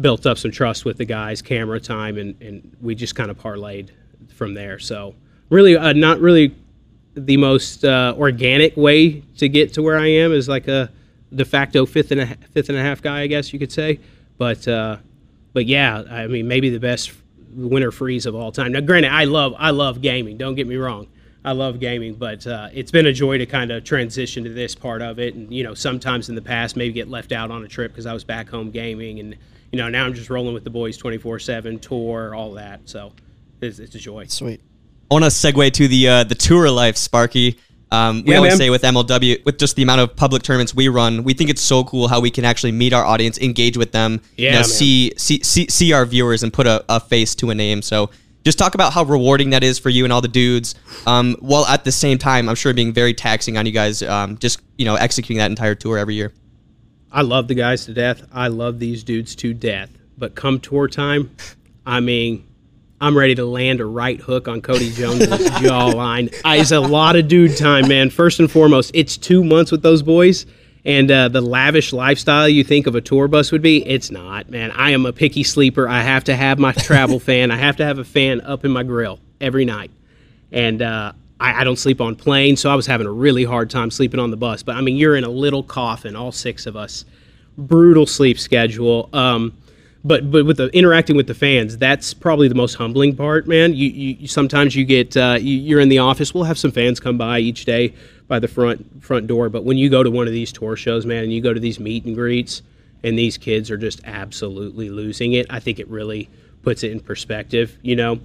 built 0.00 0.26
up 0.26 0.38
some 0.38 0.50
trust 0.50 0.84
with 0.84 0.98
the 0.98 1.04
guys, 1.04 1.42
camera 1.42 1.80
time, 1.80 2.18
and, 2.18 2.40
and 2.40 2.76
we 2.80 2.94
just 2.94 3.14
kind 3.14 3.30
of 3.30 3.38
parlayed 3.38 3.90
from 4.34 4.54
there. 4.54 4.78
So 4.78 5.14
really, 5.50 5.76
uh, 5.76 5.92
not 5.92 6.20
really 6.20 6.54
the 7.14 7.36
most 7.36 7.84
uh, 7.84 8.14
organic 8.16 8.76
way 8.76 9.20
to 9.36 9.48
get 9.48 9.74
to 9.74 9.82
where 9.82 9.98
I 9.98 10.06
am 10.06 10.32
is 10.32 10.48
like 10.48 10.68
a 10.68 10.90
de 11.34 11.44
facto 11.44 11.86
fifth 11.86 12.10
and 12.10 12.20
a 12.20 12.26
fifth 12.52 12.68
and 12.68 12.78
a 12.78 12.82
half 12.82 13.02
guy, 13.02 13.20
I 13.20 13.26
guess 13.26 13.52
you 13.52 13.58
could 13.58 13.72
say. 13.72 14.00
But 14.38 14.66
uh, 14.66 14.96
but 15.52 15.66
yeah, 15.66 16.02
I 16.10 16.26
mean 16.26 16.48
maybe 16.48 16.70
the 16.70 16.80
best 16.80 17.12
winter 17.54 17.92
freeze 17.92 18.24
of 18.24 18.34
all 18.34 18.50
time. 18.50 18.72
Now, 18.72 18.80
granted, 18.80 19.12
I 19.12 19.24
love 19.24 19.54
I 19.58 19.70
love 19.70 20.00
gaming. 20.00 20.38
Don't 20.38 20.54
get 20.54 20.66
me 20.66 20.76
wrong, 20.76 21.06
I 21.44 21.52
love 21.52 21.80
gaming, 21.80 22.14
but 22.14 22.46
uh, 22.46 22.68
it's 22.72 22.90
been 22.90 23.06
a 23.06 23.12
joy 23.12 23.38
to 23.38 23.46
kind 23.46 23.72
of 23.72 23.84
transition 23.84 24.44
to 24.44 24.50
this 24.50 24.74
part 24.74 25.02
of 25.02 25.18
it. 25.18 25.34
And 25.34 25.52
you 25.52 25.64
know, 25.64 25.74
sometimes 25.74 26.28
in 26.28 26.34
the 26.34 26.42
past, 26.42 26.76
maybe 26.76 26.92
get 26.92 27.08
left 27.08 27.32
out 27.32 27.50
on 27.50 27.64
a 27.64 27.68
trip 27.68 27.92
because 27.92 28.06
I 28.06 28.12
was 28.12 28.24
back 28.24 28.48
home 28.48 28.70
gaming, 28.70 29.18
and 29.18 29.36
you 29.72 29.78
know 29.78 29.88
now 29.88 30.04
I'm 30.04 30.14
just 30.14 30.30
rolling 30.30 30.54
with 30.54 30.64
the 30.64 30.70
boys 30.70 30.96
24/7 30.98 31.80
tour, 31.80 32.34
all 32.34 32.52
that. 32.52 32.80
So 32.84 33.12
it's, 33.60 33.78
it's 33.78 33.94
a 33.94 33.98
joy. 33.98 34.26
Sweet. 34.26 34.60
I 35.10 35.14
want 35.14 35.24
to 35.24 35.30
segue 35.30 35.72
to 35.72 35.88
the 35.88 36.08
uh, 36.08 36.24
the 36.24 36.34
tour 36.34 36.70
life, 36.70 36.96
Sparky. 36.96 37.58
Um, 37.90 38.22
we 38.24 38.30
yeah, 38.30 38.38
always 38.38 38.52
man. 38.52 38.58
say 38.58 38.70
with 38.70 38.82
MLW, 38.82 39.44
with 39.44 39.58
just 39.58 39.76
the 39.76 39.82
amount 39.82 40.00
of 40.00 40.16
public 40.16 40.42
tournaments 40.42 40.74
we 40.74 40.88
run, 40.88 41.24
we 41.24 41.34
think 41.34 41.50
it's 41.50 41.60
so 41.60 41.84
cool 41.84 42.08
how 42.08 42.20
we 42.20 42.30
can 42.30 42.46
actually 42.46 42.72
meet 42.72 42.94
our 42.94 43.04
audience, 43.04 43.36
engage 43.36 43.76
with 43.76 43.92
them, 43.92 44.22
yeah, 44.38 44.52
you 44.52 44.56
know, 44.56 44.62
see, 44.62 45.12
see, 45.18 45.42
see 45.42 45.66
see 45.68 45.92
our 45.92 46.06
viewers, 46.06 46.42
and 46.42 46.54
put 46.54 46.66
a, 46.66 46.82
a, 46.88 46.98
face 46.98 47.34
to 47.34 47.50
a 47.50 47.54
name. 47.54 47.82
So 47.82 48.08
just 48.44 48.58
talk 48.58 48.74
about 48.74 48.94
how 48.94 49.02
rewarding 49.02 49.50
that 49.50 49.62
is 49.62 49.78
for 49.78 49.90
you 49.90 50.04
and 50.04 50.12
all 50.12 50.22
the 50.22 50.28
dudes, 50.28 50.74
um, 51.06 51.36
while 51.40 51.66
at 51.66 51.84
the 51.84 51.92
same 51.92 52.16
time, 52.16 52.48
I'm 52.48 52.54
sure 52.54 52.72
being 52.72 52.94
very 52.94 53.12
taxing 53.12 53.58
on 53.58 53.66
you 53.66 53.72
guys, 53.72 54.02
um, 54.02 54.38
just 54.38 54.62
you 54.78 54.86
know 54.86 54.94
executing 54.94 55.36
that 55.36 55.50
entire 55.50 55.74
tour 55.74 55.98
every 55.98 56.14
year. 56.14 56.32
I 57.12 57.22
love 57.22 57.46
the 57.46 57.54
guys 57.54 57.84
to 57.84 57.94
death. 57.94 58.22
I 58.32 58.48
love 58.48 58.78
these 58.78 59.04
dudes 59.04 59.34
to 59.36 59.52
death. 59.52 59.90
But 60.16 60.34
come 60.34 60.60
tour 60.60 60.88
time, 60.88 61.34
I 61.84 62.00
mean, 62.00 62.46
I'm 63.00 63.16
ready 63.16 63.34
to 63.34 63.44
land 63.44 63.80
a 63.80 63.84
right 63.84 64.20
hook 64.20 64.48
on 64.48 64.62
Cody 64.62 64.90
Jones' 64.92 65.26
jawline. 65.26 66.34
It's 66.44 66.70
a 66.70 66.80
lot 66.80 67.16
of 67.16 67.28
dude 67.28 67.56
time, 67.56 67.88
man. 67.88 68.10
First 68.10 68.40
and 68.40 68.50
foremost, 68.50 68.92
it's 68.94 69.16
two 69.16 69.44
months 69.44 69.70
with 69.72 69.82
those 69.82 70.02
boys. 70.02 70.46
And 70.84 71.10
uh, 71.10 71.28
the 71.28 71.40
lavish 71.40 71.92
lifestyle 71.92 72.48
you 72.48 72.64
think 72.64 72.86
of 72.86 72.94
a 72.94 73.00
tour 73.00 73.28
bus 73.28 73.52
would 73.52 73.62
be, 73.62 73.86
it's 73.86 74.10
not, 74.10 74.50
man. 74.50 74.70
I 74.72 74.90
am 74.90 75.06
a 75.06 75.12
picky 75.12 75.44
sleeper. 75.44 75.88
I 75.88 76.00
have 76.00 76.24
to 76.24 76.34
have 76.34 76.58
my 76.58 76.72
travel 76.72 77.20
fan. 77.20 77.50
I 77.50 77.56
have 77.56 77.76
to 77.76 77.84
have 77.84 77.98
a 77.98 78.04
fan 78.04 78.40
up 78.40 78.64
in 78.64 78.70
my 78.70 78.82
grill 78.82 79.20
every 79.40 79.64
night. 79.64 79.90
And 80.50 80.82
uh, 80.82 81.12
I, 81.42 81.60
I, 81.60 81.64
don't 81.64 81.78
sleep 81.78 82.00
on 82.00 82.14
planes, 82.14 82.60
so 82.60 82.70
I 82.70 82.76
was 82.76 82.86
having 82.86 83.06
a 83.06 83.12
really 83.12 83.42
hard 83.42 83.68
time 83.68 83.90
sleeping 83.90 84.20
on 84.20 84.30
the 84.30 84.36
bus. 84.36 84.62
But 84.62 84.76
I 84.76 84.80
mean, 84.80 84.96
you're 84.96 85.16
in 85.16 85.24
a 85.24 85.28
little 85.28 85.64
coffin, 85.64 86.14
all 86.14 86.30
six 86.30 86.66
of 86.66 86.76
us. 86.76 87.04
Brutal 87.58 88.06
sleep 88.06 88.38
schedule. 88.38 89.10
Um, 89.12 89.52
but 90.04 90.30
but 90.30 90.46
with 90.46 90.56
the 90.56 90.68
interacting 90.68 91.16
with 91.16 91.26
the 91.26 91.34
fans, 91.34 91.76
that's 91.76 92.14
probably 92.14 92.48
the 92.48 92.54
most 92.54 92.74
humbling 92.74 93.16
part, 93.16 93.46
man. 93.46 93.74
You, 93.74 93.88
you 93.88 94.28
sometimes 94.28 94.74
you 94.74 94.84
get 94.84 95.16
uh, 95.16 95.38
you, 95.40 95.76
are 95.76 95.80
in 95.80 95.88
the 95.88 95.98
office. 95.98 96.32
We'll 96.32 96.44
have 96.44 96.58
some 96.58 96.70
fans 96.70 97.00
come 97.00 97.18
by 97.18 97.40
each 97.40 97.64
day 97.64 97.94
by 98.28 98.38
the 98.38 98.48
front 98.48 99.02
front 99.02 99.26
door, 99.26 99.48
but 99.48 99.64
when 99.64 99.76
you 99.76 99.90
go 99.90 100.02
to 100.02 100.10
one 100.10 100.26
of 100.26 100.32
these 100.32 100.52
tour 100.52 100.76
shows, 100.76 101.04
man, 101.04 101.24
and 101.24 101.32
you 101.32 101.40
go 101.40 101.52
to 101.52 101.60
these 101.60 101.78
meet 101.78 102.04
and 102.04 102.14
greets, 102.14 102.62
and 103.02 103.18
these 103.18 103.36
kids 103.36 103.70
are 103.70 103.76
just 103.76 104.00
absolutely 104.04 104.90
losing 104.90 105.32
it, 105.34 105.46
I 105.50 105.60
think 105.60 105.78
it 105.78 105.88
really 105.88 106.30
puts 106.62 106.82
it 106.82 106.92
in 106.92 107.00
perspective. 107.00 107.76
You 107.82 107.96
know, 107.96 108.20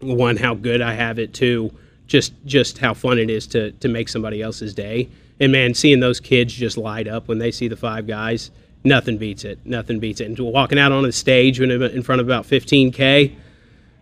one 0.00 0.36
how 0.36 0.54
good 0.54 0.80
I 0.80 0.94
have 0.94 1.18
it, 1.18 1.34
two 1.34 1.72
just 2.08 2.32
just 2.44 2.78
how 2.78 2.92
fun 2.94 3.18
it 3.18 3.30
is 3.30 3.46
to 3.48 3.70
to 3.72 3.88
make 3.88 4.08
somebody 4.08 4.42
else's 4.42 4.74
day, 4.74 5.08
and 5.38 5.52
man, 5.52 5.74
seeing 5.74 6.00
those 6.00 6.18
kids 6.18 6.52
just 6.52 6.76
light 6.76 7.06
up 7.06 7.28
when 7.28 7.38
they 7.38 7.52
see 7.52 7.68
the 7.68 7.76
five 7.76 8.06
guys 8.06 8.50
nothing 8.84 9.18
beats 9.18 9.44
it. 9.44 9.58
Nothing 9.64 9.98
beats 9.98 10.20
it. 10.20 10.26
And 10.26 10.38
walking 10.38 10.78
out 10.78 10.92
on 10.92 11.02
the 11.02 11.12
stage 11.12 11.60
when 11.60 11.70
in 11.70 12.02
front 12.02 12.20
of 12.20 12.26
about 12.26 12.44
15k, 12.44 13.34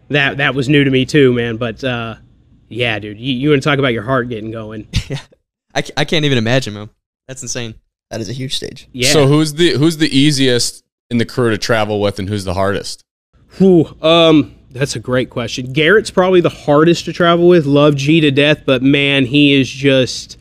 that 0.08 0.36
that 0.38 0.54
was 0.54 0.68
new 0.68 0.84
to 0.84 0.90
me 0.90 1.04
too, 1.04 1.32
man. 1.32 1.56
But 1.56 1.82
uh, 1.82 2.16
yeah, 2.68 2.98
dude, 2.98 3.18
you, 3.18 3.34
you 3.34 3.50
want 3.50 3.62
to 3.62 3.68
talk 3.68 3.78
about 3.78 3.92
your 3.92 4.02
heart 4.02 4.28
getting 4.28 4.50
going? 4.50 4.88
yeah, 5.08 5.20
I, 5.74 5.82
I 5.96 6.04
can't 6.04 6.24
even 6.24 6.38
imagine, 6.38 6.74
man. 6.74 6.90
That's 7.28 7.42
insane. 7.42 7.74
That 8.10 8.20
is 8.20 8.28
a 8.28 8.32
huge 8.32 8.54
stage. 8.54 8.88
Yeah. 8.92 9.10
So 9.10 9.26
who's 9.26 9.54
the 9.54 9.72
who's 9.72 9.96
the 9.96 10.16
easiest 10.16 10.84
in 11.10 11.18
the 11.18 11.24
crew 11.24 11.50
to 11.50 11.58
travel 11.58 12.00
with, 12.00 12.18
and 12.18 12.28
who's 12.28 12.44
the 12.44 12.54
hardest? 12.54 13.02
Whew, 13.58 13.96
um, 14.00 14.54
that's 14.76 14.96
a 14.96 15.00
great 15.00 15.30
question. 15.30 15.72
Garrett's 15.72 16.10
probably 16.10 16.40
the 16.40 16.48
hardest 16.48 17.06
to 17.06 17.12
travel 17.12 17.48
with. 17.48 17.66
Love 17.66 17.96
G 17.96 18.20
to 18.20 18.30
death, 18.30 18.62
but 18.64 18.82
man, 18.82 19.26
he 19.26 19.58
is 19.58 19.68
just 19.68 20.38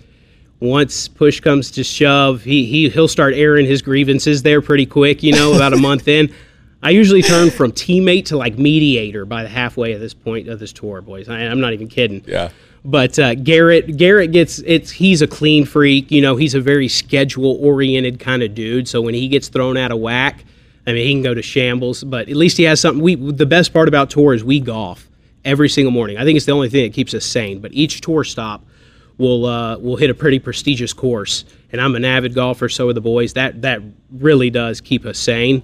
once 0.60 1.08
push 1.08 1.40
comes 1.40 1.72
to 1.72 1.84
shove, 1.84 2.44
he, 2.44 2.66
he 2.66 2.90
he'll 2.90 3.08
start 3.08 3.34
airing 3.34 3.66
his 3.66 3.82
grievances 3.82 4.44
there 4.44 4.62
pretty 4.62 4.86
quick. 4.86 5.24
You 5.24 5.34
know, 5.34 5.54
about 5.54 5.74
a 5.74 5.78
month 5.82 6.08
in. 6.08 6.34
I 6.82 6.92
usually 6.92 7.24
turn 7.24 7.50
from 7.50 7.72
teammate 7.72 8.26
to 8.26 8.38
like 8.38 8.60
mediator 8.60 9.26
by 9.26 9.42
the 9.42 9.50
halfway 9.50 9.94
of 9.94 10.00
this 10.00 10.14
point 10.14 10.48
of 10.48 10.60
this 10.60 10.72
tour, 10.72 11.02
boys. 11.02 11.28
I, 11.28 11.40
am 11.40 11.60
not 11.60 11.74
even 11.74 11.88
kidding. 11.88 12.24
Yeah. 12.28 12.52
But 12.84 13.18
uh, 13.18 13.34
Garrett, 13.34 13.98
Garrett 13.98 14.32
gets 14.32 14.60
it's 14.60 14.92
he's 14.92 15.24
a 15.24 15.28
clean 15.28 15.66
freak. 15.66 16.12
You 16.12 16.22
know, 16.22 16.36
he's 16.36 16.54
a 16.54 16.62
very 16.62 16.88
schedule 16.88 17.58
oriented 17.60 18.20
kind 18.20 18.44
of 18.44 18.54
dude. 18.54 18.88
So 18.88 19.02
when 19.02 19.16
he 19.16 19.28
gets 19.28 19.48
thrown 19.48 19.78
out 19.78 19.92
of 19.92 20.00
whack, 20.00 20.46
I 20.88 20.94
mean, 20.94 21.08
he 21.08 21.14
can 21.14 21.24
go 21.24 21.34
to 21.34 21.42
shambles. 21.42 22.04
But 22.04 22.30
at 22.30 22.36
least 22.36 22.58
he 22.58 22.64
has 22.64 22.80
something. 22.80 23.04
We 23.04 23.16
the 23.16 23.46
best 23.46 23.74
part 23.74 23.88
about 23.88 24.10
tour 24.10 24.34
is 24.34 24.44
we 24.44 24.60
golf 24.60 25.10
every 25.44 25.70
single 25.70 25.92
morning. 25.92 26.18
I 26.18 26.24
think 26.24 26.38
it's 26.38 26.46
the 26.46 26.52
only 26.52 26.70
thing 26.70 26.84
that 26.84 26.94
keeps 26.94 27.14
us 27.14 27.26
sane. 27.26 27.60
But 27.60 27.74
each 27.74 28.02
tour 28.02 28.24
stop, 28.24 28.64
we'll 29.18 29.46
uh, 29.46 29.78
we'll 29.78 29.98
hit 29.98 30.10
a 30.10 30.14
pretty 30.14 30.40
prestigious 30.40 30.94
course. 30.94 31.46
And 31.72 31.82
I'm 31.82 31.96
an 31.96 32.06
avid 32.06 32.34
golfer, 32.34 32.70
so 32.70 32.90
are 32.90 32.94
the 32.94 33.02
boys. 33.02 33.34
That 33.34 33.62
that 33.64 33.82
really 34.12 34.50
does 34.50 34.82
keep 34.82 35.06
us 35.06 35.18
sane. 35.18 35.64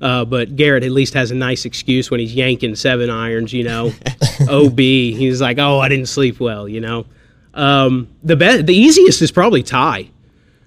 Uh, 0.00 0.24
but 0.24 0.56
Garrett 0.56 0.82
at 0.82 0.90
least 0.90 1.14
has 1.14 1.30
a 1.30 1.34
nice 1.34 1.64
excuse 1.64 2.10
when 2.10 2.18
he's 2.18 2.34
yanking 2.34 2.74
seven 2.74 3.08
irons, 3.08 3.52
you 3.52 3.62
know. 3.62 3.92
OB, 4.50 4.78
he's 4.78 5.40
like, 5.40 5.58
"Oh, 5.58 5.78
I 5.78 5.88
didn't 5.88 6.06
sleep 6.06 6.40
well," 6.40 6.68
you 6.68 6.80
know. 6.80 7.06
Um, 7.54 8.08
the 8.22 8.34
best, 8.34 8.66
the 8.66 8.74
easiest 8.74 9.22
is 9.22 9.30
probably 9.30 9.62
Ty. 9.62 10.08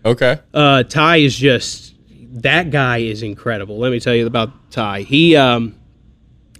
Okay. 0.05 0.39
Uh, 0.53 0.83
Ty 0.83 1.17
is 1.17 1.35
just 1.35 1.84
that 2.35 2.69
guy 2.69 2.97
is 2.97 3.23
incredible. 3.23 3.77
Let 3.77 3.91
me 3.91 3.99
tell 3.99 4.13
you 4.13 4.27
about 4.27 4.71
Ty. 4.71 5.01
He 5.01 5.35
um, 5.35 5.75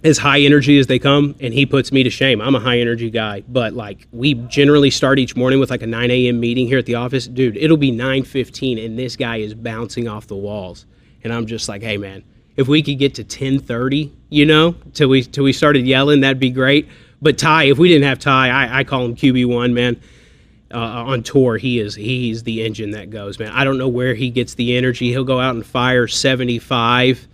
as 0.02 0.18
high 0.18 0.40
energy 0.40 0.78
as 0.78 0.86
they 0.86 0.98
come, 0.98 1.34
and 1.40 1.52
he 1.52 1.66
puts 1.66 1.92
me 1.92 2.02
to 2.02 2.10
shame. 2.10 2.40
I'm 2.40 2.54
a 2.54 2.60
high 2.60 2.78
energy 2.78 3.10
guy, 3.10 3.42
but 3.46 3.74
like 3.74 4.06
we 4.10 4.34
generally 4.34 4.90
start 4.90 5.18
each 5.18 5.36
morning 5.36 5.60
with 5.60 5.70
like 5.70 5.82
a 5.82 5.86
9 5.86 6.10
a.m. 6.10 6.40
meeting 6.40 6.66
here 6.66 6.78
at 6.78 6.86
the 6.86 6.94
office. 6.94 7.26
Dude, 7.26 7.56
it'll 7.56 7.76
be 7.76 7.92
9:15, 7.92 8.84
and 8.84 8.98
this 8.98 9.16
guy 9.16 9.36
is 9.36 9.52
bouncing 9.52 10.08
off 10.08 10.26
the 10.26 10.36
walls, 10.36 10.86
and 11.22 11.32
I'm 11.32 11.46
just 11.46 11.68
like, 11.68 11.82
hey 11.82 11.98
man, 11.98 12.24
if 12.56 12.68
we 12.68 12.82
could 12.82 12.98
get 12.98 13.14
to 13.16 13.24
10:30, 13.24 14.10
you 14.30 14.46
know, 14.46 14.74
till 14.94 15.08
we 15.08 15.22
till 15.22 15.44
we 15.44 15.52
started 15.52 15.86
yelling, 15.86 16.20
that'd 16.20 16.40
be 16.40 16.50
great. 16.50 16.88
But 17.20 17.36
Ty, 17.36 17.64
if 17.64 17.78
we 17.78 17.88
didn't 17.88 18.04
have 18.04 18.18
Ty, 18.18 18.48
I, 18.48 18.78
I 18.80 18.84
call 18.84 19.04
him 19.04 19.14
QB 19.14 19.46
one, 19.46 19.74
man. 19.74 20.00
Uh, 20.76 21.04
on 21.06 21.22
tour, 21.22 21.56
he 21.56 21.80
is 21.80 21.94
he's 21.94 22.42
the 22.42 22.62
engine 22.62 22.90
that 22.90 23.08
goes, 23.08 23.38
man. 23.38 23.50
I 23.50 23.64
don't 23.64 23.78
know 23.78 23.88
where 23.88 24.12
he 24.14 24.28
gets 24.28 24.52
the 24.56 24.76
energy. 24.76 25.08
He'll 25.08 25.24
go 25.24 25.40
out 25.40 25.54
and 25.54 25.64
fire 25.64 26.06
75 26.06 27.28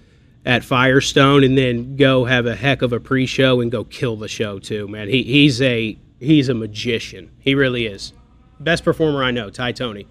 at 0.47 0.63
Firestone 0.63 1.43
and 1.43 1.59
then 1.59 1.97
go 1.97 2.25
have 2.25 2.47
a 2.47 2.55
heck 2.55 2.83
of 2.83 2.93
a 2.93 3.01
pre-show 3.01 3.61
and 3.61 3.73
go 3.73 3.83
kill 3.83 4.15
the 4.15 4.29
show 4.29 4.61
too, 4.61 4.87
man. 4.87 5.09
He 5.09 5.25
he's 5.25 5.61
a 5.61 5.99
he's 6.21 6.49
a 6.49 6.55
magician. 6.55 7.33
He 7.41 7.57
really 7.57 7.87
is. 7.87 8.13
Best 8.61 8.85
performer 8.85 9.25
I 9.25 9.33
know, 9.33 9.51
Ty 9.51 9.73
Toney. 9.73 10.07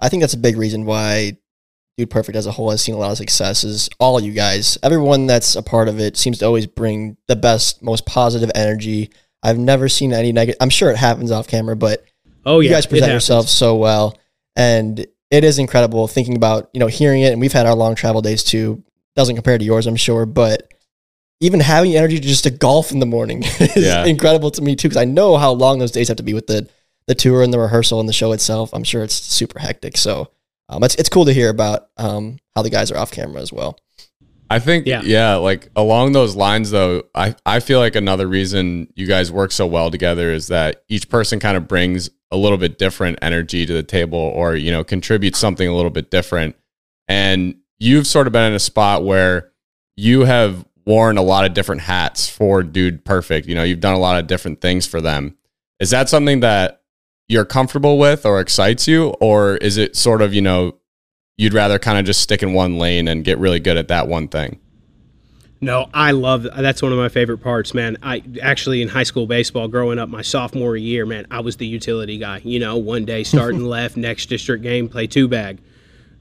I 0.00 0.08
think 0.08 0.22
that's 0.22 0.34
a 0.34 0.38
big 0.38 0.56
reason 0.56 0.84
why 0.84 1.38
Dude 1.98 2.08
Perfect 2.08 2.36
as 2.36 2.46
a 2.46 2.52
whole 2.52 2.70
has 2.70 2.80
seen 2.80 2.94
a 2.94 2.98
lot 2.98 3.10
of 3.10 3.18
success 3.18 3.64
is 3.64 3.90
all 3.98 4.20
you 4.20 4.32
guys. 4.32 4.78
Everyone 4.84 5.26
that's 5.26 5.56
a 5.56 5.62
part 5.64 5.88
of 5.88 5.98
it 5.98 6.16
seems 6.16 6.38
to 6.38 6.46
always 6.46 6.66
bring 6.66 7.16
the 7.26 7.34
best, 7.34 7.82
most 7.82 8.06
positive 8.06 8.52
energy. 8.54 9.10
I've 9.42 9.58
never 9.58 9.88
seen 9.88 10.12
any 10.12 10.30
negative. 10.30 10.58
I'm 10.60 10.70
sure 10.70 10.92
it 10.92 10.98
happens 10.98 11.32
off 11.32 11.48
camera, 11.48 11.74
but 11.74 12.04
oh 12.46 12.60
yeah, 12.60 12.70
you 12.70 12.74
guys 12.74 12.86
present 12.86 13.10
yourselves 13.10 13.50
so 13.50 13.76
well, 13.76 14.18
and 14.56 15.06
it 15.30 15.44
is 15.44 15.58
incredible 15.58 16.08
thinking 16.08 16.36
about 16.36 16.70
you 16.72 16.80
know 16.80 16.86
hearing 16.86 17.22
it. 17.22 17.32
And 17.32 17.40
we've 17.40 17.52
had 17.52 17.66
our 17.66 17.74
long 17.74 17.94
travel 17.94 18.22
days 18.22 18.44
too 18.44 18.82
doesn't 19.16 19.34
compare 19.34 19.58
to 19.58 19.64
yours, 19.64 19.86
I'm 19.86 19.96
sure, 19.96 20.24
but 20.24 20.72
even 21.40 21.60
having 21.60 21.96
energy 21.96 22.20
to 22.20 22.26
just 22.26 22.44
to 22.44 22.50
golf 22.50 22.92
in 22.92 23.00
the 23.00 23.06
morning 23.06 23.42
is 23.58 23.76
yeah. 23.76 24.04
incredible 24.04 24.50
to 24.52 24.62
me 24.62 24.76
too, 24.76 24.88
because 24.88 25.00
I 25.00 25.04
know 25.04 25.36
how 25.36 25.52
long 25.52 25.78
those 25.78 25.90
days 25.90 26.08
have 26.08 26.16
to 26.18 26.22
be 26.22 26.34
with 26.34 26.46
the 26.46 26.68
the 27.06 27.14
tour 27.14 27.42
and 27.42 27.52
the 27.52 27.58
rehearsal 27.58 27.98
and 27.98 28.08
the 28.08 28.12
show 28.12 28.32
itself. 28.32 28.70
I'm 28.72 28.84
sure 28.84 29.02
it's 29.02 29.14
super 29.14 29.58
hectic. 29.58 29.96
So 29.96 30.30
um, 30.68 30.84
it's 30.84 30.94
it's 30.96 31.08
cool 31.08 31.24
to 31.24 31.32
hear 31.32 31.50
about 31.50 31.88
um, 31.96 32.38
how 32.54 32.62
the 32.62 32.70
guys 32.70 32.90
are 32.90 32.98
off 32.98 33.10
camera 33.10 33.40
as 33.40 33.52
well. 33.52 33.78
I 34.48 34.58
think 34.58 34.86
yeah. 34.86 35.02
yeah, 35.04 35.36
like 35.36 35.70
along 35.76 36.12
those 36.12 36.34
lines 36.34 36.70
though, 36.70 37.04
I, 37.14 37.36
I 37.46 37.60
feel 37.60 37.78
like 37.78 37.94
another 37.94 38.26
reason 38.26 38.92
you 38.96 39.06
guys 39.06 39.30
work 39.30 39.52
so 39.52 39.66
well 39.66 39.92
together 39.92 40.32
is 40.32 40.48
that 40.48 40.82
each 40.88 41.08
person 41.08 41.38
kind 41.38 41.56
of 41.56 41.68
brings 41.68 42.10
a 42.30 42.36
little 42.36 42.58
bit 42.58 42.78
different 42.78 43.18
energy 43.22 43.66
to 43.66 43.72
the 43.72 43.82
table 43.82 44.18
or, 44.18 44.54
you 44.54 44.70
know, 44.70 44.84
contribute 44.84 45.34
something 45.34 45.66
a 45.66 45.74
little 45.74 45.90
bit 45.90 46.10
different. 46.10 46.56
And 47.08 47.56
you've 47.78 48.06
sort 48.06 48.26
of 48.26 48.32
been 48.32 48.44
in 48.44 48.52
a 48.52 48.60
spot 48.60 49.04
where 49.04 49.50
you 49.96 50.24
have 50.24 50.64
worn 50.86 51.18
a 51.18 51.22
lot 51.22 51.44
of 51.44 51.54
different 51.54 51.82
hats 51.82 52.28
for 52.28 52.62
Dude 52.62 53.04
Perfect. 53.04 53.46
You 53.46 53.54
know, 53.54 53.62
you've 53.62 53.80
done 53.80 53.94
a 53.94 53.98
lot 53.98 54.18
of 54.18 54.26
different 54.26 54.60
things 54.60 54.86
for 54.86 55.00
them. 55.00 55.36
Is 55.80 55.90
that 55.90 56.08
something 56.08 56.40
that 56.40 56.82
you're 57.28 57.44
comfortable 57.44 57.98
with 57.98 58.24
or 58.24 58.40
excites 58.40 58.86
you? 58.86 59.08
Or 59.20 59.56
is 59.56 59.76
it 59.76 59.96
sort 59.96 60.22
of, 60.22 60.34
you 60.34 60.42
know, 60.42 60.76
you'd 61.36 61.54
rather 61.54 61.78
kind 61.78 61.98
of 61.98 62.04
just 62.04 62.20
stick 62.20 62.42
in 62.42 62.52
one 62.52 62.78
lane 62.78 63.08
and 63.08 63.24
get 63.24 63.38
really 63.38 63.60
good 63.60 63.76
at 63.76 63.88
that 63.88 64.08
one 64.08 64.28
thing? 64.28 64.60
No, 65.62 65.90
I 65.92 66.12
love 66.12 66.44
that's 66.44 66.80
one 66.80 66.90
of 66.92 66.98
my 66.98 67.10
favorite 67.10 67.38
parts, 67.38 67.74
man. 67.74 67.98
I 68.02 68.22
actually 68.40 68.80
in 68.80 68.88
high 68.88 69.02
school 69.02 69.26
baseball 69.26 69.68
growing 69.68 69.98
up 69.98 70.08
my 70.08 70.22
sophomore 70.22 70.76
year, 70.76 71.04
man, 71.04 71.26
I 71.30 71.40
was 71.40 71.58
the 71.58 71.66
utility 71.66 72.16
guy. 72.16 72.40
You 72.42 72.60
know, 72.60 72.78
one 72.78 73.04
day 73.04 73.24
starting 73.24 73.64
left, 73.66 73.96
next 73.96 74.26
district 74.26 74.62
game, 74.62 74.88
play 74.88 75.06
two 75.06 75.28
bag 75.28 75.58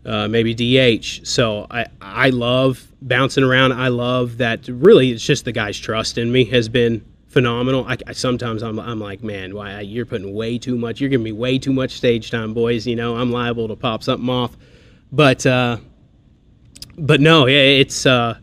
uh, 0.06 0.28
maybe 0.28 0.54
DH. 0.54 1.26
So 1.28 1.68
I 1.70 1.86
I 2.02 2.30
love 2.30 2.88
bouncing 3.02 3.44
around. 3.44 3.74
I 3.74 3.90
love 3.90 4.38
that. 4.38 4.68
Really, 4.68 5.12
it's 5.12 5.26
just 5.26 5.46
the 5.46 5.52
guy's 5.52 5.78
trust 5.78 6.18
in 6.18 6.32
me 6.32 6.46
has 6.46 6.70
been 6.70 7.06
phenomenal. 7.28 7.86
I, 7.88 7.98
I 8.08 8.14
sometimes 8.14 8.64
I'm 8.64 8.80
I'm 8.80 9.00
like, 9.00 9.24
man, 9.24 9.56
why 9.56 9.82
you're 9.82 10.06
putting 10.06 10.34
way 10.34 10.58
too 10.58 10.78
much. 10.78 11.00
You're 11.00 11.10
giving 11.10 11.24
me 11.24 11.32
way 11.32 11.60
too 11.60 11.74
much 11.74 11.92
stage 11.92 12.32
time, 12.32 12.54
boys. 12.54 12.88
You 12.88 12.96
know, 12.96 13.18
I'm 13.18 13.32
liable 13.32 13.68
to 13.68 13.76
pop 13.76 14.04
something 14.04 14.30
off. 14.30 14.58
But 15.12 15.46
uh, 15.46 15.78
but 16.98 17.20
no, 17.22 17.48
it's 17.48 18.06
uh, 18.06 18.38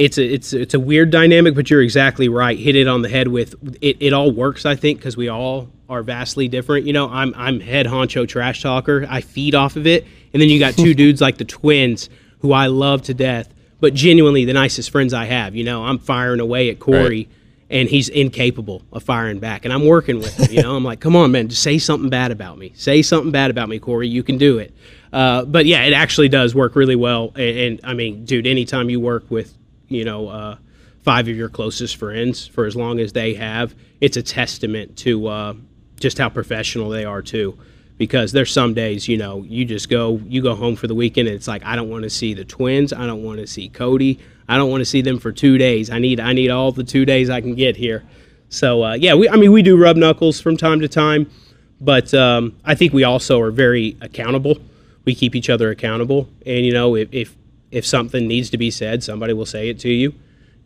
it's 0.00 0.18
a 0.18 0.24
it's 0.24 0.52
it's 0.52 0.74
a 0.74 0.80
weird 0.80 1.10
dynamic. 1.10 1.54
But 1.54 1.70
you're 1.70 1.82
exactly 1.82 2.28
right. 2.28 2.58
Hit 2.58 2.76
it 2.76 2.88
on 2.88 3.02
the 3.02 3.08
head 3.08 3.28
with 3.28 3.54
it. 3.80 3.98
It 4.00 4.12
all 4.12 4.30
works, 4.30 4.66
I 4.66 4.74
think, 4.74 4.98
because 4.98 5.16
we 5.16 5.28
all 5.28 5.68
are 5.88 6.02
vastly 6.02 6.48
different. 6.48 6.86
You 6.86 6.92
know, 6.92 7.08
I'm 7.08 7.34
I'm 7.36 7.60
head 7.60 7.86
honcho 7.86 8.26
trash 8.26 8.62
talker. 8.62 9.06
I 9.08 9.20
feed 9.20 9.54
off 9.54 9.76
of 9.76 9.86
it 9.86 10.06
and 10.32 10.40
then 10.40 10.48
you 10.48 10.58
got 10.58 10.74
two 10.74 10.94
dudes 11.02 11.20
like 11.20 11.38
the 11.38 11.44
twins 11.44 12.08
who 12.40 12.52
I 12.52 12.66
love 12.66 13.02
to 13.02 13.14
death, 13.14 13.52
but 13.80 13.94
genuinely 13.94 14.44
the 14.44 14.52
nicest 14.52 14.90
friends 14.90 15.12
I 15.12 15.26
have. 15.26 15.54
You 15.54 15.64
know, 15.64 15.84
I'm 15.84 15.98
firing 15.98 16.40
away 16.40 16.70
at 16.70 16.80
Corey. 16.80 17.24
Right. 17.24 17.28
And 17.72 17.88
he's 17.88 18.08
incapable 18.08 18.82
of 18.92 19.04
firing 19.04 19.38
back, 19.38 19.64
and 19.64 19.72
I'm 19.72 19.86
working 19.86 20.18
with 20.18 20.36
him. 20.36 20.52
You 20.52 20.60
know, 20.60 20.74
I'm 20.74 20.82
like, 20.82 20.98
"Come 20.98 21.14
on, 21.14 21.30
man, 21.30 21.46
just 21.46 21.62
say 21.62 21.78
something 21.78 22.10
bad 22.10 22.32
about 22.32 22.58
me. 22.58 22.72
Say 22.74 23.00
something 23.00 23.30
bad 23.30 23.48
about 23.52 23.68
me, 23.68 23.78
Corey. 23.78 24.08
You 24.08 24.24
can 24.24 24.38
do 24.38 24.58
it." 24.58 24.74
Uh, 25.12 25.44
but 25.44 25.66
yeah, 25.66 25.84
it 25.84 25.92
actually 25.92 26.28
does 26.28 26.52
work 26.52 26.74
really 26.74 26.96
well. 26.96 27.30
And, 27.36 27.58
and, 27.58 27.80
I 27.84 27.94
mean, 27.94 28.24
dude, 28.24 28.48
anytime 28.48 28.90
you 28.90 28.98
work 28.98 29.22
with, 29.30 29.54
you 29.90 30.04
know, 30.04 30.28
uh, 30.28 30.56
five 31.02 31.28
of 31.28 31.36
your 31.36 31.48
closest 31.50 31.96
friends 31.96 32.46
for 32.46 32.64
as 32.64 32.74
long 32.76 32.98
as 33.00 33.12
they 33.12 33.34
have, 33.34 33.74
it's 34.00 34.16
a 34.16 34.22
testament 34.22 34.96
to 34.98 35.26
uh, 35.26 35.54
just 35.98 36.16
how 36.16 36.30
professional 36.30 36.88
they 36.88 37.04
are 37.04 37.20
too. 37.20 37.58
Because 37.98 38.32
there's 38.32 38.50
some 38.50 38.72
days 38.72 39.08
you 39.08 39.18
know 39.18 39.42
you 39.42 39.66
just 39.66 39.90
go 39.90 40.22
you 40.26 40.40
go 40.40 40.54
home 40.54 40.74
for 40.74 40.86
the 40.86 40.94
weekend 40.94 41.28
and 41.28 41.36
it's 41.36 41.46
like 41.46 41.62
I 41.66 41.76
don't 41.76 41.90
want 41.90 42.04
to 42.04 42.10
see 42.10 42.32
the 42.32 42.46
twins 42.46 42.94
I 42.94 43.06
don't 43.06 43.22
want 43.22 43.40
to 43.40 43.46
see 43.46 43.68
Cody 43.68 44.18
I 44.48 44.56
don't 44.56 44.70
want 44.70 44.80
to 44.80 44.86
see 44.86 45.02
them 45.02 45.18
for 45.18 45.32
two 45.32 45.58
days. 45.58 45.90
I 45.90 45.98
need 45.98 46.18
I 46.18 46.32
need 46.32 46.48
all 46.48 46.72
the 46.72 46.82
two 46.82 47.04
days 47.04 47.28
I 47.28 47.42
can 47.42 47.54
get 47.54 47.76
here. 47.76 48.02
So 48.48 48.82
uh, 48.84 48.94
yeah 48.94 49.14
we 49.14 49.28
I 49.28 49.36
mean 49.36 49.52
we 49.52 49.60
do 49.60 49.76
rub 49.76 49.96
knuckles 49.96 50.40
from 50.40 50.56
time 50.56 50.80
to 50.80 50.88
time 50.88 51.30
but 51.78 52.12
um, 52.14 52.56
I 52.64 52.74
think 52.74 52.92
we 52.92 53.04
also 53.04 53.40
are 53.40 53.50
very 53.50 53.96
accountable. 54.00 54.58
We 55.04 55.14
keep 55.14 55.34
each 55.34 55.50
other 55.50 55.70
accountable. 55.70 56.28
And 56.46 56.64
you 56.64 56.72
know 56.72 56.96
if 56.96 57.12
if, 57.12 57.36
if 57.70 57.86
something 57.86 58.26
needs 58.26 58.50
to 58.50 58.58
be 58.58 58.70
said 58.70 59.02
somebody 59.02 59.32
will 59.32 59.46
say 59.46 59.68
it 59.68 59.78
to 59.78 59.90
you 59.90 60.12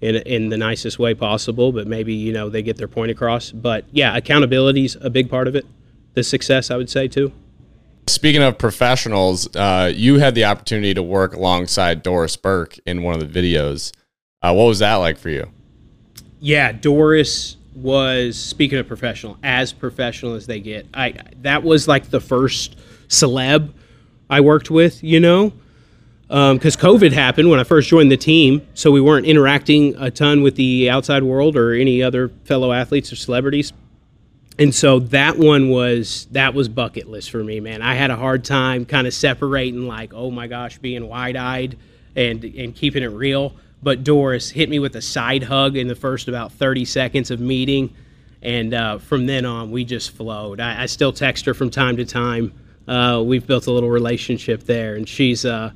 in, 0.01 0.17
in 0.17 0.49
the 0.49 0.57
nicest 0.57 0.99
way 0.99 1.15
possible 1.15 1.73
but 1.73 1.87
maybe 1.87 2.15
you 2.15 2.33
know 2.33 2.49
they 2.49 2.63
get 2.63 2.77
their 2.77 2.89
point 2.89 3.11
across 3.11 3.51
but 3.51 3.85
yeah 3.93 4.17
accountability's 4.17 4.97
a 5.01 5.11
big 5.11 5.31
part 5.31 5.49
of 5.49 5.55
it 5.55 5.67
the 6.15 6.23
success, 6.23 6.71
I 6.71 6.77
would 6.77 6.89
say, 6.89 7.09
too. 7.09 7.33
Speaking 8.07 8.43
of 8.43 8.59
professionals, 8.59 9.55
uh, 9.57 9.93
you 9.95 10.19
had 10.19 10.35
the 10.35 10.45
opportunity 10.45 10.95
to 10.95 11.03
work 11.03 11.35
alongside 11.35 12.03
Doris 12.03 12.37
Burke 12.37 12.79
in 12.87 13.03
one 13.03 13.21
of 13.21 13.33
the 13.33 13.41
videos. 13.41 13.93
Uh, 14.43 14.53
what 14.55 14.65
was 14.65 14.79
that 14.79 14.97
like 14.97 15.19
for 15.19 15.31
you? 15.31 15.51
Yeah, 16.41 16.73
Doris 16.73 17.57
was 17.75 18.39
speaking 18.39 18.79
of 18.79 18.87
professional, 18.87 19.39
as 19.43 19.73
professional 19.73 20.35
as 20.35 20.47
they 20.47 20.61
get. 20.61 20.87
I 20.95 21.15
that 21.43 21.63
was 21.63 21.89
like 21.89 22.11
the 22.11 22.21
first 22.21 22.77
celeb 23.09 23.73
I 24.29 24.41
worked 24.41 24.71
with, 24.71 25.03
you 25.03 25.19
know, 25.19 25.53
because 26.29 26.77
um, 26.77 26.99
COVID 26.99 27.13
happened 27.13 27.51
when 27.51 27.61
I 27.61 27.65
first 27.65 27.89
joined 27.89 28.11
the 28.11 28.17
team, 28.17 28.67
so 28.75 28.91
we 28.91 29.01
weren't 29.01 29.27
interacting 29.27 29.95
a 29.97 30.11
ton 30.11 30.43
with 30.43 30.57
the 30.57 30.89
outside 30.89 31.23
world 31.23 31.57
or 31.57 31.75
any 31.75 32.03
other 32.03 32.31
fellow 32.45 32.73
athletes 32.73 33.13
or 33.13 33.17
celebrities. 33.17 33.73
And 34.59 34.75
so 34.75 35.01
that 35.01 35.37
one 35.37 35.69
was 35.69 36.29
that 36.31 36.55
was 36.55 36.69
bucket 36.69 37.09
list 37.09 37.31
for 37.31 37.43
me 37.43 37.59
man. 37.61 37.83
I 37.83 37.95
had 37.95 38.11
a 38.11 38.17
hard 38.17 38.45
time 38.45 38.85
kind 38.85 39.07
of 39.07 39.13
separating 39.13 39.89
like 39.89 40.15
oh 40.15 40.31
my 40.31 40.47
gosh 40.47 40.79
being 40.79 41.09
wide-eyed 41.09 41.77
and 42.15 42.45
and 42.45 42.75
keeping 42.75 43.03
it 43.03 43.09
real. 43.09 43.55
But 43.83 44.05
doris 44.05 44.51
hit 44.51 44.71
me 44.71 44.79
with 44.79 44.95
a 44.95 45.03
side 45.03 45.43
hug 45.43 45.77
in 45.77 45.89
the 45.89 45.97
first 45.97 46.29
about 46.29 46.53
30 46.53 46.85
seconds 46.85 47.31
of 47.31 47.41
meeting 47.41 47.95
and 48.43 48.75
uh, 48.75 48.99
from 48.99 49.27
then 49.27 49.45
on 49.45 49.73
we 49.73 49.85
just 49.85 50.13
flowed. 50.13 50.61
I, 50.61 50.83
I, 50.83 50.87
still 50.87 51.13
text 51.13 51.47
her 51.47 51.55
from 51.55 51.71
time 51.71 51.97
to 51.97 52.05
time. 52.05 52.53
Uh, 52.87 53.23
we've 53.25 53.47
built 53.47 53.67
a 53.67 53.73
little 53.73 53.91
relationship 53.91 54.65
there 54.65 54.95
and 54.95 55.09
she's 55.09 55.45
uh, 55.45 55.73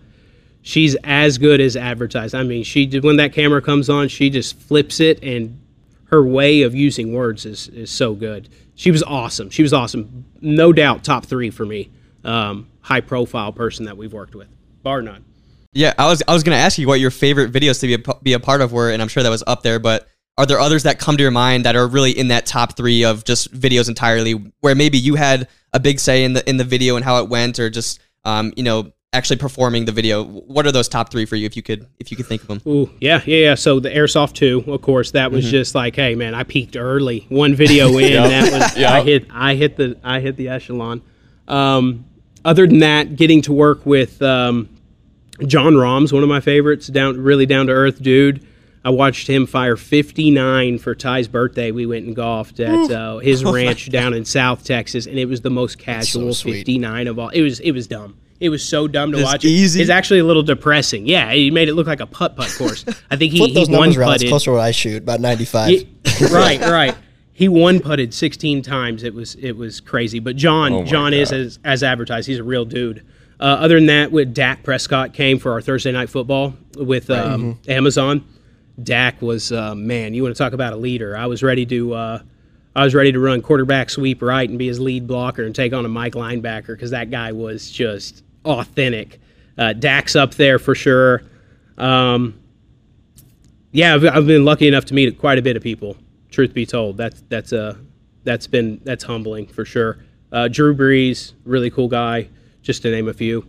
she's 0.63 0.97
as 1.05 1.39
good 1.39 1.61
as 1.61 1.77
advertised 1.77 2.35
i 2.35 2.43
mean 2.43 2.63
she 2.63 2.87
when 3.01 3.17
that 3.17 3.33
camera 3.33 3.63
comes 3.63 3.89
on 3.89 4.09
she 4.09 4.31
just 4.31 4.59
flips 4.59 5.01
it 5.01 5.23
and 5.23 5.59
her 6.05 6.25
way 6.25 6.63
of 6.63 6.75
using 6.75 7.13
words 7.13 7.45
is, 7.45 7.69
is 7.69 7.91
so 7.91 8.15
good 8.15 8.49
she 8.79 8.93
was 8.93 9.03
awesome. 9.03 9.51
She 9.51 9.63
was 9.63 9.73
awesome. 9.73 10.25
No 10.41 10.73
doubt, 10.73 11.03
top 11.03 11.27
three 11.27 11.51
for 11.51 11.67
me. 11.67 11.91
Um, 12.23 12.69
high 12.81 13.01
profile 13.01 13.53
person 13.53 13.87
that 13.87 13.97
we've 13.97 14.13
worked 14.13 14.37
with, 14.37 14.47
bar 14.85 15.03
none. 15.03 15.25
Yeah, 15.73 15.95
I 15.99 16.07
was 16.07 16.23
I 16.29 16.33
was 16.33 16.45
gonna 16.45 16.59
ask 16.59 16.79
you 16.79 16.87
what 16.87 17.01
your 17.01 17.11
favorite 17.11 17.51
videos 17.51 17.81
to 17.81 17.89
be 17.89 17.95
a, 17.95 18.15
be 18.23 18.33
a 18.35 18.41
part 18.41 18.61
of 18.61 18.73
were, 18.73 18.93
and 18.93 19.03
I'm 19.03 19.09
sure 19.09 19.25
that 19.25 19.31
was 19.31 19.43
up 19.49 19.65
there. 19.65 19.81
But 19.81 20.07
are 20.37 20.47
there 20.47 20.61
others 20.61 20.85
that 20.85 21.01
come 21.01 21.17
to 21.17 21.23
your 21.23 21.33
mind 21.33 21.65
that 21.65 21.75
are 21.75 21.89
really 21.89 22.17
in 22.17 22.29
that 22.29 22.47
top 22.47 22.77
three 22.77 23.05
of 23.05 23.25
just 23.25 23.53
videos 23.53 23.89
entirely, 23.89 24.53
where 24.61 24.77
maybe 24.77 24.97
you 24.97 25.17
had 25.17 25.49
a 25.73 25.81
big 25.81 25.99
say 25.99 26.23
in 26.23 26.35
the 26.35 26.49
in 26.49 26.57
the 26.57 26.65
video 26.65 26.95
and 26.95 27.05
how 27.05 27.21
it 27.21 27.29
went, 27.29 27.59
or 27.59 27.69
just 27.71 27.99
um, 28.25 28.53
you 28.57 28.63
know 28.63 28.93
actually 29.13 29.37
performing 29.37 29.85
the 29.85 29.93
video? 29.93 30.25
What 30.25 30.67
are 30.67 30.73
those 30.73 30.89
top 30.89 31.11
three 31.11 31.25
for 31.25 31.37
you, 31.37 31.47
if 31.47 31.57
you 31.57 31.63
could 31.63 31.87
if 31.99 32.11
you 32.11 32.17
could 32.17 32.27
think 32.27 32.43
of 32.43 32.49
them? 32.49 32.63
Ooh, 32.67 32.91
yeah, 33.01 33.23
yeah, 33.25 33.39
yeah. 33.39 33.55
So 33.55 33.81
the 33.81 33.91
Airsoft 33.91 34.35
2, 34.35 34.65
of 34.69 34.83
course, 34.83 35.13
that 35.13 35.31
was 35.33 35.51
just 35.51 35.75
like, 35.75 35.97
hey 35.97 36.15
man, 36.15 36.35
I 36.35 36.43
peaked 36.43 36.77
early. 36.77 37.27
One 37.29 37.55
video 37.55 37.97
in, 37.99 38.13
that 38.29 38.53
was 38.53 38.77
Yeah. 38.77 38.93
I 38.93 39.03
hit 39.03 39.27
I 39.31 39.55
hit 39.55 39.77
the 39.77 39.97
I 40.05 40.21
hit 40.21 40.37
the 40.37 40.49
echelon. 40.49 41.03
Um, 41.47 42.05
other 42.45 42.67
than 42.67 42.81
that, 42.81 43.17
getting 43.17 43.43
to 43.43 43.53
work 43.53 43.85
with 43.85 44.21
um, 44.23 44.69
Jon 45.47 45.77
Rahm's 45.77 46.13
one 46.13 46.23
of 46.23 46.29
my 46.29 46.41
favorites, 46.41 46.87
down 46.87 47.21
really 47.21 47.47
down 47.47 47.67
to 47.67 47.73
earth 47.73 48.03
dude. 48.03 48.47
I 48.85 48.91
watched 48.91 49.27
him 49.27 49.47
fire 49.47 49.77
59 49.77 50.79
for 50.79 50.95
Ty's 50.95 51.29
birthday. 51.29 51.73
We 51.73 51.85
went 51.85 52.07
and 52.07 52.15
golfed 52.15 52.61
at 52.61 52.91
uh, 52.91 53.19
his 53.19 53.45
ranch 53.45 53.91
down 53.91 54.15
in 54.15 54.25
South 54.25 54.65
Texas, 54.65 55.07
and 55.07 55.19
it 55.19 55.27
was 55.27 55.41
the 55.41 55.51
most 55.51 55.79
casual 55.79 56.33
sweet. 56.33 56.59
59 56.59 57.07
of 57.09 57.19
all. 57.19 57.29
It 57.31 57.43
was 57.43 57.61
it 57.61 57.73
was 57.73 57.87
dumb. 57.87 58.17
It 58.41 58.51
was 58.51 58.65
so 58.67 58.87
dumb 58.87 59.11
to 59.13 59.19
Just 59.19 59.33
watch. 59.33 59.45
easy? 59.45 59.81
It. 59.81 59.83
It's 59.83 59.91
actually 59.91 60.21
a 60.21 60.25
little 60.25 60.43
depressing. 60.45 61.07
Yeah, 61.07 61.33
he 61.33 61.51
made 61.51 61.69
it 61.69 61.75
look 61.75 61.87
like 61.89 62.01
a 62.01 62.07
putt 62.07 62.37
putt 62.37 62.55
course. 62.57 62.85
I 63.11 63.17
think 63.17 63.33
he, 63.33 63.39
Flip 63.39 63.49
he 63.49 63.55
those 63.55 63.69
one 63.69 63.81
numbers 63.81 63.97
around. 63.97 64.13
It's 64.15 64.23
putted. 64.23 64.29
closer 64.31 64.45
to 64.47 64.53
what 64.53 64.61
I 64.61 64.71
shoot, 64.71 65.03
about 65.03 65.21
95. 65.21 65.85
Right, 66.33 66.61
right. 66.61 66.95
He 67.33 67.49
one 67.49 67.81
putted 67.81 68.13
16 68.15 68.63
times. 68.63 69.03
It 69.05 69.15
was 69.15 69.35
it 69.37 69.53
was 69.57 69.81
crazy. 69.81 70.19
But 70.19 70.37
Jon 70.37 70.73
Oh 70.73 70.81
my 70.83 70.87
Jon 70.87 71.15
is 71.15 71.31
God. 71.31 71.41
as, 71.41 71.59
as 71.65 71.83
advertised. 71.83 72.27
He's 72.29 72.39
a 72.39 72.45
real 72.45 72.65
dude. 72.65 73.05
Uh, 73.41 73.45
other 73.45 73.77
than 73.77 73.87
that, 73.87 74.11
with 74.11 74.35
Dak 74.35 74.65
Prescott 74.65 75.15
came 75.15 75.39
for 75.39 75.53
our 75.53 75.61
Thursday 75.61 75.93
night 75.93 76.11
football 76.11 76.55
with 76.77 77.11
um, 77.11 77.55
Mm-hmm. 77.55 77.71
Amazon. 77.71 78.25
Dak 78.83 79.21
was 79.23 79.51
uh, 79.53 79.75
man. 79.75 80.15
You 80.15 80.23
want 80.25 80.35
to 80.35 80.39
talk 80.43 80.53
about 80.53 80.73
a 80.73 80.77
leader? 80.77 81.17
I 81.17 81.27
was 81.27 81.43
ready 81.43 81.67
to. 81.67 81.95
Uh, 81.95 82.19
I 82.77 82.85
was 82.85 82.95
ready 82.95 83.11
to 83.11 83.19
run 83.19 83.43
quarterback 83.43 83.91
sweep 83.91 84.23
right 84.23 84.49
and 84.49 84.57
be 84.59 84.69
his 84.69 84.79
lead 84.79 85.07
blocker 85.09 85.43
and 85.45 85.53
take 85.55 85.73
on 85.73 85.85
a 85.85 85.89
Mike 85.89 86.13
linebacker 86.15 86.69
because 86.69 86.91
that 86.93 87.11
guy 87.11 87.33
was 87.33 87.71
just 87.71 88.23
authentic. 88.49 89.21
Uh, 89.57 89.73
Dak's 89.73 90.17
up 90.17 90.35
there 90.35 90.59
for 90.59 90.75
sure. 90.75 91.23
Um, 91.77 92.39
yeah, 93.73 93.95
I've, 93.95 94.05
I've 94.05 94.27
been 94.27 94.45
lucky 94.45 94.67
enough 94.69 94.87
to 94.87 94.95
meet 94.95 95.19
quite 95.19 95.39
a 95.39 95.43
bit 95.43 95.57
of 95.57 95.63
people. 95.63 95.97
Truth 96.31 96.55
be 96.55 96.67
told, 96.67 96.97
that's 96.97 97.23
that's 97.29 97.53
uh 97.53 97.77
that's 98.25 98.47
been 98.47 98.81
that's 98.85 99.05
humbling 99.05 99.47
for 99.47 99.65
sure. 99.65 99.99
Uh, 100.31 100.49
Drew 100.49 100.75
Brees, 100.77 101.33
really 101.45 101.71
cool 101.71 101.89
guy, 101.89 102.29
just 102.63 102.83
to 102.83 102.91
name 102.91 103.09
a 103.09 103.15
few. 103.15 103.47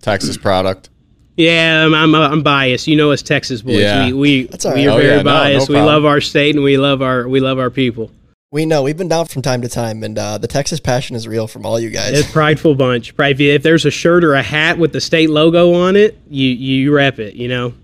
Texas 0.00 0.36
product. 0.36 0.90
Yeah, 1.36 1.84
I'm, 1.84 1.94
I'm, 1.94 2.14
I'm 2.14 2.42
biased. 2.42 2.86
You 2.86 2.96
know 2.96 3.10
us 3.10 3.20
Texas 3.22 3.60
boys. 3.62 3.80
Yeah. 3.80 4.06
We 4.06 4.12
we, 4.12 4.42
That's 4.46 4.64
all 4.64 4.74
we 4.74 4.86
right. 4.86 4.88
are 4.88 4.90
Oh, 4.92 4.96
very 4.98 5.08
yeah, 5.08 5.16
no, 5.16 5.22
no 5.22 5.30
biased. 5.38 5.68
we 5.68 5.76
love 5.76 6.04
our 6.04 6.20
state 6.20 6.54
and 6.54 6.62
we 6.64 6.76
love 6.78 7.02
our 7.02 7.28
we 7.28 7.40
love 7.40 7.58
our 7.58 7.70
people. 7.70 8.10
We 8.54 8.66
know 8.66 8.84
we've 8.84 8.96
been 8.96 9.08
down 9.08 9.26
from 9.26 9.42
time 9.42 9.62
to 9.62 9.68
time, 9.68 10.04
and 10.04 10.16
uh, 10.16 10.38
the 10.38 10.46
Texas 10.46 10.78
passion 10.78 11.16
is 11.16 11.26
real 11.26 11.48
from 11.48 11.66
all 11.66 11.80
you 11.80 11.90
guys. 11.90 12.16
It's 12.16 12.28
a 12.28 12.32
prideful 12.32 12.76
bunch. 12.76 13.16
Pri- 13.16 13.30
If, 13.30 13.40
if 13.40 13.64
there's 13.64 13.84
a 13.84 13.90
shirt 13.90 14.22
or 14.22 14.34
a 14.34 14.42
hat 14.42 14.78
with 14.78 14.92
the 14.92 15.00
state 15.00 15.28
logo 15.28 15.74
on 15.74 15.96
it, 15.96 16.16
you 16.30 16.50
you 16.50 16.94
rep 16.94 17.18
it. 17.18 17.34
You 17.34 17.48
know. 17.48 17.74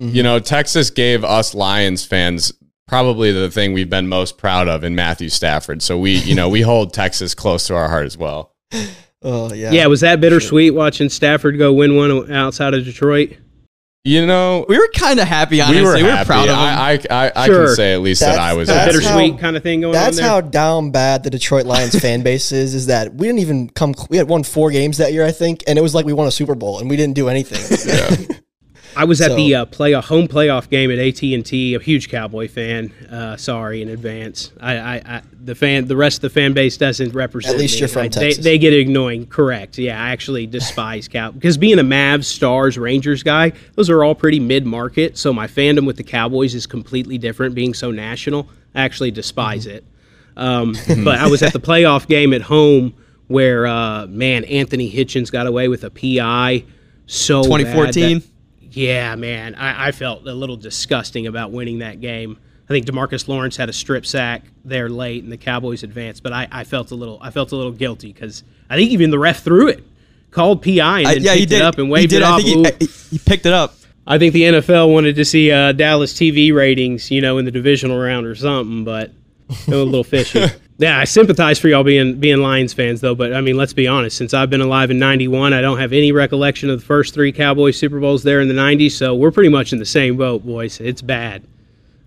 You 0.00 0.24
know, 0.24 0.40
Texas 0.40 0.90
gave 0.90 1.22
us 1.22 1.54
Lions 1.54 2.04
fans 2.04 2.52
probably 2.88 3.30
the 3.30 3.48
thing 3.48 3.72
we've 3.72 3.88
been 3.88 4.08
most 4.08 4.38
proud 4.38 4.66
of 4.66 4.82
in 4.82 4.96
Matthew 4.96 5.28
Stafford. 5.28 5.82
So 5.82 5.96
we, 5.96 6.16
you 6.16 6.34
know, 6.34 6.48
we 6.48 6.62
hold 6.62 6.92
Texas 6.92 7.32
close 7.32 7.68
to 7.68 7.76
our 7.76 7.88
heart 7.88 8.06
as 8.06 8.18
well. 8.18 8.56
oh 9.22 9.54
yeah, 9.54 9.70
Yeah, 9.70 9.86
was 9.86 10.00
that 10.00 10.20
bittersweet 10.20 10.74
watching 10.74 11.10
Stafford 11.10 11.58
go 11.58 11.72
win 11.72 11.94
one 11.94 12.32
outside 12.32 12.74
of 12.74 12.84
Detroit? 12.84 13.36
You 14.08 14.24
know, 14.26 14.64
We 14.68 14.78
were 14.78 14.88
kind 14.94 15.20
of 15.20 15.28
happy, 15.28 15.60
honestly. 15.60 15.82
we 15.82 15.86
were, 15.86 15.96
We 15.96 16.02
were 16.04 16.24
proud 16.24 16.48
of 16.48 16.54
him. 16.54 16.58
I, 16.58 16.98
I, 17.10 17.26
I, 17.26 17.32
I 17.36 17.46
can 17.48 17.68
say 17.74 17.92
at 17.92 18.00
least 18.00 18.20
that 18.22 18.38
I 18.38 18.54
was 18.54 18.68
that's 18.68 18.86
bittersweet 18.96 19.32
how- 19.34 19.38
kind 19.38 19.56
of 19.56 19.62
thing 19.62 19.82
going 19.82 19.92
That's 19.92 20.16
on 20.18 20.22
there. 20.22 20.30
how 20.30 20.40
down 20.40 20.90
bad 20.90 21.24
the 21.24 21.30
Detroit 21.30 21.66
Lions 21.66 21.98
fan 22.00 22.22
base 22.22 22.50
is. 22.50 22.74
Is 22.74 22.86
that 22.86 23.14
we 23.14 23.26
didn't 23.26 23.40
even 23.40 23.68
come. 23.68 23.94
We 24.08 24.16
had 24.16 24.28
won 24.28 24.44
four 24.44 24.70
games 24.70 24.96
that 24.98 25.12
year, 25.12 25.24
I 25.26 25.32
think, 25.32 25.62
and 25.66 25.78
it 25.78 25.82
was 25.82 25.94
like 25.94 26.06
we 26.06 26.12
won 26.14 26.26
a 26.26 26.30
Super 26.30 26.54
Bowl, 26.54 26.78
and 26.78 26.88
we 26.88 26.96
didn't 26.96 27.14
do 27.16 27.28
anything. 27.28 27.58
I 28.98 29.04
was 29.04 29.20
at 29.20 29.30
So- 29.30 29.36
the 29.36 29.54
uh, 29.54 29.64
play 29.66 29.92
a 29.92 30.00
home 30.00 30.26
playoff 30.28 30.68
game 30.68 30.90
at 30.90 30.98
AT 30.98 31.22
and 31.22 31.46
T. 31.46 31.74
A 31.74 31.78
huge 31.80 32.08
Cowboy 32.08 32.48
fan. 32.48 32.92
Uh, 33.10 33.36
sorry 33.36 33.80
in 33.80 33.88
advance. 33.88 34.52
I, 34.60 34.76
I, 34.76 34.94
I 35.06 35.22
the 35.44 35.54
fan 35.54 35.86
the 35.86 35.96
rest 35.96 36.18
of 36.18 36.22
the 36.22 36.30
fan 36.30 36.52
base 36.52 36.76
doesn't 36.76 37.14
represent. 37.14 37.54
At 37.54 37.60
least 37.60 37.74
me. 37.76 37.80
you're 37.80 37.88
from 37.88 38.02
I- 38.02 38.08
Texas. 38.08 38.44
They, 38.44 38.50
they 38.52 38.58
get 38.58 38.72
annoying. 38.74 39.26
Correct. 39.26 39.78
Yeah, 39.78 40.02
I 40.02 40.10
actually 40.10 40.46
despise 40.46 41.06
Cow 41.08 41.30
because 41.30 41.56
being 41.56 41.78
a 41.78 41.82
Mavs, 41.84 42.24
Stars, 42.24 42.76
Rangers 42.76 43.22
guy, 43.22 43.52
those 43.76 43.88
are 43.88 44.02
all 44.02 44.14
pretty 44.16 44.40
mid 44.40 44.66
market. 44.66 45.16
So 45.16 45.32
my 45.32 45.46
fandom 45.46 45.86
with 45.86 45.96
the 45.96 46.04
Cowboys 46.04 46.54
is 46.54 46.66
completely 46.66 47.18
different. 47.18 47.54
Being 47.54 47.74
so 47.74 47.90
national, 47.92 48.48
I 48.74 48.82
actually 48.82 49.10
despise 49.12 49.66
Mm-hmm. 49.66 49.76
it. 49.76 49.84
Um, 50.36 50.74
but 51.04 51.18
I 51.18 51.26
was 51.28 51.42
at 51.42 51.52
the 51.52 51.60
playoff 51.60 52.06
game 52.06 52.32
at 52.32 52.42
home 52.42 52.94
where 53.28 53.66
uh, 53.66 54.06
man 54.06 54.44
Anthony 54.44 54.90
Hitchens 54.92 55.30
got 55.32 55.46
away 55.46 55.68
with 55.68 55.84
a 55.84 55.90
PI. 55.90 56.64
So 57.06 57.42
2014. 57.42 58.22
Yeah, 58.78 59.14
man, 59.16 59.54
I, 59.56 59.88
I 59.88 59.92
felt 59.92 60.26
a 60.26 60.32
little 60.32 60.56
disgusting 60.56 61.26
about 61.26 61.50
winning 61.50 61.78
that 61.80 62.00
game. 62.00 62.38
I 62.64 62.68
think 62.68 62.86
Demarcus 62.86 63.26
Lawrence 63.26 63.56
had 63.56 63.68
a 63.68 63.72
strip 63.72 64.06
sack 64.06 64.42
there 64.64 64.88
late, 64.88 65.22
and 65.24 65.32
the 65.32 65.36
Cowboys 65.36 65.82
advanced. 65.82 66.22
But 66.22 66.32
I, 66.32 66.46
I 66.52 66.64
felt 66.64 66.90
a 66.90 66.94
little, 66.94 67.18
I 67.20 67.30
felt 67.30 67.50
a 67.52 67.56
little 67.56 67.72
guilty 67.72 68.12
because 68.12 68.44
I 68.70 68.76
think 68.76 68.90
even 68.90 69.10
the 69.10 69.18
ref 69.18 69.42
threw 69.42 69.68
it, 69.68 69.82
called 70.30 70.62
PI, 70.62 70.98
and 71.00 71.08
I- 71.08 71.12
yeah, 71.14 71.32
picked 71.32 71.38
he 71.40 71.46
did. 71.46 71.56
it 71.56 71.62
up 71.62 71.78
and 71.78 71.86
he 71.86 71.92
waved 71.92 72.10
did. 72.10 72.22
it 72.22 72.24
I 72.24 72.30
off. 72.30 72.42
think 72.42 72.80
he, 72.80 72.86
he, 72.86 73.18
picked 73.18 73.46
it 73.46 73.52
up. 73.52 73.74
I 74.06 74.18
think 74.18 74.32
the 74.32 74.42
NFL 74.42 74.92
wanted 74.92 75.16
to 75.16 75.24
see 75.24 75.50
uh, 75.50 75.72
Dallas 75.72 76.12
TV 76.14 76.54
ratings, 76.54 77.10
you 77.10 77.20
know, 77.20 77.38
in 77.38 77.44
the 77.46 77.50
divisional 77.50 77.98
round 77.98 78.26
or 78.26 78.34
something, 78.34 78.84
but 78.84 79.10
a 79.66 79.70
little 79.70 80.04
fishy. 80.04 80.44
yeah, 80.78 80.98
I 80.98 81.04
sympathize 81.04 81.58
for 81.58 81.68
y'all 81.68 81.84
being 81.84 82.18
being 82.20 82.38
Lions 82.38 82.72
fans, 82.72 83.00
though. 83.00 83.14
But 83.14 83.32
I 83.32 83.40
mean, 83.40 83.56
let's 83.56 83.72
be 83.72 83.86
honest. 83.86 84.16
Since 84.16 84.34
I've 84.34 84.50
been 84.50 84.60
alive 84.60 84.90
in 84.90 84.98
'91, 84.98 85.52
I 85.52 85.60
don't 85.60 85.78
have 85.78 85.92
any 85.92 86.12
recollection 86.12 86.70
of 86.70 86.80
the 86.80 86.84
first 86.86 87.14
three 87.14 87.32
Cowboys 87.32 87.76
Super 87.78 88.00
Bowls 88.00 88.22
there 88.22 88.40
in 88.40 88.48
the 88.48 88.54
'90s. 88.54 88.92
So 88.92 89.14
we're 89.14 89.30
pretty 89.30 89.50
much 89.50 89.72
in 89.72 89.78
the 89.78 89.86
same 89.86 90.16
boat, 90.16 90.44
boys. 90.44 90.80
It's 90.80 91.02
bad. 91.02 91.44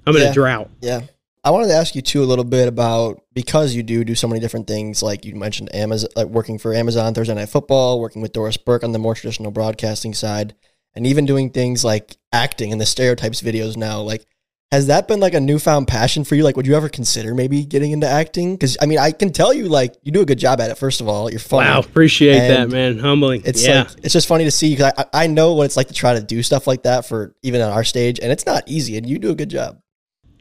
I'm 0.06 0.16
in 0.16 0.22
Yeah. 0.24 0.30
a 0.30 0.34
drought. 0.34 0.70
Yeah. 0.82 1.02
I 1.44 1.50
wanted 1.50 1.68
to 1.68 1.74
ask 1.74 1.96
you 1.96 2.04
too 2.04 2.24
a 2.24 2.26
little 2.26 2.44
bit 2.46 2.68
about 2.68 3.24
because 3.34 3.74
you 3.74 3.82
do 3.82 4.04
do 4.04 4.14
so 4.14 4.28
many 4.28 4.40
different 4.40 4.68
things, 4.68 5.02
like 5.02 5.26
you 5.26 5.34
mentioned 5.36 5.74
Amazon, 5.74 6.10
like 6.16 6.28
working 6.28 6.60
for 6.60 6.72
Amazon 6.74 7.16
Thursday 7.16 7.34
Night 7.34 7.50
Football, 7.50 8.00
working 8.00 8.22
with 8.22 8.32
Doris 8.32 8.58
Burke 8.58 8.84
on 8.84 8.92
the 8.92 9.00
more 9.00 9.16
traditional 9.16 9.50
broadcasting 9.50 10.14
side, 10.14 10.54
and 10.94 11.08
even 11.08 11.26
doing 11.26 11.50
things 11.50 11.84
like 11.84 12.18
acting 12.32 12.70
in 12.70 12.78
the 12.78 12.86
stereotypes 12.86 13.42
videos 13.42 13.76
now. 13.76 14.02
Like, 14.02 14.24
has 14.72 14.88
that 14.88 15.08
been 15.08 15.20
like 15.20 15.34
a 15.34 15.40
newfound 15.40 15.88
passion 15.88 16.24
for 16.24 16.36
you? 16.36 16.44
Like, 16.44 16.56
would 16.56 16.66
you 16.66 16.76
ever 16.76 16.88
consider 16.88 17.36
maybe 17.36 17.66
getting 17.66 17.92
into 17.92 18.08
acting? 18.08 18.54
Because 18.54 18.78
I 18.82 18.86
mean, 18.86 19.00
I 19.00 19.12
can 19.12 19.34
tell 19.34 19.54
you, 19.54 19.68
like, 19.68 19.96
you 20.04 20.14
do 20.14 20.22
a 20.22 20.26
good 20.26 20.40
job 20.40 20.62
at 20.62 20.72
it. 20.72 20.78
First 20.78 21.02
of 21.02 21.10
all, 21.10 21.30
you're 21.30 21.40
funny. 21.40 21.70
Wow, 21.70 21.80
appreciate 21.80 22.48
that, 22.48 22.70
man. 22.70 22.98
Humbling. 22.98 23.42
It's 23.44 23.66
yeah. 23.66 23.84
like 23.84 23.92
it's 24.02 24.14
just 24.14 24.28
funny 24.28 24.46
to 24.46 24.52
see 24.52 24.74
because 24.74 24.94
I, 24.98 25.06
I 25.14 25.28
know 25.28 25.54
what 25.54 25.66
it's 25.66 25.76
like 25.76 25.90
to 25.90 25.94
try 25.94 26.14
to 26.14 26.22
do 26.22 26.42
stuff 26.42 26.68
like 26.68 26.84
that 26.84 27.06
for 27.06 27.36
even 27.44 27.62
on 27.62 27.72
our 27.72 27.84
stage, 27.84 28.20
and 28.22 28.32
it's 28.32 28.46
not 28.46 28.64
easy. 28.66 28.98
And 28.98 29.08
you 29.08 29.20
do 29.20 29.32
a 29.32 29.36
good 29.36 29.50
job. 29.50 29.82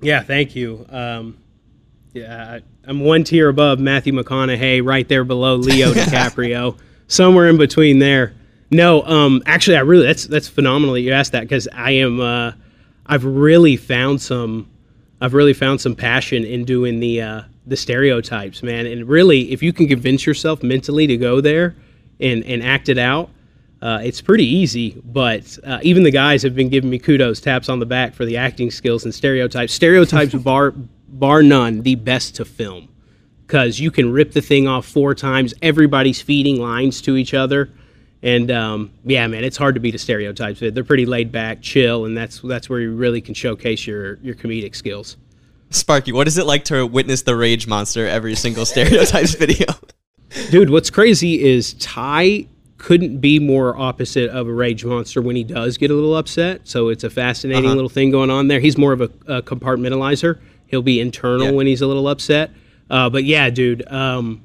Yeah, 0.01 0.23
thank 0.23 0.55
you. 0.55 0.87
Um, 0.89 1.39
yeah, 2.13 2.59
I, 2.59 2.89
I'm 2.89 3.01
one 3.01 3.25
tier 3.25 3.49
above 3.49 3.81
Matthew 3.81 4.13
McConaughey, 4.13 4.85
right 4.85 5.09
there 5.09 5.25
below 5.25 5.57
Leo 5.57 5.93
DiCaprio, 5.93 6.79
somewhere 7.09 7.49
in 7.49 7.59
between 7.59 7.99
there. 7.99 8.35
No, 8.71 9.03
um, 9.03 9.43
actually, 9.47 9.77
I 9.77 9.81
really 9.81 10.07
that's 10.07 10.27
that's 10.27 10.49
phenomenal 10.49 10.95
that 10.95 11.01
you 11.01 11.11
asked 11.11 11.33
that 11.33 11.41
because 11.41 11.67
I 11.75 11.91
am 11.93 12.21
uh, 12.21 12.53
I've 13.11 13.25
really 13.25 13.77
found 13.77 14.23
some 14.23 14.71
I've 15.21 15.35
really 15.35 15.53
found 15.53 15.81
some 15.81 15.95
passion 15.97 16.45
in 16.45 16.65
doing 16.65 17.01
the 17.01 17.21
uh, 17.21 17.43
the 17.67 17.77
stereotypes, 17.77 18.63
man. 18.63 18.87
And 18.87 19.07
really, 19.09 19.53
if 19.53 19.63
you 19.63 19.73
can 19.73 19.89
convince 19.89 20.25
yourself 20.25 20.63
mentally 20.63 21.07
to 21.09 21.17
go 21.17 21.41
there 21.41 21.75
and 22.21 22.45
and 22.45 22.63
act 22.63 22.89
it 22.89 22.99
out, 22.99 23.29
uh, 23.83 24.01
it's 24.03 24.21
pretty 24.21 24.47
easy, 24.47 25.01
but 25.05 25.59
uh, 25.65 25.81
even 25.83 26.05
the 26.05 26.11
guys 26.13 26.43
have 26.45 26.55
been 26.55 26.69
giving 26.69 26.89
me 26.89 27.01
kudos, 27.01 27.41
taps 27.41 27.69
on 27.69 27.81
the 27.81 27.87
back 27.87 28.15
for 28.15 28.25
the 28.25 28.37
acting 28.37 28.71
skills 28.71 29.05
and 29.05 29.13
stereotypes. 29.13 29.73
Stereotypes, 29.73 30.33
bar 30.43 30.73
bar 31.09 31.43
none, 31.43 31.83
the 31.83 31.97
best 31.97 32.37
to 32.37 32.45
film 32.45 32.89
because 33.47 33.81
you 33.81 33.91
can 33.91 34.13
rip 34.13 34.31
the 34.31 34.41
thing 34.41 34.69
off 34.69 34.87
four 34.87 35.17
times. 35.17 35.53
Everybody's 35.61 36.23
feeding 36.23 36.61
lines 36.61 37.03
to 37.03 37.17
each 37.17 37.35
other, 37.35 37.71
and 38.23 38.51
um, 38.51 38.91
yeah, 39.05 39.27
man, 39.27 39.45
it's 39.45 39.57
hard 39.57 39.75
to 39.77 39.81
beat 39.81 39.95
a 39.95 39.99
stereotypes. 39.99 40.61
They're 40.61 40.85
pretty 40.85 41.07
laid 41.07 41.33
back, 41.33 41.63
chill, 41.63 42.05
and 42.05 42.17
that's 42.17 42.41
that's 42.41 42.69
where 42.69 42.81
you 42.81 42.93
really 42.95 43.21
can 43.21 43.35
showcase 43.35 43.87
your 43.87 44.17
your 44.23 44.35
comedic 44.35 44.75
skills. 44.75 45.17
Sparky, 45.71 46.11
what 46.13 46.27
is 46.27 46.37
it 46.37 46.47
like 46.47 46.65
to 46.65 46.85
witness 46.87 47.23
the 47.23 47.37
rage 47.37 47.67
monster 47.67 48.07
every 48.07 48.35
single 48.35 48.67
stereotypes 48.67 49.35
video? 49.37 49.67
Dude, 50.51 50.71
what's 50.71 50.91
crazy 50.91 51.43
is 51.43 51.75
Ty 51.75 52.47
couldn't 52.79 53.19
be 53.19 53.39
more 53.39 53.77
opposite 53.77 54.31
of 54.31 54.49
a 54.49 54.53
rage 54.53 54.85
monster 54.85 55.21
when 55.21 55.37
he 55.37 55.45
does 55.45 55.77
get 55.77 55.91
a 55.91 55.95
little 55.95 56.17
upset. 56.17 56.63
So 56.65 56.89
it's 56.89 57.05
a 57.05 57.11
fascinating 57.11 57.67
Uh-huh. 57.67 57.75
little 57.75 57.89
thing 57.91 58.11
going 58.11 58.31
on 58.31 58.49
there. 58.49 58.59
He's 58.59 58.79
more 58.79 58.93
of 58.93 59.01
a, 59.01 59.11
a 59.27 59.43
compartmentalizer. 59.43 60.39
He'll 60.67 60.83
be 60.83 60.99
internal 60.99 61.47
Yeah. 61.47 61.53
when 61.53 61.67
he's 61.67 61.83
a 61.83 61.87
little 61.87 62.09
upset. 62.09 62.51
Uh, 62.89 63.11
but 63.11 63.25
yeah, 63.25 63.51
dude, 63.51 63.87
um, 63.93 64.41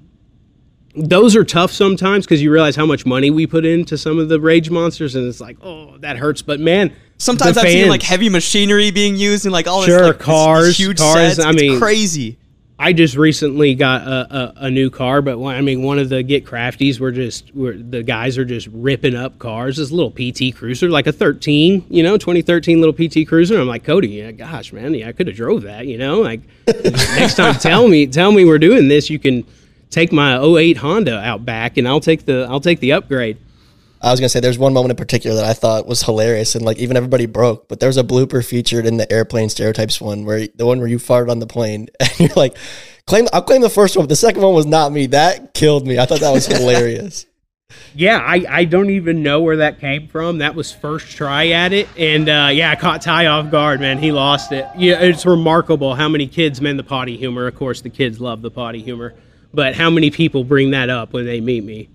those 0.98 1.36
are 1.36 1.44
tough 1.44 1.72
sometimes 1.72 2.26
because 2.26 2.42
you 2.42 2.52
realize 2.52 2.76
how 2.76 2.86
much 2.86 3.06
money 3.06 3.30
we 3.30 3.48
put 3.48 3.66
into 3.66 3.98
some 3.98 4.20
of 4.20 4.30
the 4.30 4.40
rage 4.40 4.70
monsters, 4.70 5.16
and 5.16 5.28
it's 5.28 5.42
like, 5.42 5.58
oh, 5.62 5.98
that 6.00 6.18
hurts. 6.18 6.42
But 6.42 6.60
man, 6.60 6.94
Sometimes 7.18 7.58
I've 7.58 7.70
seen 7.70 7.88
like 7.88 8.04
heavy 8.04 8.30
machinery 8.30 8.92
being 8.92 9.16
used 9.16 9.46
and 9.46 9.54
like 9.54 9.68
all 9.68 9.80
this 9.82 9.88
Sure, 9.88 10.08
like, 10.08 10.20
cars, 10.20 10.66
these 10.66 10.78
huge 10.78 10.98
cars, 10.98 11.36
sets. 11.36 11.40
I 11.40 11.52
it's 11.52 11.62
mean- 11.62 11.80
crazy. 11.80 12.38
I 12.78 12.92
just 12.92 13.16
recently 13.16 13.74
got 13.74 14.02
a, 14.06 14.36
a, 14.36 14.54
a 14.66 14.70
new 14.70 14.90
car, 14.90 15.22
but 15.22 15.42
I 15.42 15.62
mean, 15.62 15.82
one 15.84 15.98
of 15.98 16.10
the 16.10 16.24
get 16.24 16.46
crafties 16.46 17.00
were 17.00 17.14
just 17.14 17.56
were, 17.56 17.72
the 17.72 18.04
guys 18.04 18.38
are 18.38 18.44
just 18.44 18.68
ripping 18.68 19.16
up 19.16 19.40
cars. 19.40 19.78
This 19.78 19.92
little 19.92 20.12
PT 20.12 20.54
Cruiser, 20.54 20.90
like 20.90 21.08
a 21.08 21.14
13, 21.14 21.86
you 21.90 22.04
know, 22.04 22.18
2013 22.18 22.82
little 22.82 22.94
PT 22.94 23.26
Cruiser. 23.26 23.58
I'm 23.58 23.68
like, 23.70 23.86
Cody, 23.86 24.10
yeah, 24.10 24.32
gosh, 24.32 24.74
man, 24.74 24.94
yeah, 24.94 25.08
I 25.08 25.14
could 25.14 25.28
have 25.28 25.38
drove 25.38 25.62
that, 25.62 25.88
you 25.88 25.98
know. 25.98 26.20
Like 26.20 26.42
next 26.68 27.36
time, 27.36 27.56
tell 27.56 27.88
me, 27.88 28.08
tell 28.08 28.34
me 28.34 28.44
we're 28.44 28.60
doing 28.60 28.90
this. 28.90 29.10
You 29.10 29.20
can 29.20 29.46
take 29.90 30.12
my 30.12 30.42
08 30.42 30.78
Honda 30.78 31.20
out 31.20 31.46
back, 31.46 31.78
and 31.78 31.88
I'll 31.88 32.00
take 32.00 32.26
the 32.26 32.48
I'll 32.50 32.60
take 32.60 32.80
the 32.80 32.94
upgrade. 32.94 33.38
I 34.02 34.12
was 34.12 34.20
gonna 34.20 34.30
say 34.30 34.40
there's 34.40 34.60
one 34.60 34.74
moment 34.74 34.92
in 34.92 34.98
particular 34.98 35.36
that 35.38 35.46
I 35.46 35.54
thought 35.54 35.88
was 35.88 36.04
hilarious 36.04 36.54
and 36.54 36.64
like 36.64 36.78
even 36.78 36.96
everybody 36.96 37.26
broke, 37.26 37.68
but 37.68 37.80
there's 37.80 37.98
a 37.98 38.04
blooper 38.04 38.46
featured 38.46 38.86
in 38.86 38.98
the 38.98 39.12
airplane 39.12 39.50
stereotypes 39.50 40.00
one 40.00 40.26
where 40.26 40.48
the 40.56 40.66
one 40.66 40.80
where 40.80 40.88
you 40.88 40.98
farted 40.98 41.32
on 41.32 41.40
the 41.40 41.48
plane 41.48 41.88
and 42.00 42.20
you're 42.20 42.30
like, 42.36 42.56
claim 43.08 43.28
I'll 43.34 43.42
claim 43.42 43.62
the 43.62 43.70
first 43.70 43.96
one, 43.96 44.06
but 44.06 44.10
the 44.10 44.16
second 44.16 44.42
one 44.42 44.54
was 44.54 44.66
not 44.66 44.92
me. 44.92 45.08
That 45.08 45.54
killed 45.54 45.88
me. 45.88 45.98
I 45.98 46.06
thought 46.06 46.20
that 46.20 46.32
was 46.32 46.46
hilarious. 46.46 47.26
Yeah, 47.96 48.18
I, 48.18 48.46
I 48.48 48.66
don't 48.66 48.90
even 48.90 49.24
know 49.24 49.42
where 49.42 49.58
that 49.58 49.80
came 49.80 50.08
from. 50.08 50.40
That 50.40 50.54
was 50.54 50.72
first 50.72 51.16
try 51.16 51.50
at 51.50 51.74
it, 51.74 51.88
and 51.98 52.28
uh, 52.28 52.50
yeah, 52.52 52.72
I 52.72 52.76
caught 52.76 53.02
Ty 53.02 53.28
off 53.28 53.50
guard. 53.50 53.80
Man, 53.80 53.98
he 53.98 54.12
lost 54.12 54.52
it. 54.52 54.68
Yeah, 54.78 55.00
it's 55.02 55.26
remarkable 55.26 55.96
how 55.96 56.10
many 56.10 56.28
kids 56.28 56.62
man 56.62 56.78
the 56.78 56.84
potty 56.84 57.18
humor. 57.18 57.48
Of 57.48 57.56
course, 57.56 57.82
the 57.82 57.90
kids 57.90 58.20
love 58.20 58.42
the 58.42 58.52
potty 58.52 58.82
humor, 58.82 59.16
but 59.56 59.76
how 59.76 59.90
many 59.90 60.12
people 60.12 60.44
bring 60.44 60.72
that 60.72 60.90
up 60.90 61.14
when 61.14 61.26
they 61.26 61.42
meet 61.42 61.64
me? 61.64 61.90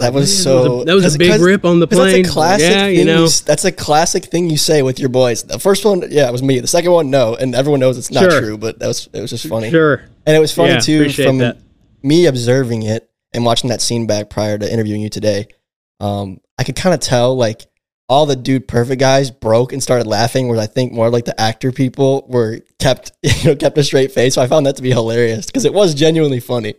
That 0.00 0.12
was 0.12 0.42
so. 0.42 0.62
That 0.62 0.70
was 0.70 0.82
a, 0.82 0.84
that 0.84 0.94
was 0.94 1.14
a 1.14 1.18
big 1.18 1.40
rip 1.40 1.64
on 1.64 1.78
the 1.78 1.86
plane. 1.86 2.22
That's 2.22 2.28
a 2.28 2.32
classic. 2.32 2.70
Yeah, 2.70 2.86
you 2.86 3.04
know, 3.04 3.24
you, 3.24 3.30
that's 3.46 3.64
a 3.64 3.72
classic 3.72 4.24
thing 4.24 4.50
you 4.50 4.56
say 4.56 4.82
with 4.82 4.98
your 4.98 5.08
boys. 5.08 5.44
The 5.44 5.58
first 5.58 5.84
one, 5.84 6.02
yeah, 6.10 6.28
it 6.28 6.32
was 6.32 6.42
me. 6.42 6.58
The 6.58 6.66
second 6.66 6.90
one, 6.90 7.10
no, 7.10 7.36
and 7.36 7.54
everyone 7.54 7.80
knows 7.80 7.96
it's 7.96 8.10
not 8.10 8.30
sure. 8.30 8.40
true. 8.40 8.58
But 8.58 8.80
that 8.80 8.88
was 8.88 9.08
it 9.12 9.20
was 9.20 9.30
just 9.30 9.46
funny. 9.46 9.70
Sure. 9.70 10.02
And 10.26 10.36
it 10.36 10.40
was 10.40 10.52
funny 10.52 10.72
yeah, 10.72 10.80
too 10.80 11.10
from 11.10 11.38
that. 11.38 11.58
me 12.02 12.26
observing 12.26 12.82
it 12.82 13.08
and 13.32 13.44
watching 13.44 13.70
that 13.70 13.80
scene 13.80 14.06
back 14.06 14.30
prior 14.30 14.58
to 14.58 14.72
interviewing 14.72 15.00
you 15.00 15.10
today. 15.10 15.46
Um, 16.00 16.40
I 16.58 16.64
could 16.64 16.76
kind 16.76 16.94
of 16.94 17.00
tell 17.00 17.36
like 17.36 17.66
all 18.08 18.26
the 18.26 18.36
dude 18.36 18.68
perfect 18.68 19.00
guys 19.00 19.30
broke 19.30 19.72
and 19.72 19.82
started 19.82 20.06
laughing, 20.06 20.48
whereas 20.48 20.64
I 20.64 20.66
think 20.66 20.92
more 20.92 21.08
like 21.08 21.24
the 21.24 21.38
actor 21.40 21.72
people 21.72 22.26
were 22.28 22.60
kept 22.78 23.12
you 23.22 23.50
know 23.50 23.56
kept 23.56 23.78
a 23.78 23.84
straight 23.84 24.12
face. 24.12 24.34
So 24.34 24.42
I 24.42 24.48
found 24.48 24.66
that 24.66 24.76
to 24.76 24.82
be 24.82 24.90
hilarious 24.90 25.46
because 25.46 25.64
it 25.64 25.74
was 25.74 25.94
genuinely 25.94 26.40
funny. 26.40 26.74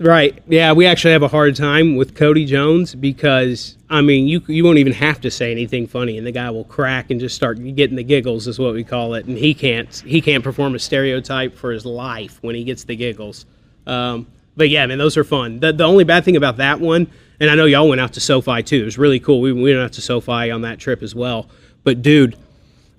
Right. 0.00 0.42
Yeah, 0.48 0.72
we 0.72 0.86
actually 0.86 1.12
have 1.12 1.22
a 1.22 1.28
hard 1.28 1.54
time 1.56 1.94
with 1.94 2.14
Cody 2.14 2.46
Jones 2.46 2.94
because 2.94 3.76
I 3.90 4.00
mean, 4.00 4.26
you 4.26 4.40
you 4.46 4.64
won't 4.64 4.78
even 4.78 4.94
have 4.94 5.20
to 5.20 5.30
say 5.30 5.52
anything 5.52 5.86
funny, 5.86 6.16
and 6.16 6.26
the 6.26 6.32
guy 6.32 6.48
will 6.50 6.64
crack 6.64 7.10
and 7.10 7.20
just 7.20 7.36
start 7.36 7.62
getting 7.76 7.96
the 7.96 8.02
giggles, 8.02 8.46
is 8.46 8.58
what 8.58 8.72
we 8.72 8.82
call 8.82 9.12
it. 9.12 9.26
And 9.26 9.36
he 9.36 9.52
can't 9.52 9.94
he 10.06 10.22
can't 10.22 10.42
perform 10.42 10.74
a 10.74 10.78
stereotype 10.78 11.54
for 11.54 11.70
his 11.70 11.84
life 11.84 12.38
when 12.40 12.54
he 12.54 12.64
gets 12.64 12.84
the 12.84 12.96
giggles. 12.96 13.44
Um, 13.86 14.26
but 14.56 14.70
yeah, 14.70 14.86
man, 14.86 14.96
those 14.96 15.18
are 15.18 15.24
fun. 15.24 15.60
The 15.60 15.70
the 15.70 15.84
only 15.84 16.04
bad 16.04 16.24
thing 16.24 16.36
about 16.36 16.56
that 16.56 16.80
one, 16.80 17.06
and 17.38 17.50
I 17.50 17.54
know 17.54 17.66
y'all 17.66 17.86
went 17.86 18.00
out 18.00 18.14
to 18.14 18.20
SoFi 18.20 18.62
too. 18.62 18.80
It 18.80 18.84
was 18.86 18.96
really 18.96 19.20
cool. 19.20 19.42
We, 19.42 19.52
we 19.52 19.64
went 19.64 19.84
out 19.84 19.92
to 19.92 20.00
SoFi 20.00 20.50
on 20.50 20.62
that 20.62 20.78
trip 20.78 21.02
as 21.02 21.14
well. 21.14 21.50
But 21.84 22.00
dude, 22.00 22.38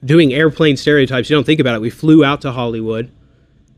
doing 0.05 0.35
airplane 0.35 0.77
stereotypes, 0.77 1.31
you 1.31 1.35
don't 1.35 1.45
think 1.45 1.59
about 1.59 1.73
it. 1.73 1.81
We 1.81 1.89
flew 1.89 2.23
out 2.23 2.41
to 2.41 2.51
Hollywood 2.51 3.11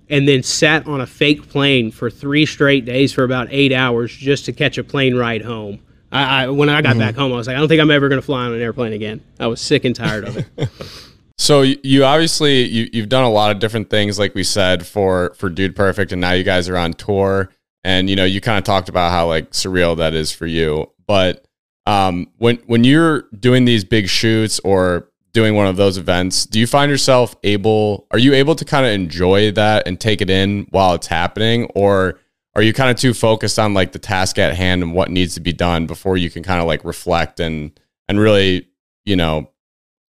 and 0.10 0.28
then 0.28 0.44
sat 0.44 0.88
on 0.88 1.02
a 1.02 1.08
fake 1.08 1.48
plane 1.50 1.92
for 1.92 2.10
three 2.10 2.46
straight 2.46 2.86
days 2.86 3.14
for 3.14 3.24
about 3.24 3.48
eight 3.52 3.72
hours 3.72 4.16
just 4.16 4.46
to 4.46 4.54
catch 4.54 4.78
a 4.78 4.84
plane 4.84 5.16
ride 5.16 5.44
home. 5.44 5.80
I, 6.12 6.44
I 6.44 6.50
when 6.50 6.70
I 6.70 6.82
got 6.82 6.92
mm-hmm. 6.92 7.00
back 7.00 7.16
home, 7.16 7.34
I 7.34 7.36
was 7.36 7.48
like, 7.48 7.56
I 7.56 7.60
don't 7.60 7.68
think 7.68 7.82
I'm 7.82 7.92
ever 7.92 8.10
going 8.10 8.22
to 8.22 8.26
fly 8.26 8.46
on 8.46 8.54
an 8.54 8.62
airplane 8.62 8.94
again. 8.94 9.22
I 9.40 9.48
was 9.48 9.60
sick 9.60 9.86
and 9.86 9.96
tired 9.96 10.26
of 10.26 10.38
it. 10.38 10.70
so 11.38 11.62
you 11.62 12.06
obviously 12.06 12.64
you, 12.64 12.90
you've 12.94 13.10
done 13.10 13.24
a 13.24 13.30
lot 13.30 13.52
of 13.52 13.60
different 13.60 13.90
things, 13.90 14.20
like 14.20 14.36
we 14.36 14.44
said 14.44 14.86
for 14.86 15.34
for 15.38 15.50
Dude 15.50 15.76
Perfect, 15.76 16.12
and 16.12 16.22
now 16.22 16.34
you 16.34 16.44
guys 16.44 16.70
are 16.70 16.78
on 16.78 16.94
tour. 16.94 17.50
And 17.84 18.10
you 18.10 18.16
know, 18.16 18.26
you 18.26 18.40
kind 18.42 18.58
of 18.58 18.64
talked 18.64 18.90
about 18.90 19.12
how 19.12 19.28
like 19.28 19.52
surreal 19.52 19.98
that 19.98 20.14
is 20.14 20.32
for 20.32 20.46
you. 20.46 20.92
But 21.08 21.46
um, 21.86 22.28
when 22.38 22.58
when 22.68 22.84
you're 22.84 23.24
doing 23.38 23.66
these 23.66 23.84
big 23.84 24.08
shoots 24.08 24.60
or 24.60 25.10
doing 25.34 25.56
one 25.56 25.68
of 25.68 25.76
those 25.76 25.98
events, 25.98 26.46
do 26.46 26.60
you 26.60 26.68
find 26.68 26.92
yourself 26.92 27.36
able, 27.44 28.08
are 28.12 28.20
you 28.20 28.34
able 28.34 28.56
to 28.56 28.64
kind 28.64 28.86
of 28.86 28.92
enjoy 28.92 29.52
that 29.52 29.88
and 29.88 30.00
take 30.00 30.22
it 30.22 30.30
in 30.30 30.68
while 30.70 30.94
it's 30.94 31.08
happening? 31.08 31.66
Or 31.76 32.20
are 32.56 32.62
you 32.62 32.72
kind 32.72 32.92
of 32.92 32.98
too 32.98 33.14
focused 33.14 33.58
on 33.58 33.74
like 33.74 33.92
the 33.92 34.00
task 34.00 34.38
at 34.38 34.56
hand 34.56 34.84
and 34.84 34.94
what 34.94 35.10
needs 35.10 35.34
to 35.34 35.40
be 35.40 35.52
done 35.52 35.88
before 35.88 36.18
you 36.18 36.30
can 36.30 36.44
kind 36.44 36.62
of 36.62 36.68
like 36.68 36.86
reflect 36.86 37.40
and, 37.40 37.78
and 38.08 38.20
really, 38.20 38.68
you 39.06 39.16
know, 39.16 39.50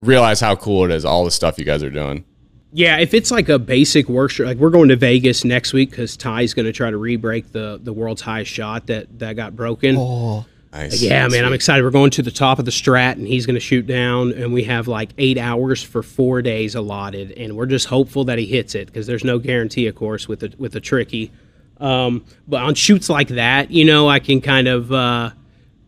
realize 0.02 0.40
how 0.40 0.56
cool 0.56 0.86
it 0.86 0.90
is, 0.90 1.04
all 1.04 1.24
the 1.24 1.30
stuff 1.30 1.58
you 1.58 1.66
guys 1.66 1.82
are 1.82 1.90
doing? 1.90 2.24
Yeah, 2.72 2.98
if 2.98 3.14
it's 3.14 3.30
like 3.30 3.48
a 3.48 3.58
basic 3.58 4.08
workshop, 4.08 4.46
like 4.46 4.56
we're 4.56 4.70
going 4.70 4.88
to 4.90 4.96
Vegas 4.96 5.44
next 5.44 5.72
week 5.72 5.90
because 5.90 6.16
Ty's 6.16 6.54
going 6.54 6.66
to 6.66 6.72
try 6.72 6.88
to 6.88 6.96
re-break 6.96 7.50
the 7.50 7.80
the 7.82 7.92
world's 7.92 8.22
highest 8.22 8.52
shot 8.52 8.86
that 8.86 9.18
that 9.18 9.34
got 9.34 9.56
broken. 9.56 9.96
Oh. 9.98 10.46
Nice. 10.72 11.02
Yeah, 11.02 11.26
man, 11.26 11.44
I'm 11.44 11.52
excited. 11.52 11.82
We're 11.82 11.90
going 11.90 12.12
to 12.12 12.22
the 12.22 12.30
top 12.30 12.60
of 12.60 12.64
the 12.64 12.70
strat, 12.70 13.12
and 13.12 13.26
he's 13.26 13.44
going 13.44 13.54
to 13.54 13.60
shoot 13.60 13.86
down, 13.86 14.32
and 14.32 14.52
we 14.52 14.62
have 14.64 14.86
like 14.86 15.10
eight 15.18 15.36
hours 15.36 15.82
for 15.82 16.02
four 16.02 16.42
days 16.42 16.76
allotted, 16.76 17.32
and 17.32 17.56
we're 17.56 17.66
just 17.66 17.86
hopeful 17.86 18.24
that 18.26 18.38
he 18.38 18.46
hits 18.46 18.76
it 18.76 18.86
because 18.86 19.06
there's 19.08 19.24
no 19.24 19.40
guarantee, 19.40 19.88
of 19.88 19.96
course, 19.96 20.28
with 20.28 20.40
the 20.40 20.54
with 20.58 20.72
the 20.72 20.80
tricky. 20.80 21.32
Um, 21.78 22.24
but 22.46 22.62
on 22.62 22.74
shoots 22.74 23.08
like 23.08 23.28
that, 23.28 23.72
you 23.72 23.84
know, 23.84 24.08
I 24.08 24.20
can 24.20 24.40
kind 24.40 24.68
of 24.68 24.92
uh, 24.92 25.30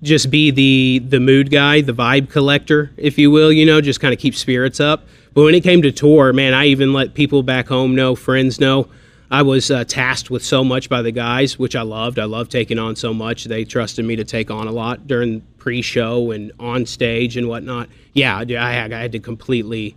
just 0.03 0.31
be 0.31 0.51
the 0.51 1.01
the 1.07 1.21
mood 1.21 1.53
guy, 1.53 1.81
the 1.81 1.95
vibe 1.95 2.29
collector, 2.29 2.91
if 2.97 3.19
you 3.19 3.31
will. 3.31 3.53
You 3.53 3.67
know, 3.67 3.81
just 3.81 4.01
kind 4.01 4.13
of 4.13 4.19
keep 4.19 4.35
spirits 4.35 4.81
up. 4.81 5.05
But 5.33 5.45
when 5.45 5.55
it 5.55 5.63
came 5.63 5.83
to 5.83 5.93
tour, 5.93 6.33
man, 6.33 6.55
I 6.55 6.67
even 6.67 6.93
let 6.93 7.15
people 7.15 7.45
back 7.45 7.69
home 7.69 7.95
know, 7.95 8.17
friends 8.17 8.59
know 8.59 8.89
I 9.33 9.41
was 9.41 9.71
uh, 9.71 9.85
tasked 9.85 10.31
with 10.31 10.45
so 10.45 10.63
much 10.63 10.91
by 10.91 11.01
the 11.01 11.11
guys, 11.11 11.59
which 11.59 11.75
I 11.75 11.81
loved. 11.81 12.19
I 12.19 12.25
loved 12.25 12.53
taking 12.53 12.79
on 12.79 12.97
so 12.97 13.15
much. 13.15 13.45
They 13.45 13.65
trusted 13.65 14.05
me 14.05 14.15
to 14.17 14.25
take 14.25 14.51
on 14.51 14.69
a 14.69 14.71
lot 14.71 15.07
during 15.07 15.41
pre-show 15.57 16.33
and 16.33 16.53
on 16.61 16.85
stage 16.85 17.39
and 17.39 17.49
whatnot. 17.49 17.89
Yeah, 18.13 18.37
I 18.37 18.73
had, 18.73 19.13
to 19.13 19.19
completely, 19.21 19.97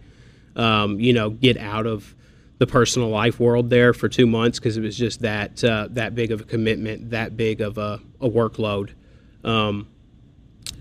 um, 0.55 1.01
you 1.01 1.11
know, 1.11 1.31
get 1.31 1.57
out 1.57 1.85
of 1.85 2.15
the 2.59 2.65
personal 2.65 3.09
life 3.09 3.37
world 3.37 3.69
there 3.69 3.93
for 3.93 4.07
two 4.07 4.25
months 4.25 4.57
because 4.57 4.77
it 4.77 4.81
was 4.81 4.97
just 4.97 5.19
that 5.19 5.61
uh, 5.65 5.89
that 5.91 6.15
big 6.15 6.31
of 6.31 6.39
a 6.39 6.45
commitment, 6.45 7.09
that 7.09 7.35
big 7.35 7.59
of 7.59 7.77
a, 7.77 7.99
a 8.21 8.29
workload. 8.29 8.91
Um, 9.43 9.89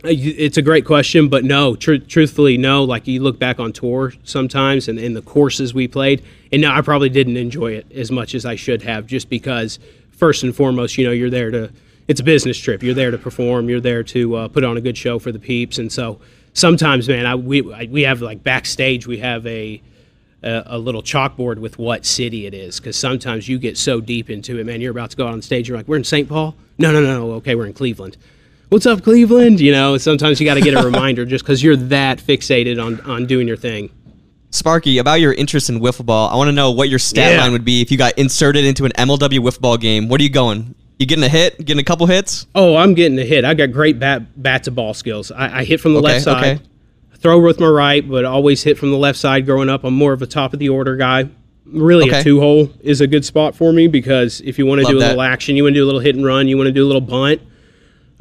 it's 0.04 0.56
a 0.56 0.62
great 0.62 0.84
question, 0.84 1.28
but 1.28 1.44
no, 1.44 1.76
tr- 1.76 1.96
truthfully, 1.96 2.56
no. 2.58 2.84
Like 2.84 3.06
you 3.06 3.22
look 3.22 3.38
back 3.38 3.58
on 3.58 3.72
tour 3.72 4.12
sometimes 4.24 4.88
and 4.88 4.98
in 4.98 5.14
the 5.14 5.22
courses 5.22 5.72
we 5.72 5.88
played, 5.88 6.22
and 6.52 6.62
no, 6.62 6.70
I 6.70 6.80
probably 6.82 7.08
didn't 7.08 7.36
enjoy 7.36 7.72
it 7.72 7.90
as 7.92 8.10
much 8.10 8.34
as 8.34 8.44
I 8.44 8.56
should 8.56 8.82
have, 8.82 9.06
just 9.06 9.28
because 9.30 9.78
first 10.10 10.42
and 10.42 10.54
foremost, 10.54 10.98
you 10.98 11.06
know, 11.06 11.12
you're 11.12 11.30
there 11.30 11.50
to. 11.50 11.70
It's 12.06 12.20
a 12.20 12.24
business 12.24 12.58
trip. 12.58 12.82
You're 12.82 12.92
there 12.92 13.10
to 13.10 13.16
perform. 13.16 13.70
You're 13.70 13.80
there 13.80 14.02
to 14.02 14.36
uh, 14.36 14.48
put 14.48 14.62
on 14.62 14.76
a 14.76 14.80
good 14.82 14.98
show 14.98 15.18
for 15.18 15.32
the 15.32 15.38
peeps, 15.38 15.78
and 15.78 15.90
so 15.90 16.20
sometimes, 16.52 17.08
man, 17.08 17.24
I, 17.24 17.34
we 17.34 17.72
I, 17.72 17.84
we 17.90 18.02
have 18.02 18.20
like 18.20 18.42
backstage, 18.42 19.06
we 19.06 19.18
have 19.18 19.46
a 19.46 19.80
a, 20.42 20.76
little 20.76 21.02
chalkboard 21.02 21.56
with 21.56 21.78
what 21.78 22.04
city 22.04 22.44
it 22.44 22.52
is, 22.52 22.78
because 22.78 22.96
sometimes 22.96 23.48
you 23.48 23.58
get 23.58 23.78
so 23.78 23.98
deep 23.98 24.28
into 24.28 24.58
it, 24.58 24.66
man. 24.66 24.82
You're 24.82 24.90
about 24.90 25.08
to 25.12 25.16
go 25.16 25.26
out 25.26 25.32
on 25.32 25.40
stage. 25.40 25.66
You're 25.68 25.78
like, 25.78 25.88
we're 25.88 25.96
in 25.96 26.04
St. 26.04 26.28
Paul. 26.28 26.54
No, 26.76 26.92
no, 26.92 27.00
no, 27.00 27.26
no. 27.26 27.32
Okay, 27.36 27.54
we're 27.54 27.64
in 27.64 27.72
Cleveland 27.72 28.18
what's 28.74 28.86
up, 28.86 29.04
Cleveland? 29.04 29.60
You 29.60 29.70
know, 29.70 29.96
sometimes 29.98 30.40
you 30.40 30.46
got 30.46 30.54
to 30.54 30.60
get 30.60 30.74
a 30.74 30.82
reminder 30.84 31.24
just 31.24 31.44
because 31.44 31.62
you're 31.62 31.76
that 31.76 32.18
fixated 32.18 32.84
on 32.84 33.00
on 33.02 33.24
doing 33.24 33.46
your 33.46 33.56
thing. 33.56 33.88
Sparky, 34.50 34.98
about 34.98 35.20
your 35.20 35.32
interest 35.32 35.70
in 35.70 35.78
wiffle 35.78 36.04
ball, 36.04 36.28
I 36.28 36.34
want 36.34 36.48
to 36.48 36.52
know 36.52 36.72
what 36.72 36.88
your 36.88 36.98
stat 36.98 37.34
yeah. 37.34 37.40
line 37.40 37.52
would 37.52 37.64
be 37.64 37.80
if 37.82 37.92
you 37.92 37.98
got 37.98 38.18
inserted 38.18 38.64
into 38.64 38.84
an 38.84 38.90
MLW 38.92 39.38
wiffle 39.38 39.60
ball 39.60 39.76
game. 39.76 40.08
What 40.08 40.20
are 40.20 40.24
you 40.24 40.30
going? 40.30 40.74
You 40.98 41.06
getting 41.06 41.22
a 41.22 41.28
hit? 41.28 41.64
Getting 41.64 41.80
a 41.80 41.84
couple 41.84 42.06
hits? 42.06 42.46
Oh, 42.54 42.74
I'm 42.74 42.94
getting 42.94 43.18
a 43.18 43.24
hit. 43.24 43.44
I 43.44 43.54
got 43.54 43.70
great 43.70 44.00
bat 44.00 44.42
bat 44.42 44.64
to 44.64 44.72
ball 44.72 44.92
skills. 44.92 45.30
I, 45.30 45.60
I 45.60 45.64
hit 45.64 45.80
from 45.80 45.92
the 45.92 46.00
okay, 46.00 46.06
left 46.06 46.24
side, 46.24 46.56
okay. 46.56 46.64
throw 47.18 47.38
with 47.38 47.60
my 47.60 47.68
right, 47.68 48.08
but 48.08 48.24
always 48.24 48.64
hit 48.64 48.76
from 48.76 48.90
the 48.90 48.98
left 48.98 49.20
side. 49.20 49.46
Growing 49.46 49.68
up, 49.68 49.84
I'm 49.84 49.94
more 49.94 50.12
of 50.12 50.20
a 50.20 50.26
top 50.26 50.52
of 50.52 50.58
the 50.58 50.68
order 50.68 50.96
guy. 50.96 51.28
Really, 51.64 52.08
okay. 52.08 52.20
a 52.20 52.22
two 52.24 52.40
hole 52.40 52.70
is 52.80 53.00
a 53.00 53.06
good 53.06 53.24
spot 53.24 53.54
for 53.54 53.72
me 53.72 53.86
because 53.86 54.40
if 54.40 54.58
you 54.58 54.66
want 54.66 54.80
to 54.80 54.86
do 54.88 54.96
a 54.96 55.00
that. 55.00 55.08
little 55.10 55.22
action, 55.22 55.54
you 55.54 55.62
want 55.62 55.74
to 55.74 55.80
do 55.80 55.84
a 55.84 55.86
little 55.86 56.00
hit 56.00 56.16
and 56.16 56.24
run, 56.24 56.48
you 56.48 56.56
want 56.56 56.66
to 56.66 56.72
do 56.72 56.84
a 56.84 56.88
little 56.88 57.00
bunt 57.00 57.40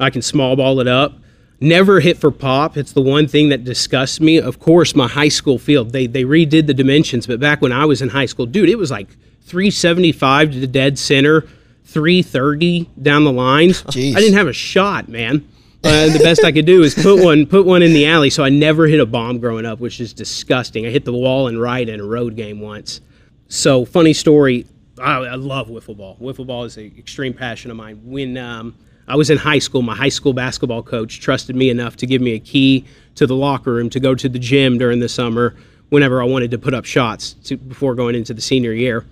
I 0.00 0.10
can 0.10 0.22
small 0.22 0.56
ball 0.56 0.80
it 0.80 0.88
up. 0.88 1.14
Never 1.60 2.00
hit 2.00 2.18
for 2.18 2.30
pop. 2.30 2.76
It's 2.76 2.92
the 2.92 3.00
one 3.00 3.26
thing 3.26 3.48
that 3.48 3.64
disgusts 3.64 4.20
me. 4.20 4.38
Of 4.38 4.58
course, 4.58 4.94
my 4.94 5.08
high 5.08 5.28
school 5.28 5.58
field, 5.58 5.92
they, 5.92 6.06
they 6.06 6.24
redid 6.24 6.66
the 6.66 6.74
dimensions, 6.74 7.26
but 7.26 7.40
back 7.40 7.62
when 7.62 7.72
I 7.72 7.84
was 7.84 8.02
in 8.02 8.10
high 8.10 8.26
school, 8.26 8.44
dude, 8.46 8.68
it 8.68 8.76
was 8.76 8.90
like 8.90 9.08
375 9.42 10.52
to 10.52 10.60
the 10.60 10.66
dead 10.66 10.98
center, 10.98 11.42
330 11.84 12.90
down 13.00 13.24
the 13.24 13.32
lines. 13.32 13.82
Jeez. 13.84 14.16
I 14.16 14.20
didn't 14.20 14.36
have 14.36 14.48
a 14.48 14.52
shot, 14.52 15.08
man. 15.08 15.48
Uh, 15.84 16.08
the 16.08 16.18
best 16.18 16.42
I 16.44 16.50
could 16.50 16.64
do 16.64 16.82
is 16.82 16.94
put 16.94 17.22
one 17.22 17.44
put 17.44 17.66
one 17.66 17.82
in 17.82 17.92
the 17.92 18.06
alley. 18.06 18.30
So 18.30 18.42
I 18.42 18.48
never 18.48 18.86
hit 18.86 19.00
a 19.00 19.06
bomb 19.06 19.38
growing 19.38 19.66
up, 19.66 19.80
which 19.80 20.00
is 20.00 20.14
disgusting. 20.14 20.86
I 20.86 20.88
hit 20.88 21.04
the 21.04 21.12
wall 21.12 21.46
and 21.46 21.60
right 21.60 21.86
in 21.86 22.00
a 22.00 22.04
road 22.04 22.36
game 22.36 22.60
once. 22.60 23.02
So 23.48 23.84
funny 23.84 24.14
story. 24.14 24.66
I, 24.98 25.16
I 25.18 25.34
love 25.34 25.68
wiffle 25.68 25.96
ball. 25.96 26.16
Wiffle 26.18 26.46
ball 26.46 26.64
is 26.64 26.78
an 26.78 26.94
extreme 26.96 27.34
passion 27.34 27.70
of 27.70 27.76
mine. 27.76 28.00
When 28.02 28.38
um, 28.38 28.76
I 29.06 29.16
was 29.16 29.30
in 29.30 29.38
high 29.38 29.58
school. 29.58 29.82
My 29.82 29.94
high 29.94 30.08
school 30.08 30.32
basketball 30.32 30.82
coach 30.82 31.20
trusted 31.20 31.56
me 31.56 31.70
enough 31.70 31.96
to 31.96 32.06
give 32.06 32.22
me 32.22 32.32
a 32.32 32.38
key 32.38 32.84
to 33.16 33.26
the 33.26 33.36
locker 33.36 33.72
room 33.72 33.90
to 33.90 34.00
go 34.00 34.14
to 34.14 34.28
the 34.28 34.38
gym 34.38 34.78
during 34.78 35.00
the 35.00 35.08
summer 35.08 35.54
whenever 35.90 36.22
I 36.22 36.24
wanted 36.24 36.50
to 36.52 36.58
put 36.58 36.74
up 36.74 36.84
shots 36.84 37.34
to, 37.44 37.56
before 37.56 37.94
going 37.94 38.14
into 38.14 38.34
the 38.34 38.40
senior 38.40 38.72
year. 38.72 39.04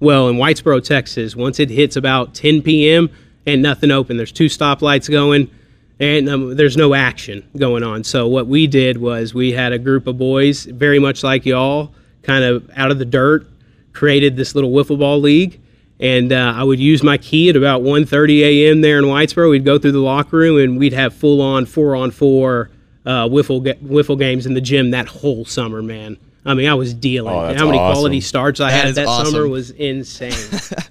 Well, 0.00 0.28
in 0.28 0.36
Whitesboro, 0.36 0.84
Texas, 0.84 1.36
once 1.36 1.60
it 1.60 1.70
hits 1.70 1.96
about 1.96 2.34
10 2.34 2.62
p.m. 2.62 3.10
and 3.46 3.62
nothing 3.62 3.90
open, 3.90 4.16
there's 4.16 4.32
two 4.32 4.46
stoplights 4.46 5.10
going, 5.10 5.50
and 6.00 6.28
um, 6.28 6.56
there's 6.56 6.76
no 6.76 6.94
action 6.94 7.48
going 7.56 7.82
on. 7.82 8.04
So 8.04 8.26
what 8.26 8.46
we 8.48 8.66
did 8.66 8.98
was 8.98 9.32
we 9.32 9.52
had 9.52 9.72
a 9.72 9.78
group 9.78 10.06
of 10.06 10.18
boys, 10.18 10.64
very 10.64 10.98
much 10.98 11.22
like 11.22 11.46
y'all, 11.46 11.94
kind 12.22 12.44
of 12.44 12.68
out 12.76 12.90
of 12.90 12.98
the 12.98 13.04
dirt, 13.04 13.46
created 13.92 14.36
this 14.36 14.54
little 14.54 14.72
wiffle 14.72 14.98
ball 14.98 15.20
league. 15.20 15.60
And 16.02 16.32
uh, 16.32 16.52
I 16.56 16.64
would 16.64 16.80
use 16.80 17.02
my 17.02 17.16
key 17.16 17.48
at 17.48 17.56
about 17.56 17.82
1:30 17.82 18.40
a.m. 18.40 18.80
there 18.80 18.98
in 18.98 19.04
Whitesboro. 19.04 19.48
We'd 19.50 19.64
go 19.64 19.78
through 19.78 19.92
the 19.92 20.00
locker 20.00 20.36
room 20.36 20.58
and 20.58 20.76
we'd 20.78 20.92
have 20.92 21.14
full 21.14 21.40
on 21.40 21.64
four 21.64 21.94
on 21.96 22.10
four 22.10 22.70
uh, 23.06 23.28
wiffle 23.28 23.62
ga- 23.62 23.78
wiffle 23.82 24.18
games 24.18 24.44
in 24.44 24.54
the 24.54 24.60
gym 24.60 24.90
that 24.90 25.06
whole 25.06 25.44
summer, 25.44 25.80
man. 25.80 26.16
I 26.44 26.54
mean, 26.54 26.68
I 26.68 26.74
was 26.74 26.92
dealing. 26.92 27.32
Oh, 27.32 27.46
that's 27.46 27.60
How 27.60 27.66
many 27.66 27.78
awesome. 27.78 27.94
quality 27.94 28.20
starts 28.20 28.58
I 28.58 28.70
That 28.72 28.86
had 28.86 28.94
that 28.96 29.06
awesome. 29.06 29.32
summer 29.32 29.46
was 29.46 29.70
insane. 29.70 30.32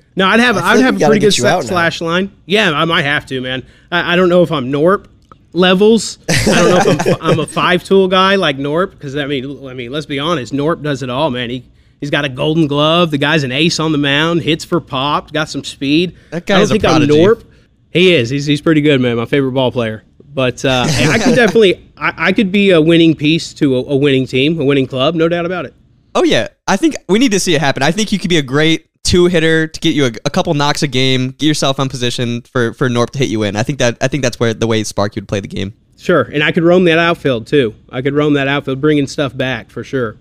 no, 0.16 0.26
I'd 0.28 0.39
have 0.39 0.55
I 0.55 0.72
I'd 0.76 0.80
have 0.82 0.95
a 0.95 1.05
pretty 1.05 1.20
good 1.20 1.32
get 1.32 1.38
you 1.39 1.45
out 1.47 1.64
set 1.64 1.72
now. 1.72 1.76
slash 1.76 1.99
line. 1.99 2.32
Yeah, 2.45 2.72
I 2.72 2.86
might 2.86 3.03
have 3.03 3.26
to, 3.26 3.41
man. 3.41 3.66
I, 3.91 4.14
I 4.14 4.16
don't 4.16 4.30
know 4.30 4.43
if 4.43 4.51
I'm 4.53 4.72
Norp 4.72 5.07
levels. 5.51 6.20
I 6.30 6.34
don't 6.45 6.70
know 6.86 6.91
if 6.93 7.07
I'm, 7.22 7.22
I'm 7.32 7.39
a 7.39 7.45
five 7.47 7.84
tool 7.84 8.07
guy 8.07 8.36
like 8.36 8.55
Norp 8.57 8.91
because 8.91 9.16
I 9.18 9.26
mean, 9.26 9.68
I 9.68 9.74
mean, 9.74 9.91
let's 9.91 10.05
be 10.05 10.20
honest, 10.20 10.53
Norp 10.53 10.82
does 10.82 11.03
it 11.03 11.09
all, 11.09 11.30
man. 11.32 11.49
He 11.49 11.66
he's 12.02 12.10
got 12.10 12.26
a 12.26 12.30
Golden 12.30 12.68
Glove. 12.68 13.12
The 13.12 13.18
guy's 13.18 13.43
an 13.43 13.54
ace 13.54 13.80
on 13.80 13.93
the 13.93 13.97
mound. 13.97 14.41
Hits 14.41 14.66
for 14.66 14.82
pop. 14.82 15.32
Got 15.32 15.47
some 15.47 15.64
speed. 15.64 16.18
That 16.32 16.38
I 16.38 16.39
don't 16.39 16.45
guy's 16.45 16.70
a 16.70 16.74
think 16.74 16.84
I'm 16.84 16.91
prodigy. 17.08 17.14
Norp. 17.18 17.45
He 17.91 18.14
is. 18.14 18.30
He's 18.30 18.45
he's 18.45 18.62
pretty 18.62 18.82
good, 18.82 18.99
man. 18.99 19.16
My 19.16 19.26
favorite 19.26 19.54
ball 19.54 19.72
player. 19.72 20.04
But 20.34 20.64
uh, 20.66 20.86
I 20.89 21.20
could 21.20 21.36
definitely, 21.36 21.89
I, 21.97 22.14
I 22.18 22.32
could 22.34 22.52
be 22.52 22.72
a 22.72 22.82
winning 22.82 23.16
piece 23.16 23.54
to 23.56 23.78
a, 23.78 23.84
a 23.84 23.95
winning 23.95 24.26
team, 24.26 24.60
a 24.60 24.66
winning 24.66 24.88
club, 24.88 25.16
no 25.16 25.28
doubt 25.30 25.45
about 25.45 25.66
it. 25.66 25.74
Oh 26.16 26.24
yeah, 26.24 26.49
I 26.68 26.78
think 26.78 26.95
we 27.08 27.20
need 27.20 27.32
to 27.32 27.39
see 27.39 27.56
it 27.56 27.62
happen. 27.62 27.84
I 27.84 27.91
think 27.91 28.12
you 28.12 28.20
could 28.20 28.30
be 28.30 28.38
a 28.38 28.41
great 28.43 28.88
two 29.04 29.26
hitter 29.26 29.68
to 29.68 29.80
get 29.80 29.93
you 29.95 30.06
a, 30.06 30.12
a 30.26 30.30
couple 30.30 30.54
knocks 30.54 30.84
a 30.84 30.88
game, 30.88 31.32
get 31.32 31.47
yourself 31.47 31.80
on 31.80 31.89
position 31.89 32.41
for 32.43 32.74
for 32.74 32.89
Norp 32.89 33.12
to 33.12 33.20
hit 33.20 33.30
you 33.30 33.43
in. 33.43 33.56
I 33.56 33.64
think 33.64 33.80
that 33.80 33.97
I 34.02 34.08
think 34.08 34.24
that's 34.24 34.39
where 34.39 34.54
the 34.54 34.68
way 34.68 34.84
Spark 34.84 35.16
would 35.16 35.28
play 35.28 35.39
the 35.39 35.47
game. 35.47 35.74
Sure, 35.97 36.24
and 36.24 36.43
I 36.43 36.52
could 36.52 36.64
roam 36.64 36.86
that 36.86 36.97
outfield 36.97 37.47
too. 37.47 37.76
I 37.89 38.02
could 38.02 38.14
roam 38.14 38.34
that 38.34 38.47
outfield, 38.47 38.82
bringing 38.82 39.08
stuff 39.08 39.36
back 39.36 39.70
for 39.70 39.84
sure. 39.84 40.18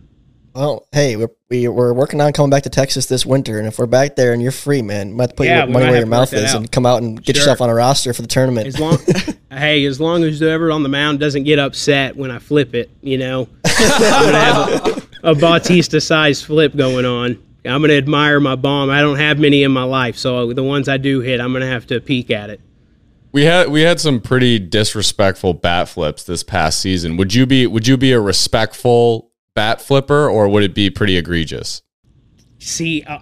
Well, 0.55 0.88
hey, 0.90 1.14
we're, 1.16 1.28
we, 1.48 1.68
we're 1.68 1.92
working 1.92 2.20
on 2.20 2.32
coming 2.32 2.51
back 2.51 2.64
to 2.64 2.70
Texas 2.70 3.07
this 3.07 3.24
winter, 3.24 3.59
and 3.59 3.68
if 3.68 3.78
we're 3.78 3.86
back 3.86 4.16
there 4.16 4.32
and 4.32 4.42
you're 4.42 4.51
free, 4.51 4.82
man, 4.82 5.11
we 5.11 5.14
might 5.14 5.22
have 5.24 5.30
to 5.30 5.36
put 5.36 5.46
Yeah, 5.46 5.59
your 5.64 5.66
money 5.68 5.86
where 5.86 5.98
your 5.98 6.07
mouth 6.07 6.32
is 6.32 6.51
out. 6.53 6.57
and 6.57 6.72
come 6.72 6.84
out 6.86 7.03
and 7.03 7.22
get 7.22 7.36
Sure. 7.36 7.42
yourself 7.42 7.61
on 7.61 7.70
a 7.70 7.74
roster 7.74 8.12
for 8.12 8.22
the 8.22 8.28
tournament. 8.28 8.66
As 8.66 8.78
long, 8.80 8.98
hey, 9.53 9.84
as 9.84 10.01
long 10.01 10.24
as 10.24 10.40
whoever 10.40 10.72
on 10.72 10.82
the 10.82 10.88
mound 10.88 11.20
doesn't 11.20 11.44
get 11.44 11.61
upset 11.61 12.16
when 12.16 12.32
I 12.32 12.40
flip 12.40 12.74
it, 12.74 12.90
you 13.01 13.16
know, 13.18 13.48
have 13.64 14.86
a, 15.22 15.30
a 15.30 15.34
Bautista-sized 15.36 16.44
flip 16.44 16.74
going 16.74 17.05
on. 17.05 17.40
I'm 17.64 17.82
gonna 17.82 17.92
admire 17.92 18.40
my 18.40 18.57
bomb. 18.57 18.88
I 18.90 19.03
don't 19.03 19.18
have 19.18 19.38
many 19.38 19.62
in 19.62 19.70
my 19.70 19.82
life, 19.84 20.16
so 20.16 20.53
the 20.53 20.64
ones 20.64 20.88
I 20.88 20.96
do 20.96 21.20
hit, 21.20 21.40
I'm 21.40 21.53
gonna 21.53 21.66
have 21.68 21.86
to 21.88 22.01
peek 22.01 22.30
at 22.30 22.48
it. 22.51 22.61
We 23.32 23.44
had 23.44 23.68
we 23.68 23.82
had 23.82 24.01
some 24.01 24.20
pretty 24.20 24.59
disrespectful 24.59 25.55
bat 25.55 25.88
flips 25.90 26.24
this 26.24 26.42
past 26.42 26.80
season. 26.80 27.16
Would 27.18 27.34
you 27.34 27.44
be 27.46 27.66
would 27.66 27.86
you 27.86 27.96
be 27.98 28.12
a 28.12 28.20
respectful 28.20 29.30
bat 29.55 29.80
flipper 29.80 30.28
or 30.28 30.48
would 30.48 30.62
it 30.62 30.74
be 30.74 30.90
pretty 30.90 31.16
egregious? 31.16 31.82
see 32.62 33.03
uh, 33.05 33.18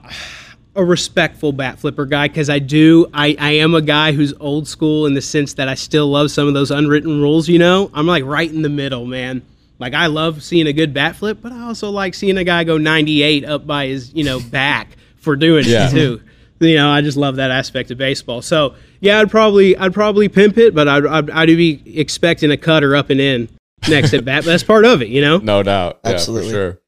a 0.75 0.85
respectful 0.85 1.53
bat 1.53 1.79
flipper 1.79 2.05
guy 2.07 2.27
because 2.27 2.51
I 2.51 2.59
do 2.59 3.07
I, 3.15 3.37
I 3.39 3.51
am 3.53 3.73
a 3.75 3.81
guy 3.81 4.11
who's 4.13 4.35
old 4.41 4.67
school 4.67 5.07
in 5.07 5.15
the 5.15 5.23
sense 5.23 5.55
that 5.55 5.69
I 5.69 5.75
still 5.75 6.09
love 6.09 6.31
some 6.33 6.49
of 6.49 6.55
those 6.55 6.71
unwritten 6.73 7.21
rules. 7.23 7.49
You 7.49 7.59
know, 7.61 7.89
I'm 7.95 8.07
like 8.07 8.25
right 8.25 8.51
in 8.51 8.63
the 8.63 8.69
middle, 8.69 9.07
man. 9.07 9.43
Like 9.79 9.95
I 9.95 10.07
love 10.07 10.43
seeing 10.43 10.67
a 10.67 10.73
good 10.73 10.93
bat 10.93 11.15
flip, 11.15 11.39
but 11.41 11.53
I 11.53 11.63
also 11.63 11.91
like 11.91 12.15
seeing 12.15 12.37
a 12.37 12.43
guy 12.43 12.65
go 12.65 12.79
98 12.79 13.45
up 13.45 13.65
by 13.67 13.87
his 13.87 14.13
you 14.13 14.25
know 14.25 14.41
back 14.51 14.97
for 15.19 15.37
doing 15.37 15.65
Yeah. 15.67 15.87
it 15.89 15.91
too. 15.93 16.21
You 16.61 16.75
know, 16.75 16.91
I 16.91 17.01
just 17.03 17.17
love 17.17 17.37
that 17.37 17.53
aspect 17.53 17.93
of 17.93 17.99
baseball. 17.99 18.43
So 18.43 18.75
yeah, 19.01 19.21
I'd 19.21 19.31
probably 19.31 19.77
I'd 19.77 19.95
probably 19.95 20.29
pimp 20.29 20.59
it, 20.59 20.75
but 20.75 20.89
I'd 20.89 21.07
I'd, 21.07 21.31
I'd 21.31 21.47
be 21.47 21.81
expecting 21.97 22.51
a 22.51 22.57
cutter 22.57 22.97
up 22.97 23.11
and 23.11 23.21
in 23.21 23.49
next 23.89 24.15
at 24.15 24.25
bat. 24.25 24.45
That's 24.45 24.63
part 24.63 24.85
of 24.85 25.03
it, 25.03 25.09
you 25.09 25.21
know. 25.21 25.39
No 25.39 25.63
doubt. 25.63 26.01
Yeah, 26.05 26.13
Absolutely. 26.13 26.49
for 26.49 26.55
sure. 26.55 26.81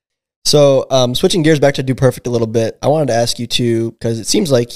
So, 0.44 0.86
um, 0.90 1.14
switching 1.14 1.42
gears 1.42 1.60
back 1.60 1.74
to 1.74 1.82
Dude 1.82 1.98
Perfect 1.98 2.26
a 2.26 2.30
little 2.30 2.46
bit, 2.46 2.78
I 2.82 2.88
wanted 2.88 3.08
to 3.08 3.14
ask 3.14 3.38
you 3.38 3.46
too 3.46 3.92
because 3.92 4.18
it 4.18 4.26
seems 4.26 4.50
like 4.50 4.70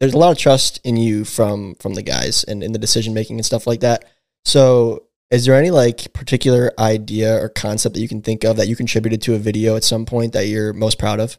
there's 0.00 0.14
a 0.14 0.18
lot 0.18 0.30
of 0.30 0.38
trust 0.38 0.80
in 0.84 0.96
you 0.96 1.24
from 1.24 1.74
from 1.76 1.94
the 1.94 2.02
guys 2.02 2.44
and 2.44 2.62
in 2.62 2.72
the 2.72 2.78
decision 2.78 3.14
making 3.14 3.36
and 3.36 3.44
stuff 3.44 3.66
like 3.66 3.80
that. 3.80 4.04
So, 4.44 5.04
is 5.30 5.46
there 5.46 5.56
any 5.56 5.70
like 5.70 6.12
particular 6.12 6.72
idea 6.78 7.36
or 7.42 7.48
concept 7.48 7.94
that 7.94 8.00
you 8.00 8.08
can 8.08 8.22
think 8.22 8.44
of 8.44 8.56
that 8.56 8.68
you 8.68 8.76
contributed 8.76 9.20
to 9.22 9.34
a 9.34 9.38
video 9.38 9.76
at 9.76 9.84
some 9.84 10.06
point 10.06 10.32
that 10.32 10.46
you're 10.46 10.72
most 10.72 10.98
proud 10.98 11.20
of? 11.20 11.38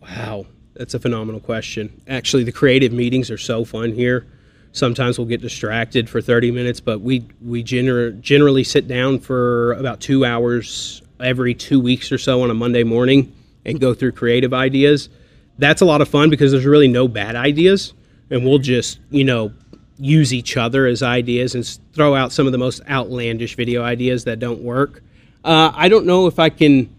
Wow, 0.00 0.46
that's 0.74 0.94
a 0.94 0.98
phenomenal 0.98 1.40
question. 1.40 2.02
Actually, 2.08 2.44
the 2.44 2.52
creative 2.52 2.92
meetings 2.92 3.30
are 3.30 3.38
so 3.38 3.64
fun 3.64 3.92
here. 3.92 4.26
Sometimes 4.76 5.18
we'll 5.18 5.26
get 5.26 5.40
distracted 5.40 6.06
for 6.06 6.20
30 6.20 6.50
minutes, 6.50 6.80
but 6.80 7.00
we 7.00 7.26
we 7.42 7.64
gener- 7.64 8.20
generally 8.20 8.62
sit 8.62 8.86
down 8.86 9.18
for 9.18 9.72
about 9.72 10.00
two 10.00 10.26
hours 10.26 11.00
every 11.18 11.54
two 11.54 11.80
weeks 11.80 12.12
or 12.12 12.18
so 12.18 12.42
on 12.42 12.50
a 12.50 12.54
Monday 12.54 12.84
morning 12.84 13.32
and 13.64 13.80
go 13.80 13.94
through 13.94 14.12
creative 14.12 14.52
ideas. 14.52 15.08
That's 15.56 15.80
a 15.80 15.86
lot 15.86 16.02
of 16.02 16.08
fun 16.08 16.28
because 16.28 16.52
there's 16.52 16.66
really 16.66 16.88
no 16.88 17.08
bad 17.08 17.36
ideas, 17.36 17.94
and 18.28 18.44
we'll 18.44 18.58
just 18.58 19.00
you 19.10 19.24
know 19.24 19.50
use 19.96 20.34
each 20.34 20.58
other 20.58 20.86
as 20.86 21.02
ideas 21.02 21.54
and 21.54 21.66
throw 21.94 22.14
out 22.14 22.30
some 22.30 22.44
of 22.44 22.52
the 22.52 22.58
most 22.58 22.82
outlandish 22.86 23.56
video 23.56 23.82
ideas 23.82 24.24
that 24.24 24.38
don't 24.38 24.60
work. 24.60 25.02
Uh, 25.42 25.72
I 25.74 25.88
don't 25.88 26.04
know 26.04 26.26
if 26.26 26.38
I 26.38 26.50
can 26.50 26.94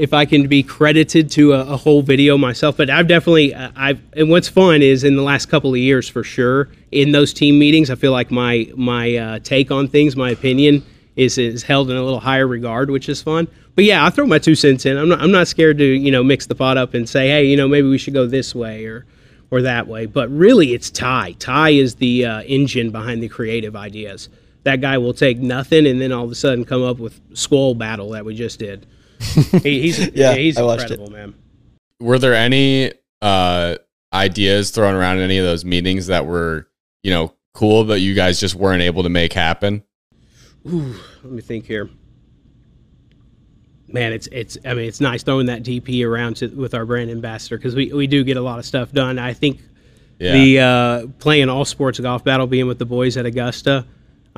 if 0.00 0.14
I 0.14 0.24
can 0.24 0.48
be 0.48 0.62
credited 0.62 1.30
to 1.32 1.52
a, 1.52 1.60
a 1.74 1.76
whole 1.76 2.00
video 2.00 2.38
myself. 2.38 2.78
But 2.78 2.88
I've 2.88 3.06
definitely 3.06 3.54
uh, 3.54 3.70
I've 3.76 4.00
and 4.14 4.30
what's 4.30 4.48
fun 4.48 4.80
is 4.80 5.04
in 5.04 5.14
the 5.14 5.22
last 5.22 5.50
couple 5.50 5.70
of 5.72 5.76
years 5.76 6.08
for 6.08 6.24
sure 6.24 6.70
in 6.90 7.12
those 7.12 7.34
team 7.34 7.58
meetings 7.58 7.90
I 7.90 7.96
feel 7.96 8.10
like 8.10 8.30
my 8.30 8.72
my 8.76 9.14
uh, 9.14 9.38
take 9.40 9.70
on 9.70 9.88
things, 9.88 10.16
my 10.16 10.30
opinion 10.30 10.82
is 11.16 11.36
is 11.36 11.62
held 11.62 11.90
in 11.90 11.98
a 11.98 12.02
little 12.02 12.18
higher 12.18 12.48
regard, 12.48 12.88
which 12.88 13.10
is 13.10 13.20
fun. 13.20 13.46
But 13.74 13.84
yeah, 13.84 14.04
I 14.04 14.08
throw 14.08 14.26
my 14.26 14.38
two 14.38 14.54
cents 14.54 14.86
in. 14.86 14.96
I'm 14.96 15.10
not 15.10 15.20
I'm 15.20 15.32
not 15.32 15.48
scared 15.48 15.76
to 15.78 15.84
you 15.84 16.10
know 16.10 16.24
mix 16.24 16.46
the 16.46 16.54
pot 16.54 16.78
up 16.78 16.94
and 16.94 17.06
say 17.06 17.28
hey 17.28 17.44
you 17.44 17.56
know 17.56 17.68
maybe 17.68 17.86
we 17.86 17.98
should 17.98 18.14
go 18.14 18.26
this 18.26 18.54
way 18.54 18.86
or 18.86 19.04
or 19.50 19.60
that 19.60 19.86
way. 19.86 20.06
But 20.06 20.30
really, 20.30 20.72
it's 20.72 20.88
Ty. 20.88 21.32
Ty 21.38 21.70
is 21.70 21.96
the 21.96 22.24
uh, 22.24 22.42
engine 22.44 22.90
behind 22.90 23.22
the 23.22 23.28
creative 23.28 23.76
ideas. 23.76 24.30
That 24.62 24.80
guy 24.80 24.96
will 24.96 25.14
take 25.14 25.38
nothing 25.38 25.86
and 25.86 26.00
then 26.00 26.10
all 26.10 26.24
of 26.24 26.30
a 26.30 26.34
sudden 26.34 26.64
come 26.64 26.82
up 26.82 26.98
with 26.98 27.20
Squall 27.36 27.74
Battle 27.74 28.10
that 28.10 28.24
we 28.24 28.34
just 28.34 28.58
did. 28.58 28.86
He, 29.62 29.82
he's 29.82 29.98
yeah, 29.98 30.10
Yeah, 30.14 30.34
he's 30.34 30.56
I 30.58 30.62
watched 30.62 30.84
it. 30.84 30.92
incredible, 30.92 31.12
man. 31.12 31.34
Were 32.00 32.18
there 32.18 32.34
any 32.34 32.92
uh 33.22 33.76
ideas 34.12 34.70
thrown 34.70 34.94
around 34.94 35.18
in 35.18 35.24
any 35.24 35.38
of 35.38 35.44
those 35.44 35.64
meetings 35.64 36.06
that 36.08 36.26
were, 36.26 36.68
you 37.02 37.10
know, 37.12 37.34
cool 37.54 37.84
that 37.84 38.00
you 38.00 38.14
guys 38.14 38.40
just 38.40 38.54
weren't 38.54 38.82
able 38.82 39.02
to 39.02 39.08
make 39.08 39.32
happen? 39.32 39.82
Ooh, 40.66 40.94
let 41.22 41.32
me 41.32 41.42
think 41.42 41.66
here. 41.66 41.90
Man, 43.88 44.12
it's 44.12 44.28
it's. 44.30 44.56
I 44.64 44.74
mean, 44.74 44.84
it's 44.86 45.00
nice 45.00 45.22
throwing 45.24 45.46
that 45.46 45.62
DP 45.64 46.06
around 46.06 46.36
to, 46.36 46.46
with 46.48 46.74
our 46.74 46.86
brand 46.86 47.10
ambassador 47.10 47.56
because 47.56 47.74
we, 47.74 47.92
we 47.92 48.06
do 48.06 48.22
get 48.22 48.36
a 48.36 48.40
lot 48.40 48.58
of 48.60 48.64
stuff 48.64 48.92
done. 48.92 49.18
I 49.18 49.32
think 49.32 49.60
Yeah. 50.20 50.32
the 50.32 50.60
uh, 50.60 51.06
playing 51.18 51.48
all 51.48 51.64
sports 51.64 51.98
golf 51.98 52.22
battle, 52.22 52.46
being 52.46 52.68
with 52.68 52.78
the 52.78 52.86
boys 52.86 53.16
at 53.16 53.26
Augusta. 53.26 53.84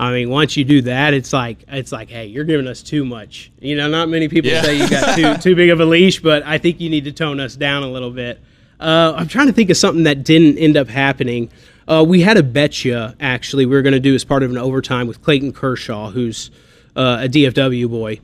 I 0.03 0.13
mean, 0.13 0.31
once 0.31 0.57
you 0.57 0.65
do 0.65 0.83
that, 0.83 1.15
it's 1.15 1.33
like 1.33 1.65
it's 1.69 1.93
like, 1.93 2.11
hey, 2.11 2.27
you're 2.27 2.45
giving 2.45 2.67
us 2.67 2.83
too 2.83 3.05
much. 3.05 3.53
You 3.61 3.77
know, 3.77 3.89
not 3.89 4.09
many 4.09 4.27
people 4.29 4.51
Yeah. 4.51 4.63
say 4.63 4.77
you 4.79 4.89
got 4.91 5.15
too 5.17 5.35
too 5.51 5.55
big 5.55 5.71
of 5.71 5.79
a 5.81 5.85
leash, 5.85 6.21
but 6.21 6.43
I 6.45 6.59
think 6.59 6.81
you 6.81 6.91
need 6.91 7.05
to 7.05 7.13
tone 7.13 7.39
us 7.39 7.55
down 7.55 7.83
a 7.85 7.89
little 7.89 8.11
bit. 8.11 8.41
Uh, 8.81 9.15
I'm 9.17 9.29
trying 9.29 9.47
to 9.47 9.53
think 9.53 9.71
of 9.71 9.77
something 9.77 10.03
that 10.05 10.25
didn't 10.25 10.59
end 10.59 10.77
up 10.77 10.89
happening. 10.89 11.51
Uh, 11.87 12.05
we 12.07 12.21
had 12.21 12.37
a 12.37 12.43
betcha 12.43 13.15
actually. 13.21 13.65
We 13.65 13.77
were 13.77 13.83
going 13.83 13.93
to 13.93 14.01
do 14.01 14.15
as 14.15 14.25
part 14.25 14.43
of 14.43 14.51
an 14.51 14.59
overtime 14.59 15.07
with 15.07 15.23
Clayton 15.23 15.53
Kershaw, 15.53 16.11
who's 16.11 16.51
uh, 16.97 17.19
a 17.23 17.29
DFW 17.29 17.89
boy. 17.89 18.19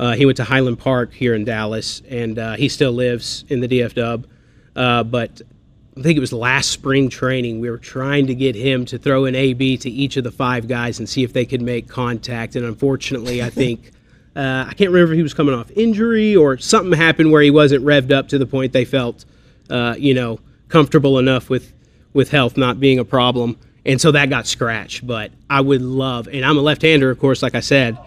Uh, 0.00 0.12
he 0.14 0.24
went 0.26 0.36
to 0.38 0.44
Highland 0.44 0.78
Park 0.80 1.12
here 1.12 1.34
in 1.34 1.44
Dallas, 1.44 2.02
and 2.08 2.38
uh, 2.38 2.54
he 2.56 2.68
still 2.68 2.92
lives 2.92 3.44
in 3.48 3.60
the 3.60 3.68
DFW. 3.68 4.24
Uh, 4.74 5.02
but 5.04 5.42
I 5.98 6.02
think 6.02 6.16
it 6.16 6.20
was 6.20 6.32
last 6.32 6.70
spring 6.70 7.08
training. 7.08 7.60
We 7.60 7.70
were 7.70 7.78
trying 7.78 8.28
to 8.28 8.34
get 8.34 8.54
him 8.54 8.84
to 8.86 8.98
throw 8.98 9.24
an 9.24 9.34
AB 9.34 9.78
to 9.78 9.90
each 9.90 10.16
of 10.16 10.24
the 10.24 10.30
five 10.30 10.68
guys 10.68 10.98
and 10.98 11.08
see 11.08 11.24
if 11.24 11.32
they 11.32 11.44
could 11.44 11.60
make 11.60 11.88
contact. 11.88 12.54
And 12.54 12.64
unfortunately, 12.64 13.42
I 13.42 13.50
think 13.50 13.90
uh, 14.36 14.66
I 14.68 14.74
can't 14.74 14.90
remember 14.90 15.12
if 15.12 15.16
he 15.16 15.22
was 15.22 15.34
coming 15.34 15.54
off 15.54 15.70
injury 15.72 16.36
or 16.36 16.56
something 16.58 16.92
happened 16.92 17.32
where 17.32 17.42
he 17.42 17.50
wasn't 17.50 17.84
revved 17.84 18.12
up 18.12 18.28
to 18.28 18.38
the 18.38 18.46
point 18.46 18.72
they 18.72 18.84
felt, 18.84 19.24
uh, 19.70 19.96
you 19.98 20.14
know, 20.14 20.38
comfortable 20.68 21.18
enough 21.18 21.50
with 21.50 21.72
with 22.12 22.30
health 22.30 22.56
not 22.56 22.80
being 22.80 22.98
a 22.98 23.04
problem. 23.04 23.58
And 23.84 24.00
so 24.00 24.12
that 24.12 24.30
got 24.30 24.46
scratched. 24.46 25.06
But 25.06 25.32
I 25.50 25.60
would 25.60 25.82
love, 25.82 26.28
and 26.28 26.44
I'm 26.44 26.58
a 26.58 26.62
left-hander, 26.62 27.10
of 27.10 27.18
course, 27.18 27.42
like 27.42 27.54
I 27.54 27.60
said 27.60 27.98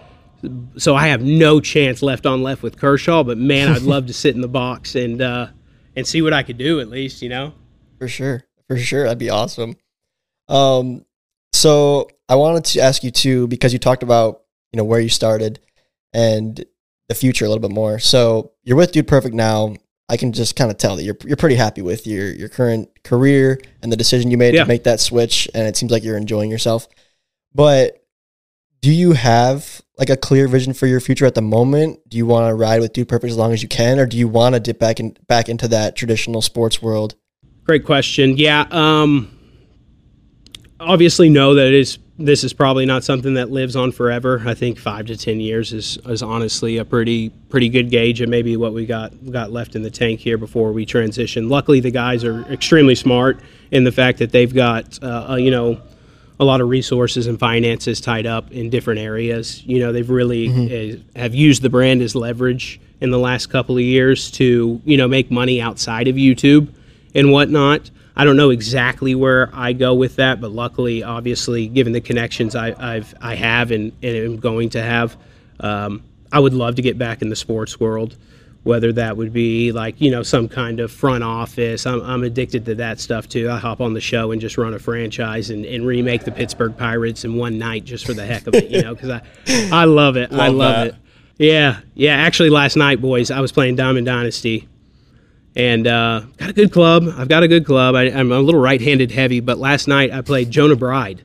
so 0.77 0.95
I 0.95 1.07
have 1.07 1.21
no 1.21 1.59
chance 1.59 2.01
left 2.01 2.25
on 2.25 2.41
left 2.43 2.63
with 2.63 2.77
Kershaw. 2.77 3.23
But 3.23 3.37
man, 3.37 3.69
I'd 3.69 3.83
love 3.83 4.07
to 4.07 4.13
sit 4.13 4.35
in 4.35 4.41
the 4.41 4.47
box 4.47 4.95
and 4.95 5.21
uh, 5.21 5.47
and 5.95 6.07
see 6.07 6.21
what 6.21 6.33
I 6.33 6.43
could 6.43 6.57
do 6.57 6.79
at 6.79 6.89
least. 6.89 7.21
You 7.21 7.29
know. 7.29 7.53
For 8.01 8.07
sure. 8.07 8.43
For 8.67 8.77
sure. 8.77 9.03
That'd 9.03 9.19
be 9.19 9.29
awesome. 9.29 9.75
Um, 10.49 11.05
so 11.53 12.09
I 12.27 12.33
wanted 12.35 12.65
to 12.65 12.79
ask 12.81 13.03
you 13.03 13.11
too, 13.11 13.47
because 13.47 13.73
you 13.73 13.79
talked 13.79 14.01
about, 14.01 14.41
you 14.73 14.77
know, 14.77 14.83
where 14.83 14.99
you 14.99 15.07
started 15.09 15.59
and 16.11 16.65
the 17.09 17.13
future 17.13 17.45
a 17.45 17.47
little 17.47 17.61
bit 17.61 17.69
more. 17.75 17.99
So 17.99 18.53
you're 18.63 18.75
with 18.75 18.91
Dude 18.91 19.07
Perfect 19.07 19.35
now. 19.35 19.75
I 20.09 20.17
can 20.17 20.31
just 20.33 20.55
kind 20.55 20.71
of 20.71 20.77
tell 20.77 20.95
that 20.95 21.03
you're 21.03 21.15
you're 21.25 21.37
pretty 21.37 21.55
happy 21.55 21.83
with 21.83 22.07
your 22.07 22.33
your 22.33 22.49
current 22.49 22.89
career 23.03 23.61
and 23.83 23.91
the 23.91 23.95
decision 23.97 24.31
you 24.31 24.37
made 24.37 24.55
Yeah. 24.55 24.63
to 24.63 24.67
make 24.67 24.83
that 24.85 24.99
switch, 24.99 25.47
and 25.53 25.67
it 25.67 25.77
seems 25.77 25.91
like 25.91 26.03
you're 26.03 26.17
enjoying 26.17 26.49
yourself. 26.49 26.87
But 27.53 28.03
do 28.81 28.91
you 28.91 29.13
have 29.13 29.79
like 29.99 30.09
a 30.09 30.17
clear 30.17 30.47
vision 30.47 30.73
for 30.73 30.87
your 30.87 30.99
future 30.99 31.25
at 31.27 31.35
the 31.35 31.41
moment? 31.43 31.99
Do 32.09 32.17
you 32.17 32.25
want 32.25 32.49
to 32.49 32.55
ride 32.55 32.81
with 32.81 32.93
Dude 32.93 33.07
Perfect 33.07 33.29
as 33.31 33.37
long 33.37 33.53
as 33.53 33.61
you 33.61 33.69
can, 33.69 33.99
or 33.99 34.07
do 34.07 34.17
you 34.17 34.27
want 34.27 34.55
to 34.55 34.59
dip 34.59 34.79
back 34.79 34.99
in 34.99 35.15
back 35.27 35.47
into 35.47 35.67
that 35.69 35.95
traditional 35.95 36.41
sports 36.41 36.81
world? 36.81 37.13
Great 37.71 37.85
question. 37.85 38.35
Yeah. 38.35 38.65
Um, 38.69 39.31
obviously, 40.77 41.29
know 41.29 41.55
that 41.55 41.67
it 41.67 41.73
is. 41.73 41.99
This 42.19 42.43
is 42.43 42.51
probably 42.51 42.85
not 42.85 43.05
something 43.05 43.35
that 43.35 43.49
lives 43.49 43.77
on 43.77 43.93
forever. 43.93 44.43
I 44.45 44.55
think 44.55 44.77
five 44.77 45.05
to 45.05 45.15
ten 45.15 45.39
years 45.39 45.71
is, 45.71 45.97
is 46.05 46.21
honestly 46.21 46.79
a 46.79 46.83
pretty 46.83 47.29
pretty 47.29 47.69
good 47.69 47.89
gauge 47.89 48.19
of 48.19 48.27
maybe 48.27 48.57
what 48.57 48.73
we 48.73 48.85
got 48.85 49.13
got 49.31 49.53
left 49.53 49.77
in 49.77 49.83
the 49.83 49.89
tank 49.89 50.19
here 50.19 50.37
before 50.37 50.73
we 50.73 50.85
transition. 50.85 51.47
Luckily, 51.47 51.79
the 51.79 51.91
guys 51.91 52.25
are 52.25 52.41
extremely 52.51 52.93
smart 52.93 53.39
in 53.71 53.85
the 53.85 53.91
fact 53.93 54.19
that 54.19 54.33
they've 54.33 54.53
got 54.53 54.99
uh, 55.01 55.37
you 55.39 55.49
know 55.49 55.81
a 56.41 56.43
lot 56.43 56.59
of 56.59 56.67
resources 56.67 57.25
and 57.27 57.39
finances 57.39 58.01
tied 58.01 58.25
up 58.25 58.51
in 58.51 58.69
different 58.69 58.99
areas. 58.99 59.63
You 59.65 59.79
know, 59.79 59.93
they've 59.93 60.09
really 60.09 60.97
uh, 61.15 61.17
have 61.17 61.33
used 61.33 61.61
the 61.61 61.69
brand 61.69 62.01
as 62.01 62.15
leverage 62.15 62.81
in 62.99 63.11
the 63.11 63.19
last 63.19 63.45
couple 63.45 63.77
of 63.77 63.81
years 63.81 64.29
to 64.31 64.81
you 64.83 64.97
know 64.97 65.07
make 65.07 65.31
money 65.31 65.61
outside 65.61 66.09
of 66.09 66.17
YouTube 66.17 66.67
and 67.13 67.31
whatnot. 67.31 67.89
I 68.15 68.25
don't 68.25 68.35
know 68.37 68.49
exactly 68.49 69.15
where 69.15 69.49
I 69.53 69.73
go 69.73 69.93
with 69.95 70.17
that, 70.17 70.41
but 70.41 70.51
luckily, 70.51 71.01
obviously, 71.03 71.67
given 71.67 71.93
the 71.93 72.01
connections 72.01 72.55
I, 72.55 72.75
I've 72.77 73.13
I 73.21 73.35
have 73.35 73.71
and, 73.71 73.93
and 74.03 74.15
am 74.17 74.37
going 74.37 74.69
to 74.71 74.81
have, 74.81 75.15
um, 75.61 76.03
I 76.31 76.39
would 76.39 76.53
love 76.53 76.75
to 76.75 76.81
get 76.81 76.97
back 76.97 77.21
in 77.21 77.29
the 77.29 77.35
sports 77.35 77.79
world. 77.79 78.17
Whether 78.63 78.93
that 78.93 79.17
would 79.17 79.33
be 79.33 79.71
like 79.71 79.99
you 79.99 80.11
know 80.11 80.21
some 80.21 80.47
kind 80.47 80.79
of 80.81 80.91
front 80.91 81.23
office, 81.23 81.87
I'm, 81.87 81.99
I'm 82.01 82.23
addicted 82.23 82.63
to 82.65 82.75
that 82.75 82.99
stuff 82.99 83.27
too. 83.27 83.49
I 83.49 83.57
hop 83.57 83.81
on 83.81 83.93
the 83.95 84.01
show 84.01 84.31
and 84.31 84.39
just 84.39 84.55
run 84.55 84.75
a 84.75 84.79
franchise 84.79 85.49
and, 85.49 85.65
and 85.65 85.83
remake 85.83 86.25
the 86.25 86.31
Pittsburgh 86.31 86.77
Pirates 86.77 87.25
in 87.25 87.37
one 87.37 87.57
night 87.57 87.85
just 87.85 88.05
for 88.05 88.13
the 88.13 88.23
heck 88.23 88.45
of 88.45 88.53
it, 88.53 88.69
you 88.69 88.83
know, 88.83 88.93
because 88.93 89.09
I 89.09 89.21
I 89.71 89.85
love 89.85 90.15
it. 90.15 90.31
I 90.31 90.49
Love 90.49 90.55
love 90.55 90.75
that. 90.75 90.87
it. 90.89 90.95
Yeah, 91.39 91.79
yeah. 91.95 92.13
Actually, 92.17 92.51
last 92.51 92.75
night, 92.75 93.01
boys, 93.01 93.31
I 93.31 93.39
was 93.39 93.51
playing 93.51 93.77
Diamond 93.77 94.05
Dynasty, 94.05 94.67
and 95.55 95.87
uh, 95.87 96.21
got 96.37 96.49
a 96.49 96.53
good 96.53 96.71
club. 96.71 97.05
I've 97.17 97.27
got 97.27 97.43
a 97.43 97.47
good 97.47 97.65
club. 97.65 97.95
I, 97.95 98.03
I'm 98.03 98.31
a 98.31 98.39
little 98.39 98.61
right-handed 98.61 99.11
heavy, 99.11 99.39
but 99.39 99.57
last 99.57 99.87
night 99.87 100.11
I 100.11 100.21
played 100.21 100.49
Jonah 100.51 100.75
Bride, 100.75 101.23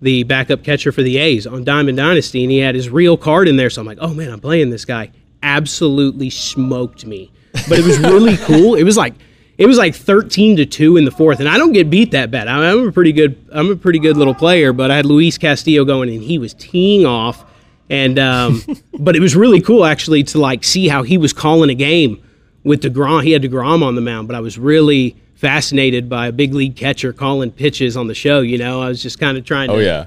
the 0.00 0.24
backup 0.24 0.64
catcher 0.64 0.92
for 0.92 1.02
the 1.02 1.18
A's 1.18 1.46
on 1.46 1.64
Diamond 1.64 1.96
Dynasty, 1.96 2.42
and 2.42 2.50
he 2.50 2.58
had 2.58 2.74
his 2.74 2.90
real 2.90 3.16
card 3.16 3.48
in 3.48 3.56
there. 3.56 3.70
So 3.70 3.80
I'm 3.80 3.86
like, 3.86 3.98
oh 4.00 4.14
man, 4.14 4.30
I'm 4.32 4.40
playing 4.40 4.70
this 4.70 4.84
guy. 4.84 5.12
Absolutely 5.42 6.30
smoked 6.30 7.06
me, 7.06 7.30
but 7.68 7.78
it 7.78 7.84
was 7.84 7.98
really 7.98 8.36
cool. 8.38 8.74
It 8.74 8.84
was 8.84 8.96
like. 8.96 9.14
It 9.58 9.66
was 9.66 9.76
like 9.76 9.94
13 9.94 10.56
to 10.56 10.64
2 10.64 10.96
in 10.96 11.04
the 11.04 11.10
fourth, 11.10 11.38
and 11.38 11.46
I 11.46 11.58
don't 11.58 11.74
get 11.74 11.90
beat 11.90 12.12
that 12.12 12.30
bad. 12.30 12.48
I'm 12.48 12.62
I'm 12.62 12.88
a 12.88 12.92
pretty 12.92 13.12
good 13.12 13.46
I'm 13.52 13.70
a 13.70 13.76
pretty 13.76 13.98
good 13.98 14.16
little 14.16 14.32
player, 14.32 14.72
but 14.72 14.90
I 14.90 14.96
had 14.96 15.04
Luis 15.04 15.36
Castillo 15.36 15.84
going 15.84 16.08
and 16.08 16.22
he 16.22 16.38
was 16.38 16.54
teeing 16.54 17.04
off 17.04 17.44
and 17.90 18.18
um, 18.18 18.62
but 18.98 19.16
it 19.16 19.20
was 19.20 19.36
really 19.36 19.60
cool 19.60 19.84
actually 19.84 20.22
to 20.22 20.38
like 20.38 20.64
see 20.64 20.88
how 20.88 21.02
he 21.02 21.18
was 21.18 21.34
calling 21.34 21.68
a 21.68 21.74
game 21.74 22.22
with 22.64 22.82
Degrom. 22.82 23.22
He 23.24 23.32
had 23.32 23.42
Degrom 23.42 23.82
on 23.82 23.94
the 23.94 24.00
mound, 24.00 24.28
but 24.28 24.34
I 24.36 24.40
was 24.40 24.58
really 24.58 25.16
fascinated 25.34 26.08
by 26.08 26.26
a 26.28 26.32
big 26.32 26.52
league 26.54 26.76
catcher 26.76 27.12
calling 27.12 27.50
pitches 27.50 27.96
on 27.96 28.06
the 28.08 28.14
show. 28.14 28.40
You 28.40 28.58
know, 28.58 28.82
I 28.82 28.88
was 28.88 29.02
just 29.02 29.18
kind 29.18 29.38
of 29.38 29.44
trying 29.44 29.70
oh, 29.70 29.76
to 29.76 29.80
Oh 29.80 29.84
yeah. 29.84 30.06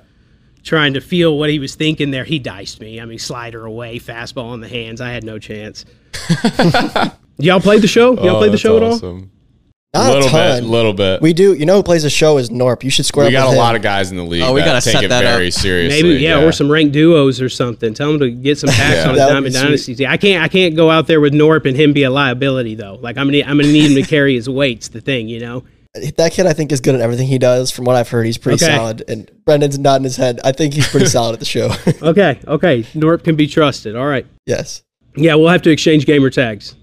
trying 0.63 0.93
to 0.93 1.01
feel 1.01 1.37
what 1.37 1.49
he 1.49 1.57
was 1.59 1.75
thinking 1.75 2.11
there. 2.11 2.23
He 2.23 2.37
diced 2.39 2.79
me. 2.79 2.99
I 3.01 3.05
mean, 3.05 3.19
slider 3.19 3.65
away, 3.65 3.99
fastball 3.99 4.53
in 4.53 4.59
the 4.61 4.67
hands. 4.67 5.01
I 5.01 5.09
had 5.09 5.23
no 5.23 5.39
chance. 5.39 5.85
Y'all 7.39 7.59
played 7.59 7.81
the 7.81 7.87
show? 7.87 8.13
Y'all 8.15 8.35
Oh, 8.35 8.37
played 8.39 8.51
the 8.53 8.57
show 8.57 8.77
at 8.77 8.83
all? 8.83 9.23
Awesome. 9.93 10.07
Not 10.07 10.13
little 10.15 10.27
a 10.27 10.31
ton. 10.31 10.61
bit, 10.63 10.69
little 10.69 10.93
bit. 10.93 11.21
We 11.21 11.33
do. 11.33 11.53
You 11.53 11.65
know 11.65 11.75
who 11.77 11.83
plays 11.83 12.03
a 12.03 12.09
show 12.09 12.37
is 12.37 12.49
Norp. 12.49 12.83
You 12.83 12.89
should 12.89 13.05
square 13.05 13.27
We 13.27 13.35
up 13.35 13.43
got 13.43 13.47
a 13.47 13.49
with 13.51 13.57
lot 13.59 13.75
of 13.75 13.81
guys 13.81 14.11
in 14.11 14.17
the 14.17 14.23
league. 14.23 14.41
Oh, 14.41 14.53
we 14.53 14.61
gotta 14.61 14.81
take 14.83 14.93
set 14.93 15.03
it 15.03 15.07
that 15.09 15.23
very 15.23 15.47
up. 15.47 15.53
seriously. 15.53 16.01
Maybe 16.03 16.23
yeah, 16.23 16.43
or 16.43 16.51
some 16.51 16.71
ranked 16.71 16.93
duos 16.93 17.41
or 17.41 17.49
something. 17.49 17.93
Tell 17.93 18.09
him 18.11 18.19
to 18.19 18.31
get 18.31 18.57
some 18.57 18.69
packs 18.69 19.05
on 19.05 19.13
a 19.13 19.17
That 19.17 19.33
would 19.33 19.43
be 19.43 19.49
Diamond 19.51 19.53
sweet. 19.53 19.63
Dynasty. 19.63 19.95
team. 19.95 20.07
I 20.09 20.17
can't 20.17 20.43
I 20.43 20.47
can't 20.47 20.75
go 20.75 20.89
out 20.89 21.07
there 21.07 21.21
with 21.21 21.33
Norp 21.33 21.65
and 21.65 21.77
him 21.77 21.93
be 21.93 22.03
a 22.03 22.09
liability 22.09 22.75
though. 22.75 22.95
Like 23.01 23.17
I'm 23.17 23.27
gonna 23.27 23.39
I'm 23.43 23.57
gonna 23.57 23.71
need 23.71 23.91
him 23.91 23.95
to 24.03 24.03
carry 24.09 24.35
his 24.35 24.49
weights. 24.49 24.87
The 24.89 25.01
thing, 25.01 25.27
you 25.27 25.39
know. 25.39 25.63
That 26.17 26.31
kid, 26.31 26.47
I 26.47 26.53
think, 26.53 26.71
is 26.71 26.81
good 26.81 26.95
at 26.95 27.01
everything 27.01 27.27
he 27.27 27.37
does. 27.37 27.69
From 27.69 27.85
what 27.85 27.95
I've 27.95 28.09
heard, 28.09 28.25
he's 28.25 28.39
pretty 28.39 28.65
Okay. 28.65 28.75
solid. 28.75 29.03
And 29.07 29.29
Brendan's 29.45 29.77
nodding 29.77 30.05
his 30.05 30.17
head. 30.17 30.39
I 30.43 30.51
think 30.51 30.73
he's 30.73 30.87
pretty 30.87 31.05
solid 31.05 31.33
at 31.33 31.39
the 31.39 31.45
show. 31.45 31.69
Okay, 32.01 32.39
okay. 32.47 32.81
Norp 32.95 33.23
can 33.23 33.35
be 33.35 33.45
trusted. 33.45 33.95
All 33.95 34.07
right. 34.07 34.25
yes. 34.47 34.81
Yeah, 35.15 35.35
we'll 35.35 35.49
have 35.49 35.61
to 35.61 35.69
exchange 35.69 36.07
gamer 36.07 36.31
tags. 36.31 36.73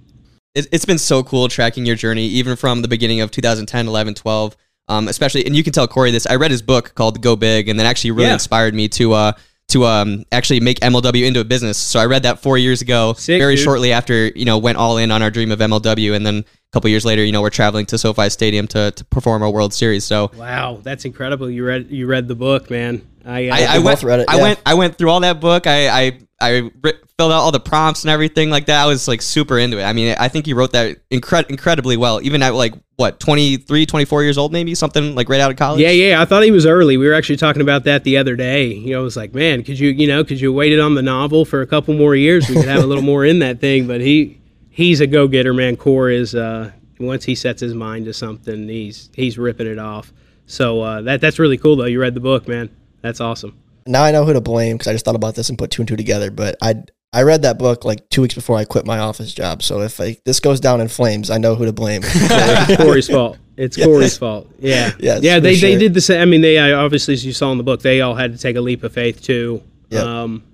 It, 0.54 0.66
it's 0.72 0.84
been 0.84 0.98
so 0.98 1.22
cool 1.22 1.48
tracking 1.48 1.86
your 1.86 1.96
journey, 1.96 2.26
even 2.26 2.56
from 2.56 2.82
the 2.82 2.88
beginning 2.88 3.20
of 3.20 3.30
2010, 3.30 3.86
11, 3.86 4.14
12. 4.14 4.56
Um, 4.88 5.06
especially, 5.06 5.46
and 5.46 5.54
you 5.54 5.62
can 5.62 5.72
tell 5.72 5.86
Corey 5.86 6.10
this. 6.10 6.26
I 6.26 6.34
read 6.34 6.50
his 6.50 6.62
book 6.62 6.94
called 6.96 7.22
Go 7.22 7.36
Big, 7.36 7.68
and 7.68 7.78
that 7.78 7.86
actually 7.86 8.10
really 8.10 8.26
Yeah. 8.28 8.32
inspired 8.34 8.74
me 8.74 8.88
to 8.88 9.12
uh, 9.12 9.32
to 9.68 9.84
um, 9.84 10.24
actually 10.32 10.58
make 10.58 10.80
MLW 10.80 11.24
into 11.26 11.38
a 11.38 11.44
business. 11.44 11.78
So 11.78 12.00
I 12.00 12.06
read 12.06 12.24
that 12.24 12.40
four 12.42 12.58
years 12.58 12.82
ago, 12.82 13.12
Sick, 13.12 13.40
very 13.40 13.54
dude. 13.54 13.62
shortly 13.64 13.92
after 13.92 14.26
you 14.34 14.44
know 14.44 14.58
went 14.58 14.78
all 14.78 14.96
in 14.98 15.12
on 15.12 15.22
our 15.22 15.30
dream 15.30 15.52
of 15.52 15.60
MLW, 15.60 16.16
and 16.16 16.26
then 16.26 16.44
couple 16.72 16.88
years 16.90 17.04
later, 17.04 17.24
you 17.24 17.32
know, 17.32 17.42
we're 17.42 17.50
traveling 17.50 17.86
to 17.86 17.98
SoFi 17.98 18.30
Stadium 18.30 18.66
to, 18.68 18.92
to 18.92 19.04
perform 19.06 19.42
our 19.42 19.50
World 19.50 19.74
Series. 19.74 20.04
So 20.04 20.30
Wow, 20.36 20.80
that's 20.82 21.04
incredible. 21.04 21.50
You 21.50 21.64
read 21.64 21.90
you 21.90 22.06
read 22.06 22.28
the 22.28 22.36
book, 22.36 22.70
man. 22.70 23.06
I, 23.24 23.48
uh, 23.48 23.54
I, 23.54 23.64
I 23.64 23.78
went, 23.78 23.84
both 23.84 24.04
read 24.04 24.20
it, 24.20 24.26
I 24.28 24.40
went, 24.40 24.60
I 24.64 24.74
went 24.74 24.96
through 24.96 25.10
all 25.10 25.20
that 25.20 25.40
book. 25.40 25.66
I, 25.66 25.88
I, 25.88 26.18
I 26.40 26.70
ri- 26.82 26.94
filled 27.18 27.32
out 27.32 27.40
all 27.40 27.52
the 27.52 27.60
prompts 27.60 28.02
and 28.02 28.10
everything 28.10 28.48
like 28.48 28.66
that. 28.66 28.82
I 28.82 28.86
was 28.86 29.06
like 29.06 29.20
super 29.20 29.58
into 29.58 29.78
it. 29.78 29.82
I 29.82 29.92
mean, 29.92 30.16
I 30.18 30.28
think 30.28 30.46
he 30.46 30.54
wrote 30.54 30.72
that 30.72 31.06
incre- 31.10 31.48
incredibly 31.50 31.98
well, 31.98 32.22
even 32.22 32.42
at 32.42 32.54
like 32.54 32.72
what 32.96 33.20
23, 33.20 33.84
24 33.84 34.22
years 34.22 34.38
old, 34.38 34.52
maybe 34.52 34.74
something 34.74 35.14
like 35.14 35.28
right 35.28 35.40
out 35.40 35.50
of 35.50 35.58
college. 35.58 35.82
yeah, 35.82 35.90
yeah. 35.90 36.22
I 36.22 36.24
thought 36.24 36.44
he 36.44 36.50
was 36.50 36.64
early. 36.64 36.96
We 36.96 37.06
were 37.06 37.14
actually 37.14 37.36
talking 37.36 37.60
about 37.60 37.84
that 37.84 38.04
the 38.04 38.16
other 38.16 38.36
day. 38.36 38.68
You 38.68 38.92
know, 38.92 39.00
I 39.00 39.02
was 39.02 39.18
like, 39.18 39.34
man, 39.34 39.64
could 39.64 39.78
you, 39.78 39.90
you 39.90 40.06
know, 40.06 40.24
could 40.24 40.40
you 40.40 40.50
waited 40.50 40.80
on 40.80 40.94
the 40.94 41.02
novel 41.02 41.44
for 41.44 41.60
a 41.60 41.66
couple 41.66 41.92
more 41.92 42.14
years? 42.16 42.48
We 42.48 42.54
could 42.54 42.68
have 42.68 42.82
a 42.82 42.86
little 42.86 43.04
more 43.04 43.26
in 43.26 43.40
that 43.40 43.60
thing. 43.60 43.86
But 43.86 44.00
he, 44.00 44.39
he's 44.80 45.00
a 45.00 45.06
go 45.06 45.28
getter, 45.28 45.52
man. 45.52 45.76
Core 45.76 46.10
is 46.10 46.34
uh, 46.34 46.72
once 46.98 47.24
he 47.24 47.34
sets 47.34 47.60
his 47.60 47.74
mind 47.74 48.06
to 48.06 48.12
something, 48.12 48.68
he's 48.68 49.10
he's 49.14 49.38
ripping 49.38 49.66
it 49.66 49.78
off. 49.78 50.12
So 50.46 50.80
uh, 50.80 51.02
that 51.02 51.20
that's 51.20 51.38
really 51.38 51.58
cool 51.58 51.76
though. 51.76 51.84
You 51.84 52.00
read 52.00 52.14
the 52.14 52.20
book, 52.20 52.48
man. 52.48 52.70
That's 53.02 53.20
awesome. 53.20 53.56
Now 53.86 54.02
I 54.02 54.10
know 54.10 54.24
who 54.24 54.32
to 54.32 54.40
blame 54.40 54.76
because 54.76 54.88
I 54.88 54.92
just 54.92 55.04
thought 55.04 55.16
about 55.16 55.34
this 55.34 55.48
and 55.48 55.58
put 55.58 55.70
two 55.70 55.82
and 55.82 55.88
two 55.88 55.96
together. 55.96 56.30
But 56.30 56.56
I 56.62 56.82
I 57.12 57.22
read 57.22 57.42
that 57.42 57.58
book 57.58 57.84
like 57.84 58.08
two 58.08 58.22
weeks 58.22 58.34
before 58.34 58.56
I 58.56 58.64
quit 58.64 58.86
my 58.86 58.98
office 58.98 59.32
job. 59.32 59.62
So 59.62 59.80
if 59.80 59.98
like, 59.98 60.22
this 60.24 60.40
goes 60.40 60.60
down 60.60 60.80
in 60.80 60.88
flames, 60.88 61.30
I 61.30 61.38
know 61.38 61.54
who 61.54 61.64
to 61.66 61.72
blame. 61.72 62.02
It's 62.12 62.76
Corey's 62.82 63.08
fault. 63.08 63.38
It's 63.56 63.76
Corey's 63.84 64.16
fault. 64.16 64.48
Yeah. 64.58 64.92
Yes, 64.98 65.22
yeah. 65.22 65.40
They, 65.40 65.56
they 65.56 65.76
did 65.76 65.92
the 65.92 66.00
same. 66.00 66.20
I 66.20 66.24
mean, 66.24 66.40
they 66.40 66.56
uh, 66.58 66.78
obviously, 66.78 67.14
as 67.14 67.26
you 67.26 67.32
saw 67.32 67.50
in 67.52 67.58
the 67.58 67.64
book, 67.64 67.82
they 67.82 68.00
all 68.00 68.14
had 68.14 68.32
to 68.32 68.38
take 68.38 68.56
a 68.56 68.60
leap 68.60 68.84
of 68.84 68.92
faith 68.92 69.22
too. 69.22 69.62
Yep. 69.90 70.04
Um, 70.04 70.44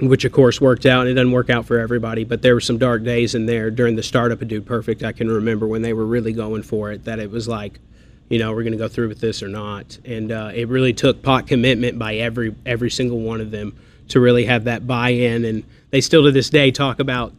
which 0.00 0.24
of 0.24 0.32
course 0.32 0.60
worked 0.60 0.86
out. 0.86 1.02
And 1.02 1.10
it 1.10 1.14
doesn't 1.14 1.32
work 1.32 1.50
out 1.50 1.66
for 1.66 1.78
everybody, 1.78 2.24
but 2.24 2.42
there 2.42 2.54
were 2.54 2.60
some 2.60 2.78
dark 2.78 3.02
days 3.02 3.34
in 3.34 3.46
there 3.46 3.70
during 3.70 3.96
the 3.96 4.02
startup 4.02 4.42
of 4.42 4.48
Dude 4.48 4.66
Perfect. 4.66 5.02
I 5.02 5.12
can 5.12 5.28
remember 5.28 5.66
when 5.66 5.82
they 5.82 5.92
were 5.92 6.06
really 6.06 6.32
going 6.32 6.62
for 6.62 6.92
it. 6.92 7.04
That 7.04 7.18
it 7.18 7.30
was 7.30 7.48
like, 7.48 7.78
you 8.28 8.38
know, 8.38 8.52
we're 8.52 8.62
going 8.62 8.72
to 8.72 8.78
go 8.78 8.88
through 8.88 9.08
with 9.08 9.20
this 9.20 9.42
or 9.42 9.48
not. 9.48 9.98
And 10.04 10.32
uh, 10.32 10.50
it 10.54 10.68
really 10.68 10.92
took 10.92 11.22
pot 11.22 11.46
commitment 11.46 11.98
by 11.98 12.16
every 12.16 12.54
every 12.66 12.90
single 12.90 13.20
one 13.20 13.40
of 13.40 13.50
them 13.50 13.76
to 14.08 14.20
really 14.20 14.44
have 14.44 14.64
that 14.64 14.86
buy-in. 14.86 15.44
And 15.44 15.64
they 15.90 16.00
still 16.00 16.24
to 16.24 16.32
this 16.32 16.50
day 16.50 16.70
talk 16.70 17.00
about 17.00 17.32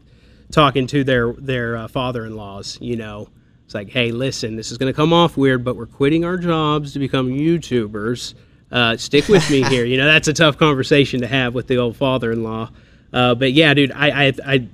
talking 0.52 0.88
to 0.88 1.04
their 1.04 1.34
their 1.34 1.78
uh, 1.78 1.88
father-in-laws. 1.88 2.80
You 2.82 2.96
know, 2.96 3.30
it's 3.66 3.76
like, 3.76 3.90
hey, 3.90 4.12
listen, 4.12 4.56
this 4.56 4.72
is 4.72 4.78
going 4.78 4.92
to 4.92 4.96
come 4.96 5.14
off 5.14 5.38
weird, 5.38 5.64
but 5.64 5.76
we're 5.76 5.86
quitting 5.86 6.26
our 6.26 6.38
jobs 6.38 6.94
to 6.94 7.00
become 7.00 7.30
YouTubers. 7.30 8.34
Uh, 8.72 8.98
stick 8.98 9.28
with 9.28 9.50
me 9.50 9.64
here. 9.64 9.86
You 9.86 9.98
know, 9.98 10.06
that's 10.06 10.28
a 10.28 10.34
tough 10.34 10.58
conversation 10.58 11.22
to 11.22 11.28
have 11.28 11.54
with 11.54 11.68
the 11.68 11.78
old 11.78 11.96
father-in-law. 11.96 12.70
Uh, 13.14 13.36
but 13.36 13.54
yeah, 13.54 13.74
dude, 13.74 13.92
I 13.92 14.28
I. 14.28 14.34
I 14.46 14.68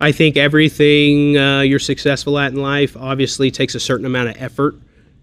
I 0.00 0.12
think 0.12 0.36
everything 0.36 1.38
uh, 1.38 1.60
you're 1.60 1.78
successful 1.78 2.38
at 2.38 2.52
in 2.52 2.60
life 2.60 2.96
obviously 2.96 3.50
takes 3.50 3.74
a 3.74 3.80
certain 3.80 4.04
amount 4.04 4.28
of 4.28 4.36
effort, 4.42 4.74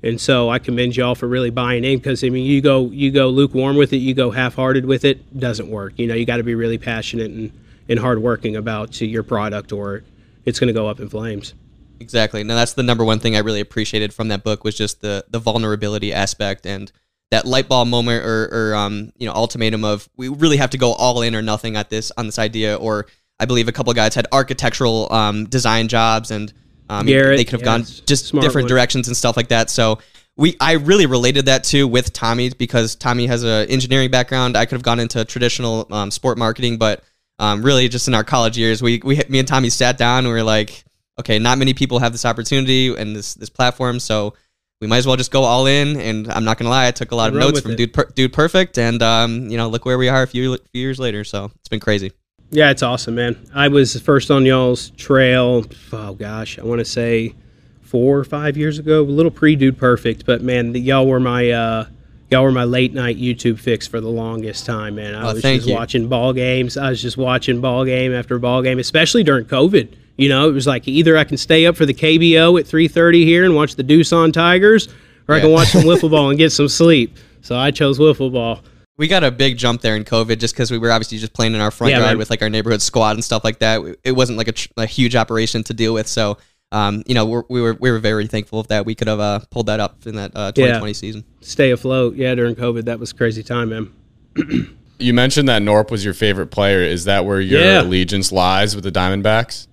and 0.02 0.20
so 0.20 0.50
I 0.50 0.60
commend 0.60 0.96
y'all 0.96 1.14
for 1.14 1.28
really 1.28 1.50
buying 1.52 1.84
in. 1.84 2.00
Because 2.00 2.24
I 2.24 2.30
mean, 2.30 2.46
you 2.46 2.62
go 2.62 2.86
you 2.88 3.12
go 3.12 3.28
lukewarm 3.30 3.76
with 3.76 3.92
it, 3.94 3.98
you 3.98 4.14
go 4.14 4.32
half-hearted 4.32 4.86
with 4.86 5.04
it, 5.06 5.38
doesn't 5.38 5.70
work. 5.70 5.94
You 5.98 6.08
know, 6.08 6.16
you 6.16 6.26
got 6.26 6.38
to 6.38 6.44
be 6.44 6.56
really 6.56 6.78
passionate 6.78 7.30
and 7.32 7.52
and 7.90 8.00
hardworking 8.00 8.56
about 8.56 9.00
your 9.02 9.24
product, 9.24 9.72
or 9.72 10.04
it's 10.46 10.60
going 10.60 10.70
to 10.70 10.74
go 10.74 10.88
up 10.88 11.00
in 11.00 11.10
flames. 11.10 11.54
Exactly. 12.00 12.44
Now 12.44 12.56
that's 12.56 12.74
the 12.74 12.82
number 12.82 13.04
one 13.04 13.20
thing 13.20 13.36
I 13.36 13.40
really 13.40 13.60
appreciated 13.60 14.14
from 14.14 14.30
that 14.30 14.44
book 14.44 14.64
was 14.64 14.74
just 14.76 15.02
the 15.02 15.26
the 15.30 15.38
vulnerability 15.38 16.12
aspect 16.14 16.66
and 16.66 16.92
that 17.32 17.46
light 17.46 17.68
bulb 17.68 17.88
moment 17.88 18.24
or, 18.24 18.50
or 18.52 18.76
um, 18.76 19.12
you 19.18 19.26
know 19.26 19.34
ultimatum 19.34 19.84
of 19.84 20.08
we 20.18 20.28
really 20.28 20.58
have 20.58 20.70
to 20.70 20.78
go 20.78 20.94
all 20.94 21.22
in 21.22 21.36
or 21.36 21.42
nothing 21.42 21.76
at 21.76 21.90
this 21.90 22.12
on 22.18 22.26
this 22.26 22.38
idea 22.38 22.76
or 22.76 23.08
I 23.40 23.46
believe 23.46 23.68
a 23.68 23.72
couple 23.72 23.90
of 23.90 23.96
guys 23.96 24.14
had 24.14 24.28
architectural 24.32 25.12
um, 25.12 25.46
design 25.46 25.88
jobs 25.88 26.30
and 26.30 26.54
um, 26.90 27.06
Garrett, 27.06 27.38
they 27.38 27.46
could 27.46 27.54
have 27.54 27.62
yeah, 27.62 27.78
gone 27.78 27.84
just 27.84 28.34
different 28.34 28.66
one. 28.66 28.68
directions 28.68 29.08
and 29.08 29.16
stuff 29.16 29.38
like 29.38 29.48
that. 29.48 29.70
So 29.70 30.00
we 30.38 30.58
I 30.60 30.74
really 30.74 31.06
related 31.06 31.46
that 31.46 31.64
to 31.66 31.88
with 31.88 32.12
Tommy 32.14 32.50
because 32.50 32.96
Tommy 32.96 33.28
has 33.28 33.44
a 33.44 33.66
engineering 33.70 34.12
background. 34.12 34.58
I 34.58 34.66
could 34.66 34.76
have 34.76 34.84
gone 34.84 35.00
into 35.00 35.24
traditional 35.24 35.88
um, 35.92 36.12
sport 36.12 36.38
marketing, 36.38 36.78
but 36.78 37.04
um, 37.40 37.64
really 37.64 37.88
just 37.88 38.08
in 38.08 38.14
our 38.14 38.24
college 38.24 38.58
years, 38.58 38.82
we 38.82 39.02
we 39.04 39.22
me 39.30 39.40
and 39.40 39.48
Tommy 39.48 39.70
sat 39.70 39.98
down 39.98 40.20
and 40.20 40.28
we 40.28 40.34
were 40.34 40.44
like, 40.44 40.84
okay, 41.20 41.40
not 41.40 41.58
many 41.58 41.74
people 41.74 42.00
have 42.00 42.12
this 42.12 42.26
opportunity 42.26 42.94
and 42.94 43.16
this 43.16 43.36
this 43.36 43.50
platform, 43.50 44.00
so 44.00 44.34
we 44.82 44.88
might 44.88 44.98
as 44.98 45.08
well 45.08 45.16
just 45.16 45.32
go 45.32 45.44
all 45.44 45.68
in. 45.68 45.96
And 45.98 46.30
I'm 46.32 46.44
not 46.44 46.58
gonna 46.58 46.70
lie, 46.72 46.88
I 46.88 46.92
took 46.92 47.12
a 47.12 47.16
lot 47.16 47.30
of 47.30 47.36
notes 47.36 47.62
from 47.62 47.72
it. 47.72 47.76
Dude 47.78 47.94
Per- 47.94 48.12
Dude 48.16 48.34
Perfect, 48.34 48.78
and 48.78 49.02
um, 49.02 49.48
you 49.50 49.56
know, 49.58 49.70
look 49.70 49.86
where 49.86 49.98
we 49.98 50.10
are 50.10 50.24
a 50.24 50.28
few, 50.28 50.58
few 50.74 50.82
years 50.82 51.00
later. 51.00 51.24
So 51.24 51.52
it's 51.60 51.70
been 51.70 51.80
crazy. 51.80 52.12
Yeah, 52.50 52.70
it's 52.72 52.84
awesome, 52.84 53.16
man. 53.16 53.38
I 53.56 53.70
was 53.70 53.98
first 54.02 54.30
on 54.30 54.46
y'all's 54.46 54.90
trail. 54.92 55.64
Oh 55.94 56.14
gosh, 56.16 56.60
I 56.60 56.64
want 56.64 56.80
to 56.80 56.86
say 56.86 57.34
four 57.82 58.18
or 58.20 58.24
five 58.26 58.58
years 58.58 58.78
ago, 58.80 59.02
a 59.02 59.04
little 59.04 59.32
pre 59.32 59.56
Dude 59.56 59.78
Perfect. 59.78 60.26
But 60.26 60.42
man, 60.42 60.74
the, 60.74 60.80
y'all 60.82 61.08
were 61.08 61.20
my 61.22 61.50
uh, 61.52 61.86
y'all 62.30 62.44
were 62.44 62.52
my 62.52 62.64
late 62.66 62.94
night 62.94 63.18
YouTube 63.18 63.60
fix 63.60 63.88
for 63.88 64.02
the 64.02 64.10
longest 64.10 64.66
time, 64.66 64.96
man. 64.96 65.16
I 65.16 65.30
Oh, 65.30 65.34
was 65.34 65.42
thank 65.42 65.60
just 65.60 65.70
you. 65.70 65.76
watching 65.76 66.08
ball 66.10 66.34
games. 66.34 66.76
I 66.76 66.90
was 66.90 67.02
just 67.02 67.16
watching 67.18 67.62
ball 67.62 67.86
game 67.86 68.14
after 68.14 68.38
ball 68.40 68.62
game, 68.64 68.80
especially 68.80 69.24
during 69.24 69.46
COVID. 69.46 69.94
You 70.22 70.30
know, 70.30 70.48
it 70.48 70.52
was 70.52 70.68
like 70.68 70.88
either 70.88 71.18
I 71.18 71.24
can 71.24 71.38
stay 71.38 71.66
up 71.66 71.76
for 71.76 71.86
the 71.86 71.94
KBO 71.96 72.60
at 72.60 72.66
3:30 72.68 73.26
here 73.26 73.44
and 73.44 73.56
watch 73.56 73.76
the 73.76 73.84
Doosan 73.84 74.32
Tigers, 74.32 74.88
or 75.28 75.34
I 75.36 75.40
can 75.40 75.52
watch 75.52 75.70
some 75.70 75.82
wiffle 75.90 76.12
ball 76.12 76.30
and 76.30 76.38
get 76.38 76.52
some 76.52 76.68
sleep. 76.70 77.18
So 77.42 77.58
I 77.58 77.72
chose 77.72 77.98
wiffle 77.98 78.32
ball. 78.32 78.62
We 78.98 79.08
got 79.08 79.24
a 79.24 79.32
big 79.32 79.58
jump 79.58 79.82
there 79.82 79.96
in 79.96 80.04
COVID 80.04 80.38
just 80.38 80.54
because 80.54 80.70
we 80.70 80.78
were 80.78 80.92
obviously 80.92 81.18
just 81.18 81.34
playing 81.34 81.56
in 81.56 81.62
our 81.62 81.72
front 81.72 81.90
Yeah, 81.92 81.98
yard 82.00 82.10
man. 82.12 82.18
with 82.20 82.30
like 82.30 82.44
our 82.44 82.50
neighborhood 82.52 82.84
squad 82.84 83.12
and 83.16 83.24
stuff 83.24 83.44
like 83.44 83.58
that. 83.60 83.82
It 84.04 84.12
wasn't 84.12 84.38
like 84.38 84.48
a, 84.48 84.52
tr- 84.52 84.68
a 84.78 84.86
huge 84.86 85.16
operation 85.16 85.64
to 85.64 85.74
deal 85.74 85.92
with. 85.96 86.08
So, 86.08 86.38
um, 86.72 87.02
you 87.08 87.16
know, 87.16 87.26
we're, 87.26 87.44
we 87.50 87.60
were 87.62 87.74
we 87.74 87.90
were 87.90 87.98
very 87.98 88.28
thankful 88.28 88.60
of 88.60 88.68
that 88.68 88.86
we 88.86 88.94
could 88.94 89.08
have 89.08 89.20
uh, 89.20 89.40
pulled 89.50 89.66
that 89.66 89.80
up 89.80 90.06
in 90.06 90.16
that 90.18 90.32
uh, 90.36 90.52
2020 90.52 90.94
season. 90.94 91.24
Stay 91.40 91.72
afloat. 91.72 92.16
Yeah, 92.16 92.36
during 92.36 92.54
COVID, 92.54 92.86
that 92.86 93.00
was 93.00 93.10
a 93.12 93.16
crazy 93.16 93.42
time, 93.42 93.70
man. 93.70 94.78
You 95.02 95.16
mentioned 95.16 95.50
that 95.50 95.64
Norp 95.64 95.90
was 95.90 96.06
your 96.06 96.14
favorite 96.14 96.52
player. 96.52 96.84
Is 96.84 97.06
that 97.06 97.26
where 97.26 97.42
your 97.42 97.60
Yeah. 97.60 97.82
allegiance 97.82 98.32
lies 98.32 98.76
with 98.76 98.84
the 98.84 98.92
Diamondbacks? 98.92 99.66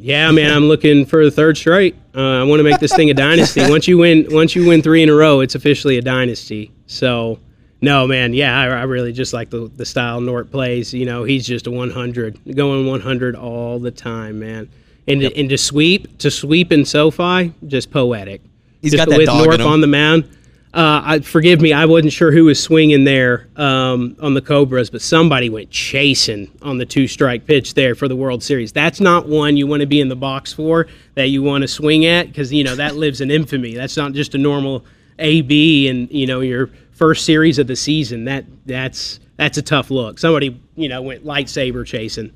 Yeah, 0.00 0.30
man, 0.30 0.52
I'm 0.52 0.66
looking 0.68 1.04
for 1.06 1.24
the 1.24 1.30
third 1.30 1.56
straight. 1.56 1.96
Uh, 2.14 2.20
I 2.20 2.44
want 2.44 2.60
to 2.60 2.64
make 2.64 2.78
this 2.78 2.94
thing 2.94 3.10
a 3.10 3.14
dynasty. 3.14 3.68
Once 3.68 3.88
you 3.88 3.98
win, 3.98 4.28
once 4.30 4.54
you 4.54 4.66
win 4.66 4.80
three 4.80 5.02
in 5.02 5.08
a 5.08 5.14
row, 5.14 5.40
it's 5.40 5.56
officially 5.56 5.98
a 5.98 6.02
dynasty. 6.02 6.70
So, 6.86 7.40
no, 7.80 8.06
man, 8.06 8.32
yeah, 8.32 8.56
I, 8.56 8.66
I 8.66 8.82
really 8.84 9.12
just 9.12 9.32
like 9.32 9.50
the 9.50 9.68
the 9.74 9.84
style 9.84 10.20
Norp 10.20 10.52
plays. 10.52 10.94
You 10.94 11.04
know, 11.04 11.24
he's 11.24 11.44
just 11.44 11.66
a 11.66 11.72
100, 11.72 12.54
going 12.54 12.86
100 12.86 13.34
all 13.34 13.80
the 13.80 13.90
time, 13.90 14.38
man. 14.38 14.70
And 15.08 15.20
to, 15.20 15.36
and 15.36 15.48
to 15.48 15.58
sweep, 15.58 16.18
to 16.18 16.30
sweep 16.30 16.70
in 16.70 16.84
SoFi, 16.84 17.52
just 17.66 17.90
poetic. 17.90 18.40
He's 18.80 18.92
just 18.92 19.04
got 19.04 19.10
that 19.10 19.18
with 19.18 19.26
dog 19.26 19.60
on 19.60 19.80
the 19.80 19.86
mound. 19.88 20.30
Uh, 20.74 21.00
I, 21.02 21.18
forgive 21.20 21.62
me, 21.62 21.72
I 21.72 21.86
wasn't 21.86 22.12
sure 22.12 22.30
who 22.30 22.44
was 22.44 22.62
swinging 22.62 23.04
there 23.04 23.48
um, 23.56 24.16
on 24.20 24.34
the 24.34 24.42
Cobras, 24.42 24.90
but 24.90 25.00
somebody 25.00 25.48
went 25.48 25.70
chasing 25.70 26.50
on 26.60 26.76
the 26.76 26.84
two 26.84 27.08
strike 27.08 27.46
pitch 27.46 27.72
there 27.72 27.94
for 27.94 28.06
the 28.06 28.14
World 28.14 28.42
Series. 28.42 28.70
That's 28.70 29.00
not 29.00 29.26
one 29.26 29.56
you 29.56 29.66
want 29.66 29.80
to 29.80 29.86
be 29.86 29.98
in 29.98 30.08
the 30.08 30.16
box 30.16 30.52
for, 30.52 30.86
that 31.14 31.28
you 31.28 31.42
want 31.42 31.62
to 31.62 31.68
swing 31.68 32.04
at, 32.04 32.26
because, 32.26 32.52
you 32.52 32.64
know, 32.64 32.76
that 32.76 32.96
lives 32.96 33.22
in 33.22 33.30
infamy. 33.30 33.74
That's 33.74 33.96
not 33.96 34.12
just 34.12 34.34
a 34.34 34.38
normal 34.38 34.84
AB 35.18 35.88
and, 35.88 36.10
you 36.10 36.26
know, 36.26 36.40
your 36.40 36.68
first 36.92 37.24
series 37.24 37.58
of 37.58 37.66
the 37.66 37.76
season. 37.76 38.24
That 38.26 38.44
That's 38.66 39.20
that's 39.38 39.56
a 39.56 39.62
tough 39.62 39.90
look. 39.90 40.18
Somebody, 40.18 40.60
you 40.76 40.88
know, 40.88 41.00
went 41.00 41.24
lightsaber 41.24 41.86
chasing. 41.86 42.32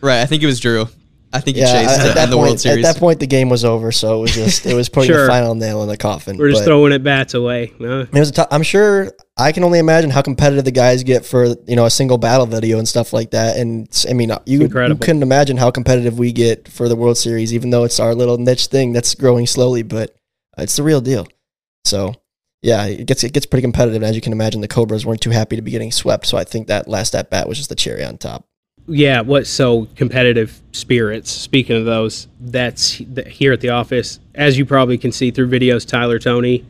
Right. 0.00 0.20
I 0.20 0.26
think 0.26 0.42
it 0.42 0.46
was 0.46 0.58
Drew. 0.58 0.88
I 1.32 1.40
think 1.40 1.56
he 1.56 1.62
Yeah, 1.62 1.72
chased 1.72 2.00
at, 2.00 2.06
it 2.06 2.08
at 2.10 2.14
that 2.14 2.24
in 2.24 2.30
the 2.30 2.36
point, 2.36 2.46
World 2.48 2.60
Series. 2.60 2.84
at 2.86 2.94
that 2.94 2.98
point, 3.00 3.20
the 3.20 3.26
game 3.26 3.48
was 3.50 3.64
over. 3.64 3.92
So 3.92 4.18
it 4.18 4.20
was 4.22 4.34
just 4.34 4.64
it 4.66 4.74
was 4.74 4.88
putting 4.88 5.08
Sure. 5.12 5.22
the 5.26 5.28
final 5.28 5.54
nail 5.54 5.82
in 5.82 5.88
the 5.88 5.96
coffin. 5.96 6.38
We're 6.38 6.48
just 6.50 6.62
But- 6.62 6.66
throwing 6.66 6.92
at 6.92 7.02
bats 7.04 7.34
away. 7.34 7.72
Uh, 7.80 8.06
It 8.10 8.12
was 8.12 8.30
a 8.30 8.32
tou- 8.32 8.46
I'm 8.50 8.62
sure 8.62 9.12
I 9.36 9.52
can 9.52 9.62
only 9.64 9.78
imagine 9.78 10.10
how 10.10 10.22
competitive 10.22 10.64
the 10.64 10.70
guys 10.70 11.02
get 11.04 11.24
for 11.26 11.46
you 11.66 11.76
know 11.76 11.84
a 11.84 11.90
single 11.90 12.18
battle 12.18 12.46
video 12.46 12.78
and 12.78 12.88
stuff 12.88 13.12
like 13.12 13.30
that. 13.32 13.56
And 13.58 13.88
I 14.08 14.12
mean, 14.14 14.30
you, 14.46 14.60
you 14.62 14.68
couldn't 14.68 15.22
imagine 15.22 15.56
how 15.58 15.70
competitive 15.70 16.18
we 16.18 16.32
get 16.32 16.66
for 16.68 16.88
the 16.88 16.96
World 16.96 17.18
Series, 17.18 17.52
even 17.52 17.70
though 17.70 17.84
it's 17.84 18.00
our 18.00 18.14
little 18.14 18.38
niche 18.38 18.66
thing 18.66 18.92
that's 18.92 19.14
growing 19.14 19.46
slowly, 19.46 19.82
but 19.82 20.14
it's 20.56 20.76
the 20.76 20.82
real 20.82 21.00
deal. 21.00 21.26
So 21.84 22.14
yeah, 22.62 22.86
it 22.86 23.06
gets 23.06 23.22
it 23.22 23.32
gets 23.32 23.46
pretty 23.46 23.62
competitive. 23.62 23.96
And 24.02 24.08
as 24.08 24.16
you 24.16 24.20
can 24.22 24.32
imagine, 24.32 24.60
the 24.62 24.68
Cobras 24.68 25.04
weren't 25.06 25.20
too 25.20 25.30
happy 25.30 25.56
to 25.56 25.62
be 25.62 25.70
getting 25.70 25.92
swept. 25.92 26.26
So 26.26 26.36
I 26.38 26.44
think 26.44 26.66
that 26.68 26.88
last 26.88 27.14
at 27.14 27.30
bat 27.30 27.48
was 27.48 27.58
just 27.58 27.68
the 27.68 27.76
cherry 27.76 28.02
on 28.04 28.16
top. 28.18 28.46
Yeah, 28.90 29.20
what 29.20 29.46
so 29.46 29.86
competitive 29.96 30.62
spirits. 30.72 31.30
Speaking 31.30 31.76
of 31.76 31.84
those, 31.84 32.26
that's 32.40 32.92
here 32.92 33.52
at 33.52 33.60
the 33.60 33.68
office. 33.68 34.18
As 34.34 34.56
you 34.56 34.64
probably 34.64 34.96
can 34.96 35.12
see 35.12 35.30
through 35.30 35.50
videos, 35.50 35.86
Tyler 35.86 36.18
Toney, 36.18 36.64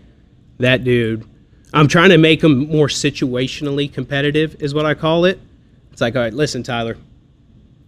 that 0.58 0.82
dude. 0.82 1.24
I'm 1.72 1.86
trying 1.86 2.10
to 2.10 2.18
make 2.18 2.42
him 2.42 2.66
more 2.68 2.88
situationally 2.88 3.92
competitive, 3.92 4.60
is 4.60 4.74
what 4.74 4.84
I 4.84 4.94
call 4.94 5.26
it. 5.26 5.38
It's 5.92 6.00
like, 6.00 6.16
all 6.16 6.22
right, 6.22 6.32
listen, 6.32 6.64
Tyler. 6.64 6.96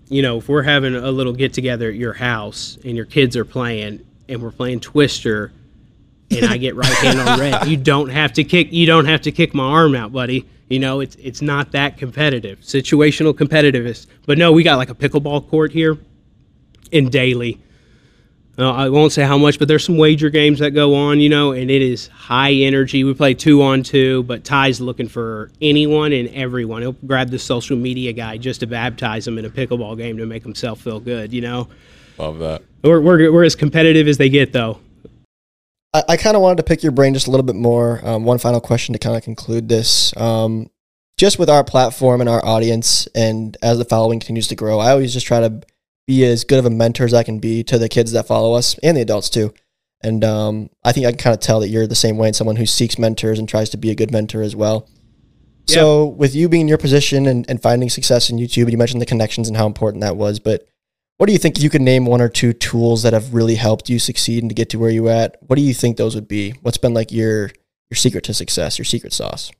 You 0.08 0.22
know, 0.22 0.38
if 0.38 0.48
we're 0.48 0.62
having 0.62 0.94
a 0.94 1.10
little 1.10 1.32
get 1.32 1.52
together 1.52 1.88
at 1.88 1.94
your 1.94 2.12
house 2.12 2.78
and 2.84 2.96
your 2.96 3.06
kids 3.06 3.36
are 3.36 3.44
playing 3.44 4.04
and 4.28 4.40
we're 4.40 4.50
playing 4.52 4.80
Twister, 4.80 5.52
and 6.30 6.46
I 6.46 6.56
get 6.56 6.76
right 6.76 6.92
hand 6.98 7.20
on 7.20 7.38
red, 7.38 7.66
you 7.66 7.76
don't 7.76 8.08
have 8.08 8.32
to 8.34 8.44
kick. 8.44 8.72
You 8.72 8.86
don't 8.86 9.06
have 9.06 9.22
to 9.22 9.32
kick 9.32 9.54
my 9.54 9.64
arm 9.64 9.94
out, 9.94 10.12
buddy. 10.12 10.48
You 10.68 10.78
know, 10.78 11.00
it's 11.00 11.16
it's 11.16 11.42
not 11.42 11.72
that 11.72 11.98
competitive. 11.98 12.60
Situational 12.60 13.34
competitiveness. 13.34 14.06
But 14.26 14.38
no, 14.38 14.52
we 14.52 14.62
got 14.62 14.76
like 14.76 14.90
a 14.90 14.94
pickleball 14.94 15.48
court 15.48 15.72
here 15.72 15.98
in 16.92 17.08
Daily. 17.08 17.60
Uh, 18.58 18.72
I 18.72 18.88
won't 18.90 19.10
say 19.10 19.22
how 19.22 19.38
much, 19.38 19.58
but 19.58 19.68
there's 19.68 19.84
some 19.84 19.96
wager 19.96 20.28
games 20.28 20.58
that 20.58 20.72
go 20.72 20.94
on, 20.94 21.18
you 21.18 21.30
know, 21.30 21.52
and 21.52 21.70
it 21.70 21.80
is 21.80 22.08
high 22.08 22.52
energy. 22.52 23.04
We 23.04 23.14
play 23.14 23.32
two 23.32 23.62
on 23.62 23.82
two, 23.82 24.24
but 24.24 24.44
Ty's 24.44 24.80
looking 24.82 25.08
for 25.08 25.50
anyone 25.62 26.12
and 26.12 26.28
everyone. 26.30 26.82
He'll 26.82 26.92
grab 26.92 27.30
the 27.30 27.38
social 27.38 27.76
media 27.76 28.12
guy 28.12 28.36
just 28.36 28.60
to 28.60 28.66
baptize 28.66 29.26
him 29.26 29.38
in 29.38 29.46
a 29.46 29.50
pickleball 29.50 29.96
game 29.96 30.18
to 30.18 30.26
make 30.26 30.42
himself 30.42 30.80
feel 30.80 31.00
good, 31.00 31.32
you 31.32 31.40
know. 31.40 31.68
Love 32.18 32.38
that. 32.40 32.62
We're, 32.84 33.00
we're, 33.00 33.32
we're 33.32 33.44
as 33.44 33.56
competitive 33.56 34.06
as 34.06 34.18
they 34.18 34.28
get, 34.28 34.52
though. 34.52 34.78
I, 35.92 36.04
I 36.10 36.16
kind 36.16 36.36
of 36.36 36.42
wanted 36.42 36.56
to 36.58 36.62
pick 36.62 36.82
your 36.82 36.92
brain 36.92 37.14
just 37.14 37.26
a 37.26 37.30
little 37.30 37.44
bit 37.44 37.56
more. 37.56 38.00
Um, 38.06 38.24
one 38.24 38.38
final 38.38 38.60
question 38.60 38.92
to 38.92 38.98
kind 38.98 39.16
of 39.16 39.22
conclude 39.22 39.68
this. 39.68 40.16
Um, 40.16 40.70
just 41.16 41.38
with 41.38 41.50
our 41.50 41.64
platform 41.64 42.20
and 42.20 42.30
our 42.30 42.44
audience, 42.44 43.06
and 43.14 43.56
as 43.62 43.78
the 43.78 43.84
following 43.84 44.20
continues 44.20 44.48
to 44.48 44.54
grow, 44.54 44.78
I 44.78 44.92
always 44.92 45.12
just 45.12 45.26
try 45.26 45.40
to 45.40 45.60
be 46.06 46.24
as 46.24 46.44
good 46.44 46.58
of 46.58 46.64
a 46.64 46.70
mentor 46.70 47.04
as 47.04 47.14
I 47.14 47.22
can 47.22 47.38
be 47.38 47.62
to 47.64 47.78
the 47.78 47.88
kids 47.88 48.12
that 48.12 48.26
follow 48.26 48.54
us 48.54 48.78
and 48.82 48.96
the 48.96 49.02
adults 49.02 49.28
too. 49.28 49.52
And 50.02 50.24
um, 50.24 50.70
I 50.82 50.92
think 50.92 51.06
I 51.06 51.10
can 51.10 51.18
kind 51.18 51.34
of 51.34 51.40
tell 51.40 51.60
that 51.60 51.68
you're 51.68 51.86
the 51.86 51.94
same 51.94 52.16
way 52.16 52.28
and 52.28 52.34
someone 52.34 52.56
who 52.56 52.64
seeks 52.64 52.98
mentors 52.98 53.38
and 53.38 53.46
tries 53.46 53.68
to 53.70 53.76
be 53.76 53.90
a 53.90 53.94
good 53.94 54.10
mentor 54.10 54.40
as 54.42 54.56
well. 54.56 54.88
So, 55.66 56.06
with 56.06 56.34
you 56.34 56.48
being 56.48 56.62
in 56.62 56.68
your 56.68 56.78
position 56.78 57.26
and, 57.26 57.48
and 57.48 57.62
finding 57.62 57.90
success 57.90 58.28
in 58.28 58.38
YouTube, 58.38 58.70
you 58.70 58.78
mentioned 58.78 59.00
the 59.00 59.06
connections 59.06 59.46
and 59.46 59.56
how 59.56 59.66
important 59.66 60.00
that 60.00 60.16
was. 60.16 60.40
But 60.40 60.66
what 61.20 61.26
do 61.26 61.34
you 61.34 61.38
think 61.38 61.60
you 61.60 61.68
could 61.68 61.82
name 61.82 62.06
one 62.06 62.22
or 62.22 62.30
two 62.30 62.54
tools 62.54 63.02
that 63.02 63.12
have 63.12 63.34
really 63.34 63.56
helped 63.56 63.90
you 63.90 63.98
succeed 63.98 64.42
and 64.42 64.48
to 64.48 64.54
get 64.54 64.70
to 64.70 64.78
where 64.78 64.88
you 64.88 65.10
at? 65.10 65.36
What 65.42 65.56
do 65.56 65.62
you 65.62 65.74
think 65.74 65.98
those 65.98 66.14
would 66.14 66.26
be? 66.26 66.52
What's 66.62 66.78
been 66.78 66.94
like 66.94 67.12
your 67.12 67.50
your 67.90 67.96
secret 67.96 68.24
to 68.24 68.32
success, 68.32 68.78
your 68.78 68.86
secret 68.86 69.12
sauce? 69.12 69.52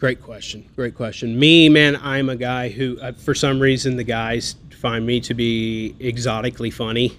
Great 0.00 0.20
question. 0.20 0.68
Great 0.74 0.96
question. 0.96 1.38
Me, 1.38 1.68
man, 1.68 1.94
I'm 2.02 2.28
a 2.28 2.34
guy 2.34 2.68
who, 2.68 2.98
uh, 3.00 3.12
for 3.12 3.32
some 3.32 3.60
reason, 3.60 3.94
the 3.94 4.02
guys 4.02 4.56
find 4.80 5.06
me 5.06 5.20
to 5.20 5.34
be 5.34 5.94
exotically 6.00 6.70
funny, 6.70 7.16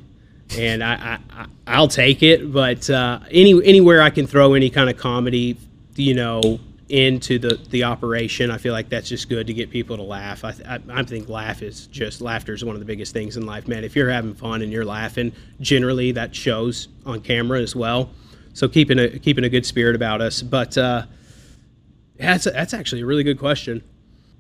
and 0.58 0.84
I, 0.84 0.94
I, 0.94 1.20
I 1.30 1.46
I'll 1.68 1.88
take 1.88 2.24
it. 2.24 2.52
But 2.52 2.90
uh, 2.90 3.20
any 3.32 3.54
anywhere 3.64 4.02
I 4.02 4.10
can 4.10 4.28
throw 4.28 4.56
any 4.56 4.70
kind 4.70 4.90
of 4.90 4.98
comedy, 4.98 5.56
you 5.96 6.16
know, 6.16 6.60
into 6.92 7.40
the 7.40 7.60
the 7.70 7.84
operation, 7.86 8.52
I 8.52 8.58
feel 8.58 8.74
like 8.74 8.90
that's 8.90 9.10
just 9.10 9.30
good 9.30 9.48
to 9.48 9.54
get 9.54 9.70
people 9.70 9.98
to 9.98 10.04
laugh. 10.04 10.44
I 10.44 10.54
I, 10.68 10.80
I 10.90 11.04
think 11.04 11.30
laugh 11.30 11.62
is 11.62 11.88
just 11.88 12.22
laughter 12.22 12.54
is 12.54 12.64
one 12.66 12.76
of 12.76 12.80
the 12.80 12.86
biggest 12.86 13.14
things 13.14 13.38
in 13.38 13.46
life, 13.46 13.68
man. 13.68 13.84
If 13.84 13.96
you're 13.96 14.10
having 14.10 14.34
fun 14.36 14.62
and 14.62 14.72
you're 14.72 14.86
laughing, 14.86 15.32
generally 15.60 16.12
that 16.14 16.36
shows 16.36 16.88
on 17.06 17.22
camera 17.22 17.62
as 17.62 17.76
well. 17.76 18.10
So 18.54 18.68
keeping 18.68 19.00
a 19.00 19.18
keeping 19.20 19.44
a 19.46 19.50
good 19.50 19.66
spirit 19.66 19.96
about 19.96 20.22
us, 20.22 20.42
but. 20.42 20.78
Uh, 20.78 21.06
yeah, 22.20 22.34
that's, 22.34 22.44
that's 22.44 22.74
actually 22.76 23.02
a 23.02 23.06
really 23.08 23.24
good 23.24 23.40
question. 23.40 23.82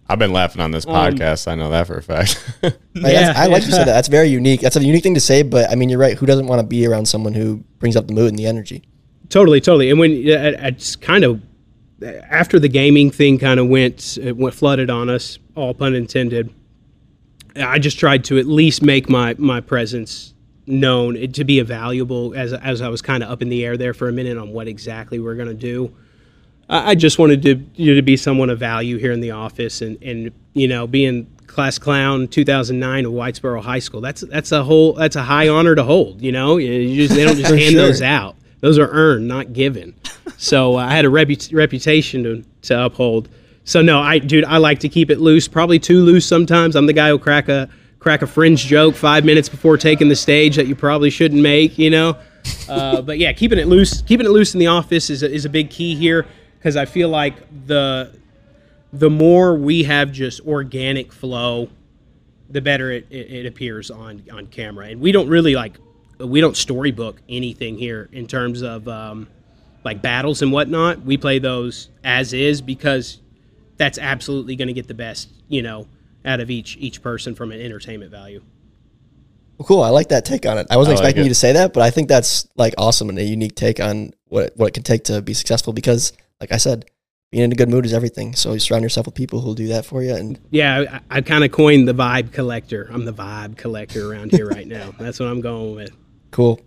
I've 0.07 0.19
been 0.19 0.31
laughing 0.33 0.61
on 0.61 0.69
this 0.69 0.85
Um, 0.85 0.93
podcast. 0.93 1.47
I 1.47 1.55
know 1.55 1.71
that 1.71 1.87
for 1.87 1.97
a 1.97 2.03
fact. 2.03 2.37
Like, 2.61 3.13
Yeah, 3.13 3.33
I 3.35 3.47
like 3.47 3.63
you 3.63 3.69
yeah. 3.69 3.75
said 3.77 3.87
that. 3.87 3.93
That's 3.93 4.07
very 4.09 4.27
unique. 4.27 4.59
That's 4.61 4.75
a 4.75 4.83
unique 4.83 5.01
thing 5.01 5.15
to 5.15 5.19
say, 5.19 5.41
but 5.41 5.67
I 5.71 5.75
mean, 5.75 5.89
you're 5.89 5.97
right. 5.97 6.15
Who 6.15 6.25
doesn't 6.27 6.45
want 6.45 6.59
to 6.59 6.67
be 6.67 6.85
around 6.85 7.07
someone 7.07 7.33
who 7.33 7.63
brings 7.79 7.95
up 7.95 8.05
the 8.07 8.13
mood 8.13 8.27
and 8.29 8.37
the 8.37 8.45
energy? 8.45 8.83
Totally, 9.29 9.61
totally. 9.61 9.89
And 9.89 9.97
when 9.99 10.11
I, 10.29 10.67
I 10.67 10.77
kind 10.99 11.23
of 11.23 11.41
after 12.03 12.59
the 12.59 12.67
gaming 12.67 13.11
thing 13.11 13.37
kind 13.37 13.59
of 13.59 13.67
went 13.67 14.17
it 14.17 14.35
went 14.37 14.55
flooded 14.55 14.89
on 14.89 15.09
us, 15.09 15.39
all 15.55 15.73
pun 15.73 15.95
intended. 15.95 16.53
I 17.55 17.79
just 17.79 17.99
tried 17.99 18.23
to 18.25 18.37
at 18.37 18.45
least 18.45 18.81
make 18.81 19.09
my 19.09 19.35
my 19.37 19.61
presence 19.61 20.33
known 20.67 21.31
to 21.31 21.43
be 21.43 21.59
a 21.59 21.63
valuable 21.63 22.33
as 22.35 22.53
as 22.53 22.81
I 22.81 22.89
was 22.89 23.01
kind 23.01 23.23
of 23.23 23.29
up 23.29 23.41
in 23.41 23.49
the 23.49 23.65
air 23.65 23.77
there 23.77 23.93
for 23.93 24.07
a 24.07 24.11
minute 24.11 24.37
on 24.37 24.51
what 24.51 24.67
exactly 24.67 25.19
we're 25.19 25.35
going 25.35 25.49
to 25.49 25.53
do. 25.53 25.93
I 26.69 26.91
I 26.91 26.95
just 26.95 27.19
wanted 27.19 27.41
to 27.43 27.63
you 27.75 27.91
know, 27.91 27.95
to 27.95 28.01
be 28.01 28.17
someone 28.17 28.49
of 28.49 28.59
value 28.59 28.97
here 28.97 29.11
in 29.11 29.21
the 29.21 29.31
office, 29.31 29.81
and 29.81 30.01
and 30.01 30.31
you 30.53 30.67
know 30.67 30.87
being 30.87 31.27
class 31.47 31.77
clown 31.77 32.27
2009 32.29 33.05
of 33.05 33.11
Whitesboro 33.11 33.61
High 33.61 33.79
School. 33.79 34.01
That's 34.01 34.21
that's 34.21 34.51
a 34.51 34.63
whole 34.63 34.93
that's 34.93 35.15
a 35.15 35.23
high 35.23 35.49
honor 35.49 35.75
to 35.75 35.83
hold. 35.83 36.21
You 36.21 36.31
know, 36.31 36.57
you 36.57 36.95
just 36.95 37.15
they 37.15 37.25
don't 37.25 37.37
just 37.37 37.53
hand 37.55 37.73
sure. 37.73 37.81
those 37.81 38.01
out. 38.01 38.35
Those 38.61 38.77
are 38.79 38.87
earned, 38.87 39.27
not 39.27 39.53
given. 39.53 39.95
So 40.37 40.75
uh, 40.77 40.85
I 40.85 40.91
had 40.91 41.05
a 41.05 41.09
repu- 41.09 41.53
reputation 41.53 42.23
to 42.23 42.43
to 42.63 42.85
uphold. 42.85 43.29
So 43.63 43.81
no, 43.81 43.99
I 43.99 44.19
dude, 44.19 44.45
I 44.45 44.57
like 44.57 44.79
to 44.79 44.89
keep 44.89 45.09
it 45.09 45.19
loose, 45.19 45.47
probably 45.47 45.79
too 45.79 46.03
loose 46.03 46.25
sometimes. 46.25 46.75
I'm 46.75 46.85
the 46.85 46.93
guy 46.93 47.09
who'll 47.09 47.19
crack 47.19 47.49
a 47.49 47.69
crack 47.99 48.21
a 48.21 48.27
fringe 48.27 48.65
joke 48.65 48.95
five 48.95 49.25
minutes 49.25 49.49
before 49.49 49.77
taking 49.77 50.09
the 50.09 50.15
stage 50.15 50.55
that 50.55 50.67
you 50.67 50.75
probably 50.75 51.09
shouldn't 51.09 51.41
make, 51.41 51.77
you 51.77 51.89
know. 51.89 52.17
Uh, 52.67 53.01
but 53.01 53.19
yeah, 53.19 53.31
keeping 53.31 53.59
it 53.59 53.67
loose, 53.67 54.01
keeping 54.01 54.25
it 54.25 54.29
loose 54.31 54.53
in 54.53 54.59
the 54.59 54.67
office 54.67 55.09
is 55.09 55.21
a, 55.21 55.31
is 55.31 55.45
a 55.45 55.49
big 55.49 55.69
key 55.69 55.95
here 55.95 56.25
because 56.57 56.75
I 56.75 56.85
feel 56.85 57.09
like 57.09 57.35
the 57.67 58.11
the 58.93 59.09
more 59.09 59.55
we 59.55 59.83
have 59.83 60.11
just 60.11 60.41
organic 60.41 61.13
flow, 61.13 61.69
the 62.49 62.61
better 62.61 62.91
it, 62.91 63.07
it, 63.09 63.31
it 63.31 63.45
appears 63.45 63.91
on 63.91 64.23
on 64.31 64.47
camera. 64.47 64.87
And 64.87 64.99
we 64.99 65.11
don't 65.11 65.29
really 65.29 65.55
like 65.55 65.77
we 66.27 66.41
don't 66.41 66.57
storybook 66.57 67.21
anything 67.29 67.77
here 67.77 68.09
in 68.11 68.27
terms 68.27 68.61
of 68.61 68.87
um, 68.87 69.27
like 69.83 70.01
battles 70.01 70.41
and 70.41 70.51
whatnot. 70.51 71.01
We 71.01 71.17
play 71.17 71.39
those 71.39 71.89
as 72.03 72.33
is 72.33 72.61
because 72.61 73.19
that's 73.77 73.97
absolutely 73.97 74.55
going 74.55 74.67
to 74.67 74.73
get 74.73 74.87
the 74.87 74.93
best, 74.93 75.29
you 75.47 75.61
know, 75.61 75.87
out 76.23 76.39
of 76.39 76.49
each 76.49 76.77
each 76.77 77.01
person 77.01 77.35
from 77.35 77.51
an 77.51 77.61
entertainment 77.61 78.11
value. 78.11 78.41
Well, 79.57 79.67
cool. 79.67 79.83
I 79.83 79.89
like 79.89 80.09
that 80.09 80.25
take 80.25 80.45
on 80.45 80.57
it. 80.57 80.67
I 80.69 80.77
wasn't 80.77 80.93
I 80.93 80.95
like 80.95 81.03
expecting 81.03 81.21
it. 81.21 81.25
you 81.25 81.29
to 81.29 81.35
say 81.35 81.53
that, 81.53 81.73
but 81.73 81.83
I 81.83 81.91
think 81.91 82.07
that's 82.07 82.47
like 82.55 82.73
awesome 82.77 83.09
and 83.09 83.19
a 83.19 83.23
unique 83.23 83.55
take 83.55 83.79
on 83.79 84.11
what 84.27 84.53
what 84.55 84.67
it 84.67 84.73
can 84.73 84.83
take 84.83 85.03
to 85.05 85.21
be 85.21 85.33
successful. 85.33 85.73
Because, 85.73 86.13
like 86.39 86.51
I 86.51 86.57
said, 86.57 86.85
being 87.31 87.45
in 87.45 87.51
a 87.51 87.55
good 87.55 87.69
mood 87.69 87.85
is 87.85 87.93
everything. 87.93 88.35
So 88.35 88.53
you 88.53 88.59
surround 88.59 88.83
yourself 88.83 89.05
with 89.05 89.15
people 89.15 89.41
who'll 89.41 89.55
do 89.55 89.67
that 89.67 89.85
for 89.85 90.03
you. 90.03 90.13
And 90.13 90.39
Yeah, 90.51 91.01
I, 91.09 91.17
I 91.17 91.21
kind 91.21 91.43
of 91.43 91.51
coined 91.51 91.87
the 91.87 91.93
vibe 91.93 92.33
collector. 92.33 92.89
I'm 92.91 93.05
the 93.05 93.13
vibe 93.13 93.57
collector 93.57 94.11
around 94.11 94.31
here 94.31 94.47
right 94.47 94.67
now. 94.67 94.93
That's 94.99 95.19
what 95.19 95.29
I'm 95.29 95.41
going 95.41 95.75
with. 95.75 95.91
Cool. 96.31 96.59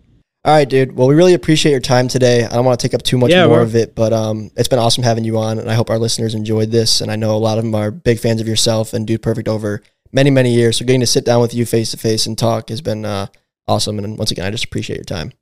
All 0.45 0.53
right, 0.53 0.69
dude. 0.69 0.95
Well, 0.95 1.09
we 1.09 1.15
really 1.15 1.33
appreciate 1.33 1.73
your 1.73 1.81
time 1.81 2.07
today. 2.07 2.45
I 2.45 2.51
don't 2.51 2.67
want 2.67 2.79
to 2.79 2.87
take 2.87 2.93
up 2.93 3.03
too 3.03 3.17
much 3.17 3.31
Yeah, 3.31 3.47
more 3.47 3.63
of 3.63 3.75
it, 3.75 3.95
but 3.95 4.13
um, 4.13 4.51
it's 4.57 4.69
been 4.69 4.79
awesome 4.79 5.03
having 5.03 5.25
you 5.25 5.39
on, 5.39 5.59
and 5.59 5.71
I 5.71 5.75
hope 5.75 5.89
our 5.89 5.99
listeners 5.99 6.35
enjoyed 6.35 6.71
this. 6.71 7.01
And 7.01 7.11
I 7.11 7.17
know 7.17 7.35
a 7.35 7.39
lot 7.39 7.57
of 7.57 7.65
them 7.65 7.75
are 7.75 7.91
big 7.91 8.19
fans 8.19 8.43
of 8.43 8.47
yourself 8.47 8.93
and 8.93 9.07
Dude 9.07 9.23
Perfect 9.23 9.49
over 9.49 9.83
many, 10.13 10.31
many 10.31 10.53
years. 10.53 10.77
So 10.77 10.85
getting 10.85 11.01
to 11.01 11.07
sit 11.07 11.25
down 11.25 11.41
with 11.41 11.55
you 11.55 11.65
face 11.65 11.93
to 11.93 11.97
face 11.97 12.27
and 12.27 12.37
talk 12.37 12.69
has 12.69 12.83
been 12.83 13.07
uh, 13.07 13.29
awesome. 13.67 13.99
And 13.99 14.19
once 14.19 14.31
again, 14.31 14.45
I 14.45 14.51
just 14.51 14.67
appreciate 14.67 14.97
your 14.97 15.05
time. 15.05 15.33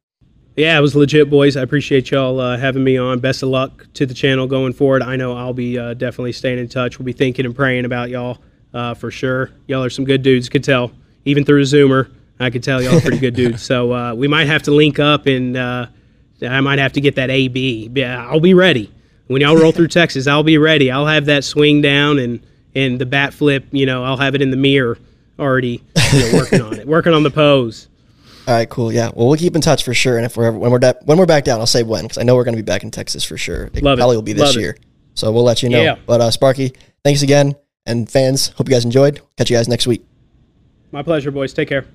Yeah, 0.54 0.76
it 0.78 0.82
was 0.82 0.94
legit, 0.94 1.30
boys. 1.30 1.56
I 1.56 1.62
appreciate 1.62 2.10
y'all 2.10 2.38
uh, 2.38 2.58
having 2.58 2.84
me 2.84 2.96
on. 2.96 3.20
Best 3.20 3.42
of 3.42 3.48
luck 3.48 3.86
to 3.94 4.06
the 4.06 4.14
channel 4.14 4.46
going 4.46 4.72
forward. 4.72 5.02
I 5.02 5.16
know 5.16 5.34
I'll 5.34 5.54
be 5.54 5.78
uh, 5.78 5.94
definitely 5.94 6.32
staying 6.32 6.58
in 6.58 6.68
touch. 6.68 6.98
We'll 6.98 7.06
be 7.06 7.12
thinking 7.12 7.46
and 7.46 7.56
praying 7.56 7.86
about 7.86 8.10
y'all 8.10 8.38
uh, 8.74 8.94
for 8.94 9.10
sure. 9.10 9.50
Y'all 9.66 9.82
are 9.82 9.90
some 9.90 10.04
good 10.04 10.22
dudes. 10.22 10.48
Could 10.48 10.62
tell, 10.62 10.92
even 11.24 11.44
through 11.44 11.62
a 11.62 11.64
Zoomer, 11.64 12.12
I 12.40 12.50
could 12.50 12.62
tell 12.62 12.82
y'all 12.82 13.00
pretty 13.00 13.18
good 13.18 13.34
dudes. 13.34 13.62
So 13.72 13.92
uh, 13.92 14.14
we 14.14 14.26
might 14.28 14.46
have 14.46 14.62
to 14.64 14.70
link 14.72 14.98
up, 14.98 15.26
and 15.26 15.56
uh, 15.56 15.86
I 16.42 16.60
might 16.60 16.78
have 16.78 16.92
to 16.94 17.00
get 17.00 17.14
that 17.16 17.30
AB. 17.30 17.90
Yeah, 17.94 18.26
I'll 18.28 18.40
be 18.40 18.54
ready 18.54 18.92
when 19.28 19.42
y'all 19.42 19.56
roll 19.56 19.72
through 19.72 19.88
Texas. 20.00 20.26
I'll 20.26 20.42
be 20.42 20.58
ready. 20.58 20.90
I'll 20.90 21.06
have 21.06 21.26
that 21.26 21.44
swing 21.44 21.80
down 21.82 22.18
and 22.18 22.40
and 22.74 22.98
the 23.00 23.06
bat 23.06 23.32
flip. 23.34 23.66
You 23.70 23.86
know, 23.86 24.02
I'll 24.04 24.16
have 24.16 24.34
it 24.34 24.42
in 24.42 24.50
the 24.50 24.56
mirror 24.56 24.98
already. 25.38 25.82
You 26.12 26.18
know, 26.20 26.30
working 26.38 26.60
on 26.62 26.74
it, 26.74 26.86
working 26.86 27.12
on 27.14 27.22
the 27.22 27.30
pose. 27.30 27.88
All 28.48 28.54
right, 28.54 28.68
cool. 28.68 28.92
Yeah. 28.92 29.10
Well, 29.14 29.28
we'll 29.28 29.38
keep 29.38 29.54
in 29.54 29.60
touch 29.62 29.84
for 29.84 29.94
sure. 29.94 30.16
And 30.16 30.26
if 30.26 30.36
we're 30.36 30.46
ever, 30.46 30.58
when 30.58 30.72
we're 30.72 30.80
da- 30.80 30.94
when 31.04 31.16
we're 31.16 31.26
back 31.26 31.44
down, 31.44 31.60
I'll 31.60 31.66
say 31.66 31.84
when 31.84 32.02
because 32.04 32.18
I 32.18 32.24
know 32.24 32.34
we're 32.34 32.42
going 32.42 32.56
to 32.56 32.62
be 32.62 32.66
back 32.66 32.82
in 32.82 32.90
Texas 32.90 33.22
for 33.22 33.36
sure. 33.36 33.70
It 33.72 33.84
Love 33.84 33.98
it. 33.98 34.00
probably 34.00 34.16
will 34.16 34.22
be 34.22 34.32
this 34.32 34.42
Love 34.42 34.56
it. 34.56 34.60
year. 34.60 34.76
So 35.14 35.30
we'll 35.30 35.44
let 35.44 35.62
you 35.62 35.68
know. 35.68 35.80
Yeah. 35.80 35.96
But 36.06 36.20
uh, 36.20 36.30
Sparky, 36.32 36.72
thanks 37.04 37.22
again, 37.22 37.54
and 37.86 38.10
fans, 38.10 38.48
hope 38.48 38.66
you 38.68 38.74
guys 38.74 38.84
enjoyed. 38.84 39.20
Catch 39.36 39.48
you 39.50 39.56
guys 39.56 39.68
next 39.68 39.86
week. 39.86 40.04
My 40.90 41.02
pleasure, 41.04 41.30
boys. 41.30 41.52
Take 41.52 41.68
care. 41.68 41.86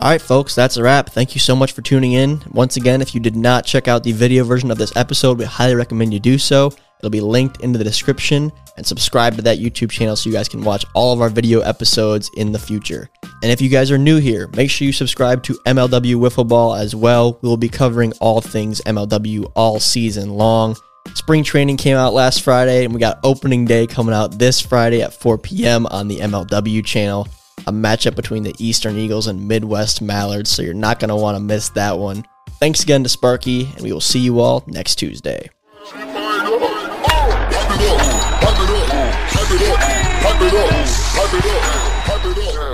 All 0.00 0.08
right, 0.08 0.22
folks, 0.22 0.54
that's 0.54 0.76
a 0.76 0.82
wrap. 0.84 1.10
Thank 1.10 1.34
you 1.34 1.40
so 1.40 1.56
much 1.56 1.72
for 1.72 1.82
tuning 1.82 2.12
in. 2.12 2.40
Once 2.52 2.76
again, 2.76 3.02
if 3.02 3.16
you 3.16 3.20
did 3.20 3.34
not 3.34 3.64
check 3.64 3.88
out 3.88 4.04
the 4.04 4.12
video 4.12 4.44
version 4.44 4.70
of 4.70 4.78
this 4.78 4.96
episode, 4.96 5.40
we 5.40 5.44
highly 5.44 5.74
recommend 5.74 6.14
you 6.14 6.20
do 6.20 6.38
so. 6.38 6.70
It'll 7.00 7.10
be 7.10 7.20
linked 7.20 7.62
into 7.62 7.78
the 7.78 7.84
description 7.84 8.52
and 8.76 8.86
subscribe 8.86 9.34
to 9.34 9.42
that 9.42 9.58
YouTube 9.58 9.90
channel 9.90 10.14
so 10.14 10.30
you 10.30 10.36
guys 10.36 10.48
can 10.48 10.62
watch 10.62 10.84
all 10.94 11.12
of 11.12 11.20
our 11.20 11.28
video 11.28 11.62
episodes 11.62 12.30
in 12.36 12.52
the 12.52 12.60
future. 12.60 13.10
And 13.42 13.50
if 13.50 13.60
you 13.60 13.68
guys 13.68 13.90
are 13.90 13.98
new 13.98 14.18
here, 14.18 14.46
make 14.54 14.70
sure 14.70 14.86
you 14.86 14.92
subscribe 14.92 15.42
to 15.42 15.54
MLW 15.66 16.14
Wiffle 16.14 16.46
Ball 16.46 16.76
as 16.76 16.94
well. 16.94 17.40
We 17.42 17.48
will 17.48 17.56
be 17.56 17.68
covering 17.68 18.12
all 18.20 18.40
things 18.40 18.80
MLW 18.82 19.50
all 19.56 19.80
season 19.80 20.30
long. 20.30 20.76
Spring 21.14 21.42
training 21.42 21.76
came 21.76 21.96
out 21.96 22.14
last 22.14 22.42
Friday, 22.42 22.84
and 22.84 22.94
we 22.94 23.00
got 23.00 23.18
opening 23.24 23.64
day 23.64 23.88
coming 23.88 24.14
out 24.14 24.38
this 24.38 24.60
Friday 24.60 25.02
at 25.02 25.12
4 25.12 25.38
p.m. 25.38 25.86
on 25.86 26.06
the 26.06 26.18
MLW 26.18 26.84
channel 26.84 27.26
a 27.68 27.72
matchup 27.72 28.16
between 28.16 28.42
the 28.42 28.54
Eastern 28.58 28.96
Eagles 28.96 29.26
and 29.26 29.46
Midwest 29.46 30.00
Mallards, 30.00 30.50
so 30.50 30.62
you're 30.62 30.72
not 30.72 30.98
going 30.98 31.10
to 31.10 31.16
want 31.16 31.36
to 31.36 31.42
miss 31.42 31.68
that 31.70 31.98
one. 31.98 32.24
Thanks 32.58 32.82
again 32.82 33.02
to 33.02 33.08
Sparky, 33.10 33.66
and 33.74 33.82
we 33.82 33.92
will 33.92 34.00
see 34.00 34.20
you 34.20 34.40
all 34.40 34.64
next 34.66 34.96
Tuesday. 34.96 35.50
It 39.50 39.62
up, 39.62 40.42
it 40.42 40.54
up, 42.08 42.24
it 42.24 42.56
up. 42.56 42.67